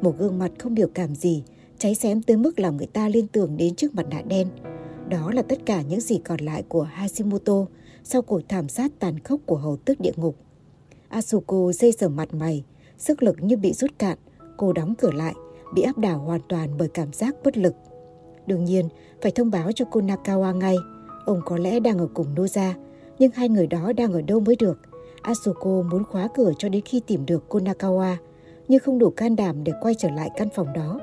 [0.00, 1.44] Một gương mặt không biểu cảm gì,
[1.78, 4.48] cháy xém tới mức làm người ta liên tưởng đến chiếc mặt nạ đen.
[5.10, 7.66] Đó là tất cả những gì còn lại của Hashimoto
[8.04, 10.36] sau cuộc thảm sát tàn khốc của hầu tước địa ngục.
[11.08, 12.64] Asuko dây sờ mặt mày,
[12.98, 14.18] sức lực như bị rút cạn,
[14.56, 15.34] cô đóng cửa lại,
[15.74, 17.74] bị áp đảo hoàn toàn bởi cảm giác bất lực.
[18.46, 18.88] Đương nhiên,
[19.22, 20.76] phải thông báo cho cô Nakawa ngay,
[21.26, 22.72] ông có lẽ đang ở cùng Noza,
[23.18, 24.78] nhưng hai người đó đang ở đâu mới được.
[25.22, 28.16] Asuko muốn khóa cửa cho đến khi tìm được cô Nakawa,
[28.68, 31.00] nhưng không đủ can đảm để quay trở lại căn phòng đó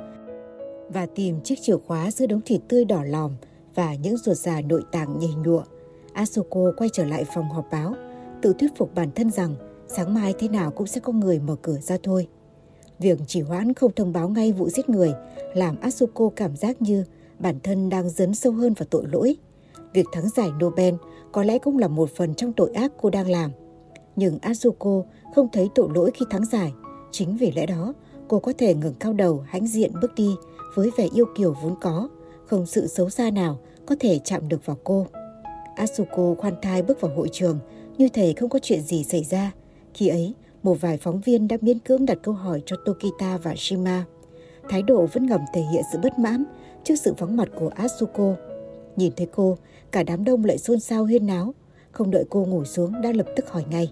[0.89, 3.31] và tìm chiếc chìa khóa giữa đống thịt tươi đỏ lòm
[3.77, 5.63] và những ruột già nội tạng nhầy nhụa.
[6.13, 7.93] Asuko quay trở lại phòng họp báo,
[8.41, 9.55] tự thuyết phục bản thân rằng
[9.87, 12.27] sáng mai thế nào cũng sẽ có người mở cửa ra thôi.
[12.99, 15.13] Việc chỉ hoãn không thông báo ngay vụ giết người
[15.53, 17.03] làm Asuko cảm giác như
[17.39, 19.37] bản thân đang dấn sâu hơn vào tội lỗi.
[19.93, 20.95] Việc thắng giải Nobel
[21.31, 23.51] có lẽ cũng là một phần trong tội ác cô đang làm.
[24.15, 25.01] Nhưng Asuko
[25.35, 26.73] không thấy tội lỗi khi thắng giải.
[27.11, 27.93] Chính vì lẽ đó,
[28.27, 30.35] cô có thể ngẩng cao đầu hãnh diện bước đi
[30.75, 32.09] với vẻ yêu kiều vốn có,
[32.45, 35.07] không sự xấu xa nào có thể chạm được vào cô.
[35.75, 37.59] Asuko khoan thai bước vào hội trường
[37.97, 39.51] như thể không có chuyện gì xảy ra.
[39.93, 40.33] Khi ấy,
[40.63, 44.05] một vài phóng viên đã miễn cưỡng đặt câu hỏi cho Tokita và Shima.
[44.69, 46.43] Thái độ vẫn ngầm thể hiện sự bất mãn
[46.83, 48.35] trước sự vắng mặt của Asuko.
[48.95, 49.57] Nhìn thấy cô,
[49.91, 51.53] cả đám đông lại xôn xao huyên náo.
[51.91, 53.91] Không đợi cô ngủ xuống đã lập tức hỏi ngay.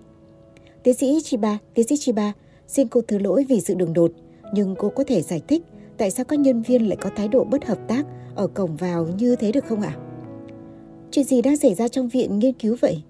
[0.83, 2.33] Tiến sĩ Chiba, tiến sĩ Chiba,
[2.67, 4.11] xin cô thứ lỗi vì sự đường đột,
[4.53, 5.63] nhưng cô có thể giải thích
[5.97, 8.05] tại sao các nhân viên lại có thái độ bất hợp tác
[8.35, 9.97] ở cổng vào như thế được không ạ?
[11.11, 13.03] Chuyện gì đang xảy ra trong viện nghiên cứu vậy?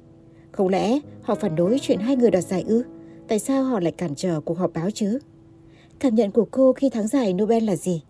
[0.51, 2.83] Không lẽ họ phản đối chuyện hai người đoạt giải ư?
[3.27, 5.19] Tại sao họ lại cản trở cuộc họp báo chứ?
[5.99, 8.03] Cảm nhận của cô khi thắng giải Nobel là gì?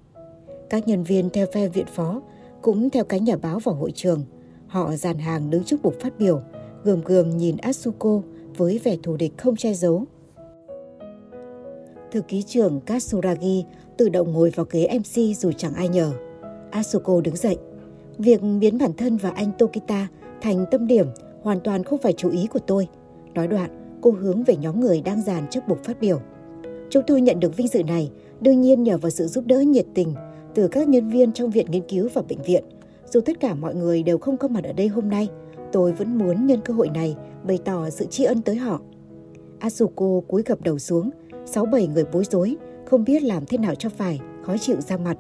[0.70, 2.22] Các nhân viên theo phe viện phó
[2.61, 4.24] cũng theo cánh nhà báo vào hội trường.
[4.68, 6.41] Họ dàn hàng đứng trước bục phát biểu,
[6.84, 8.22] gườm gườm nhìn Asuko
[8.57, 10.05] với vẻ thù địch không che giấu.
[12.11, 13.66] Thư ký trưởng Katsuragi
[13.97, 16.11] tự động ngồi vào ghế MC dù chẳng ai nhờ.
[16.76, 17.57] Asuko đứng dậy.
[18.17, 20.07] Việc biến bản thân và anh Tokita
[20.41, 21.07] thành tâm điểm
[21.41, 22.88] hoàn toàn không phải chú ý của tôi.
[23.34, 26.19] Nói đoạn, cô hướng về nhóm người đang dàn trước bục phát biểu.
[26.89, 28.11] Chúng tôi nhận được vinh dự này
[28.41, 30.13] đương nhiên nhờ vào sự giúp đỡ nhiệt tình
[30.55, 32.63] từ các nhân viên trong viện nghiên cứu và bệnh viện.
[33.13, 35.28] Dù tất cả mọi người đều không có mặt ở đây hôm nay,
[35.71, 37.15] tôi vẫn muốn nhân cơ hội này
[37.47, 38.82] bày tỏ sự tri ân tới họ.
[39.59, 41.09] Asuko cúi gập đầu xuống,
[41.45, 42.55] sáu bảy người bối rối,
[42.86, 45.17] không biết làm thế nào cho phải, khó chịu ra mặt.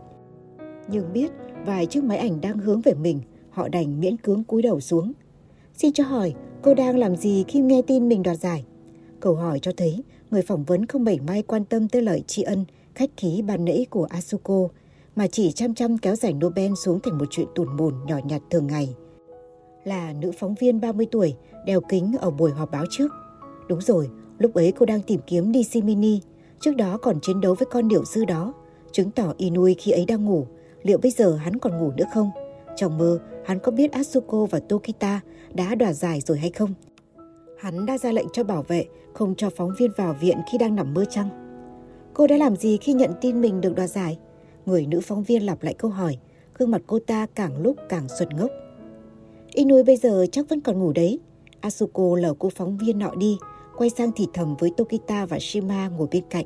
[0.87, 1.31] Nhưng biết
[1.65, 5.13] vài chiếc máy ảnh đang hướng về mình, họ đành miễn cưỡng cúi đầu xuống.
[5.73, 8.65] Xin cho hỏi, cô đang làm gì khi nghe tin mình đoạt giải?
[9.19, 12.43] Câu hỏi cho thấy người phỏng vấn không mảy may quan tâm tới lời tri
[12.43, 14.67] ân, khách khí ban nãy của Asuko,
[15.15, 18.41] mà chỉ chăm chăm kéo giải Nobel xuống thành một chuyện tủn mồn nhỏ nhặt
[18.49, 18.95] thường ngày.
[19.83, 21.35] Là nữ phóng viên 30 tuổi,
[21.65, 23.11] đeo kính ở buổi họp báo trước.
[23.67, 26.21] Đúng rồi, lúc ấy cô đang tìm kiếm DC Mini,
[26.59, 28.53] trước đó còn chiến đấu với con điểu dư đó,
[28.91, 30.45] chứng tỏ Inui khi ấy đang ngủ,
[30.85, 32.31] liệu bây giờ hắn còn ngủ nữa không?
[32.75, 35.21] Trong mơ, hắn có biết Asuko và Tokita
[35.53, 36.73] đã đoạt giải rồi hay không?
[37.59, 40.75] Hắn đã ra lệnh cho bảo vệ không cho phóng viên vào viện khi đang
[40.75, 41.29] nằm mơ chăng?
[42.13, 44.17] Cô đã làm gì khi nhận tin mình được đoạt giải?
[44.65, 46.17] Người nữ phóng viên lặp lại câu hỏi,
[46.57, 48.51] gương mặt cô ta càng lúc càng xuẩn ngốc.
[49.53, 51.19] Inui bây giờ chắc vẫn còn ngủ đấy.
[51.61, 53.37] Asuko lờ cô phóng viên nọ đi,
[53.77, 56.45] quay sang thì thầm với Tokita và Shima ngồi bên cạnh.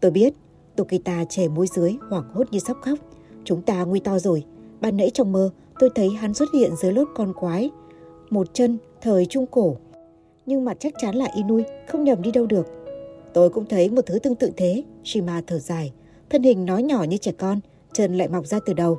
[0.00, 0.34] Tôi biết,
[0.76, 2.98] Tokita chè môi dưới, hoảng hốt như sắp khóc.
[3.44, 4.44] Chúng ta nguy to rồi.
[4.80, 7.70] Ban nãy trong mơ, tôi thấy hắn xuất hiện dưới lốt con quái.
[8.30, 9.76] Một chân, thời trung cổ.
[10.46, 12.66] Nhưng mặt chắc chắn là Inui, không nhầm đi đâu được.
[13.34, 15.92] Tôi cũng thấy một thứ tương tự thế, Shima thở dài.
[16.30, 17.60] Thân hình nói nhỏ như trẻ con,
[17.92, 18.98] chân lại mọc ra từ đầu.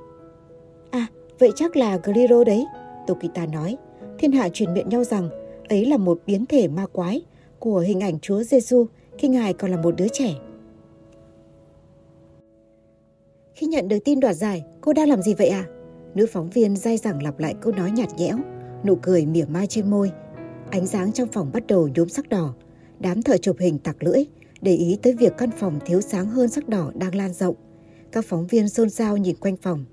[0.92, 1.08] À,
[1.40, 2.66] vậy chắc là Gliro đấy,
[3.08, 3.78] Tokita nói.
[4.20, 5.30] Thiên hạ truyền miệng nhau rằng
[5.70, 7.22] ấy là một biến thể ma quái
[7.60, 8.86] của hình ảnh Chúa Giêsu
[9.18, 10.36] khi Ngài còn là một đứa trẻ.
[13.64, 15.66] Khi nhận được tin đoạt giải, cô đang làm gì vậy à?
[16.16, 18.38] Nữ phóng viên dai dẳng lặp lại câu nói nhạt nhẽo,
[18.86, 20.12] nụ cười mỉa mai trên môi.
[20.70, 22.54] Ánh sáng trong phòng bắt đầu nhuốm sắc đỏ.
[23.00, 24.24] Đám thợ chụp hình tặc lưỡi,
[24.62, 27.56] để ý tới việc căn phòng thiếu sáng hơn sắc đỏ đang lan rộng.
[28.12, 29.86] Các phóng viên xôn xao nhìn quanh phòng.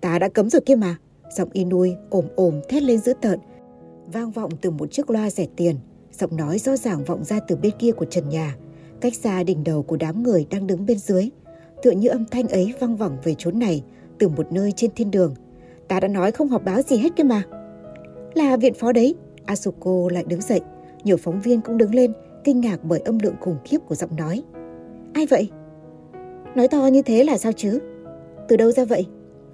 [0.00, 0.96] Ta đã cấm rồi kia mà.
[1.36, 3.38] Giọng Inui ồm ồm thét lên dữ tợn.
[4.12, 5.76] Vang vọng từ một chiếc loa rẻ tiền.
[6.18, 8.56] Giọng nói rõ ràng vọng ra từ bên kia của trần nhà.
[9.00, 11.30] Cách xa đỉnh đầu của đám người đang đứng bên dưới.
[11.82, 13.82] Tựa như âm thanh ấy vang vẳng về chốn này
[14.18, 15.34] từ một nơi trên thiên đường.
[15.88, 17.42] Ta đã nói không họp báo gì hết kia mà.
[18.34, 19.14] Là viện phó đấy.
[19.44, 20.60] Asuko lại đứng dậy.
[21.04, 22.12] Nhiều phóng viên cũng đứng lên
[22.44, 24.42] kinh ngạc bởi âm lượng khủng khiếp của giọng nói.
[25.12, 25.50] Ai vậy?
[26.54, 27.78] Nói to như thế là sao chứ?
[28.48, 29.06] Từ đâu ra vậy?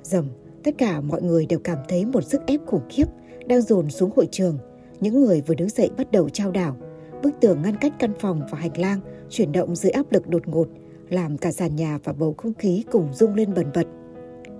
[0.02, 0.28] Dầm,
[0.62, 3.04] tất cả mọi người đều cảm thấy một sức ép khủng khiếp
[3.46, 4.58] đang dồn xuống hội trường.
[5.00, 6.76] Những người vừa đứng dậy bắt đầu trao đảo.
[7.22, 9.00] Bức tường ngăn cách căn phòng và hành lang
[9.30, 10.68] chuyển động dưới áp lực đột ngột,
[11.08, 13.86] làm cả sàn nhà và bầu không khí cùng rung lên bần bật.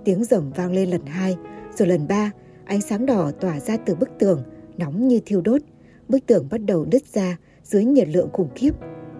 [0.03, 1.37] Tiếng rầm vang lên lần hai,
[1.77, 2.31] rồi lần ba,
[2.65, 4.43] ánh sáng đỏ tỏa ra từ bức tường,
[4.77, 5.61] nóng như thiêu đốt.
[6.09, 8.71] Bức tường bắt đầu nứt ra, dưới nhiệt lượng khủng khiếp,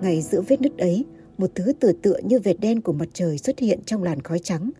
[0.02, 1.06] ngay giữa vết nứt ấy,
[1.38, 4.40] một thứ tựa tựa như vệt đen của mặt trời xuất hiện trong làn khói
[4.40, 4.72] trắng.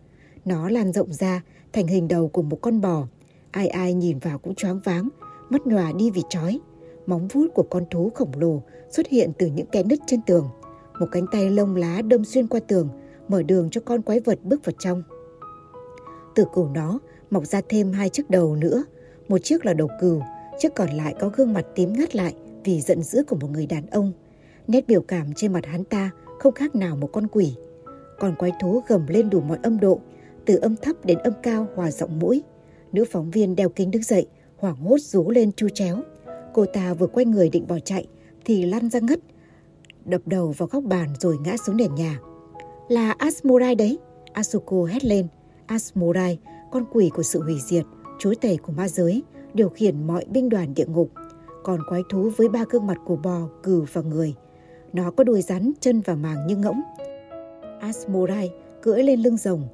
[0.44, 1.42] Nó lan rộng ra
[1.72, 3.06] thành hình đầu của một con bò.
[3.50, 5.08] Ai ai nhìn vào cũng choáng váng,
[5.50, 6.60] mắt nhòa đi vì chói.
[7.06, 10.48] Móng vuốt của con thú khổng lồ xuất hiện từ những kẽ nứt trên tường.
[11.00, 12.88] Một cánh tay lông lá đâm xuyên qua tường,
[13.28, 15.02] mở đường cho con quái vật bước vào trong.
[16.34, 16.98] Từ cổ nó
[17.30, 18.84] mọc ra thêm hai chiếc đầu nữa.
[19.28, 20.22] Một chiếc là đầu cừu,
[20.58, 22.34] chiếc còn lại có gương mặt tím ngắt lại
[22.64, 24.12] vì giận dữ của một người đàn ông.
[24.68, 27.54] Nét biểu cảm trên mặt hắn ta không khác nào một con quỷ.
[28.18, 30.00] Còn quái thú gầm lên đủ mọi âm độ,
[30.44, 32.42] từ âm thấp đến âm cao hòa giọng mũi.
[32.92, 34.26] Nữ phóng viên đeo kính đứng dậy,
[34.56, 35.96] hoảng hốt rú lên chu chéo.
[36.54, 38.06] Cô ta vừa quay người định bỏ chạy
[38.44, 39.18] thì lăn ra ngất,
[40.06, 42.20] đập đầu vào góc bàn rồi ngã xuống nền nhà.
[42.88, 43.98] Là Asmurai đấy,
[44.32, 45.26] Asuko hét lên.
[45.66, 46.38] Asmurai,
[46.70, 47.84] con quỷ của sự hủy diệt,
[48.18, 49.22] chúa tể của ma giới,
[49.54, 51.10] điều khiển mọi binh đoàn địa ngục
[51.66, 54.34] còn quái thú với ba gương mặt của bò, cừu và người.
[54.92, 56.80] Nó có đuôi rắn, chân và màng như ngỗng.
[57.80, 58.52] Asmorai
[58.82, 59.68] cưỡi lên lưng rồng,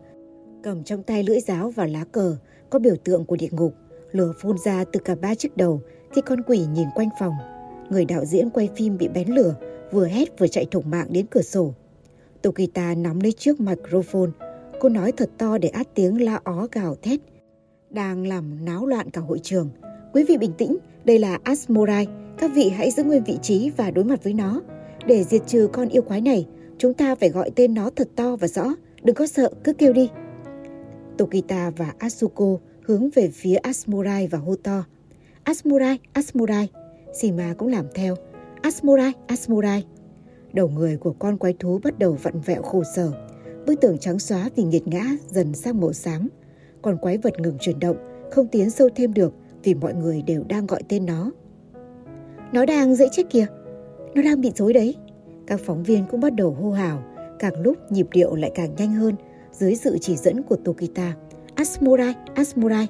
[0.63, 2.37] cầm trong tay lưỡi giáo và lá cờ
[2.71, 3.75] có biểu tượng của địa ngục.
[4.13, 5.81] Lửa phun ra từ cả ba chiếc đầu
[6.13, 7.35] khi con quỷ nhìn quanh phòng.
[7.91, 9.55] Người đạo diễn quay phim bị bén lửa,
[9.93, 11.75] vừa hét vừa chạy thủng mạng đến cửa sổ.
[12.43, 14.31] Tokita nắm lấy trước microphone.
[14.81, 17.21] Cô nói thật to để át tiếng la ó gào thét.
[17.91, 19.71] Đang làm náo loạn cả hội trường.
[20.13, 22.07] Quý vị bình tĩnh, đây là Asmorai,
[22.39, 24.61] các vị hãy giữ nguyên vị trí và đối mặt với nó.
[25.07, 26.47] Để diệt trừ con yêu quái này,
[26.79, 29.93] chúng ta phải gọi tên nó thật to và rõ, đừng có sợ, cứ kêu
[29.93, 30.09] đi.
[31.19, 34.85] Tokita và Asuko hướng về phía Asmorai và hô to.
[35.43, 36.69] Asmorai, Asmorai.
[37.21, 38.17] Shima cũng làm theo.
[38.63, 39.85] Asmurai, Asmurai.
[40.53, 43.13] Đầu người của con quái thú bắt đầu vặn vẹo khổ sở.
[43.67, 46.29] Bức tường trắng xóa vì nghiệt ngã dần sang màu xám.
[46.83, 47.97] Còn quái vật ngừng chuyển động,
[48.31, 51.31] không tiến sâu thêm được vì mọi người đều đang gọi tên nó.
[52.53, 53.47] Nó đang dễ chết kìa,
[54.15, 54.97] nó đang bị dối đấy.
[55.47, 57.03] Các phóng viên cũng bắt đầu hô hào,
[57.39, 59.15] càng lúc nhịp điệu lại càng nhanh hơn
[59.53, 61.17] dưới sự chỉ dẫn của Tokita.
[61.55, 62.87] Asmurai, Asmurai.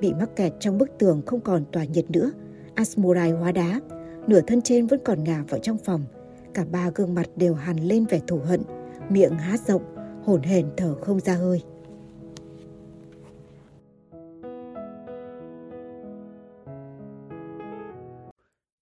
[0.00, 2.30] Bị mắc kẹt trong bức tường không còn tỏa nhiệt nữa.
[2.74, 3.80] Asmurai hóa đá.
[4.26, 6.04] Nửa thân trên vẫn còn ngả vào trong phòng.
[6.54, 8.62] Cả ba gương mặt đều hằn lên vẻ thù hận,
[9.08, 9.82] miệng há rộng,
[10.24, 11.62] hổn hển thở không ra hơi.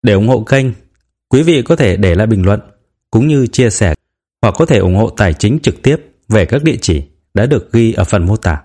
[0.03, 0.67] Để ủng hộ kênh,
[1.29, 2.61] quý vị có thể để lại bình luận
[3.11, 3.95] cũng như chia sẻ
[4.43, 5.97] hoặc có thể ủng hộ tài chính trực tiếp
[6.29, 7.03] về các địa chỉ
[7.35, 8.63] đã được ghi ở phần mô tả.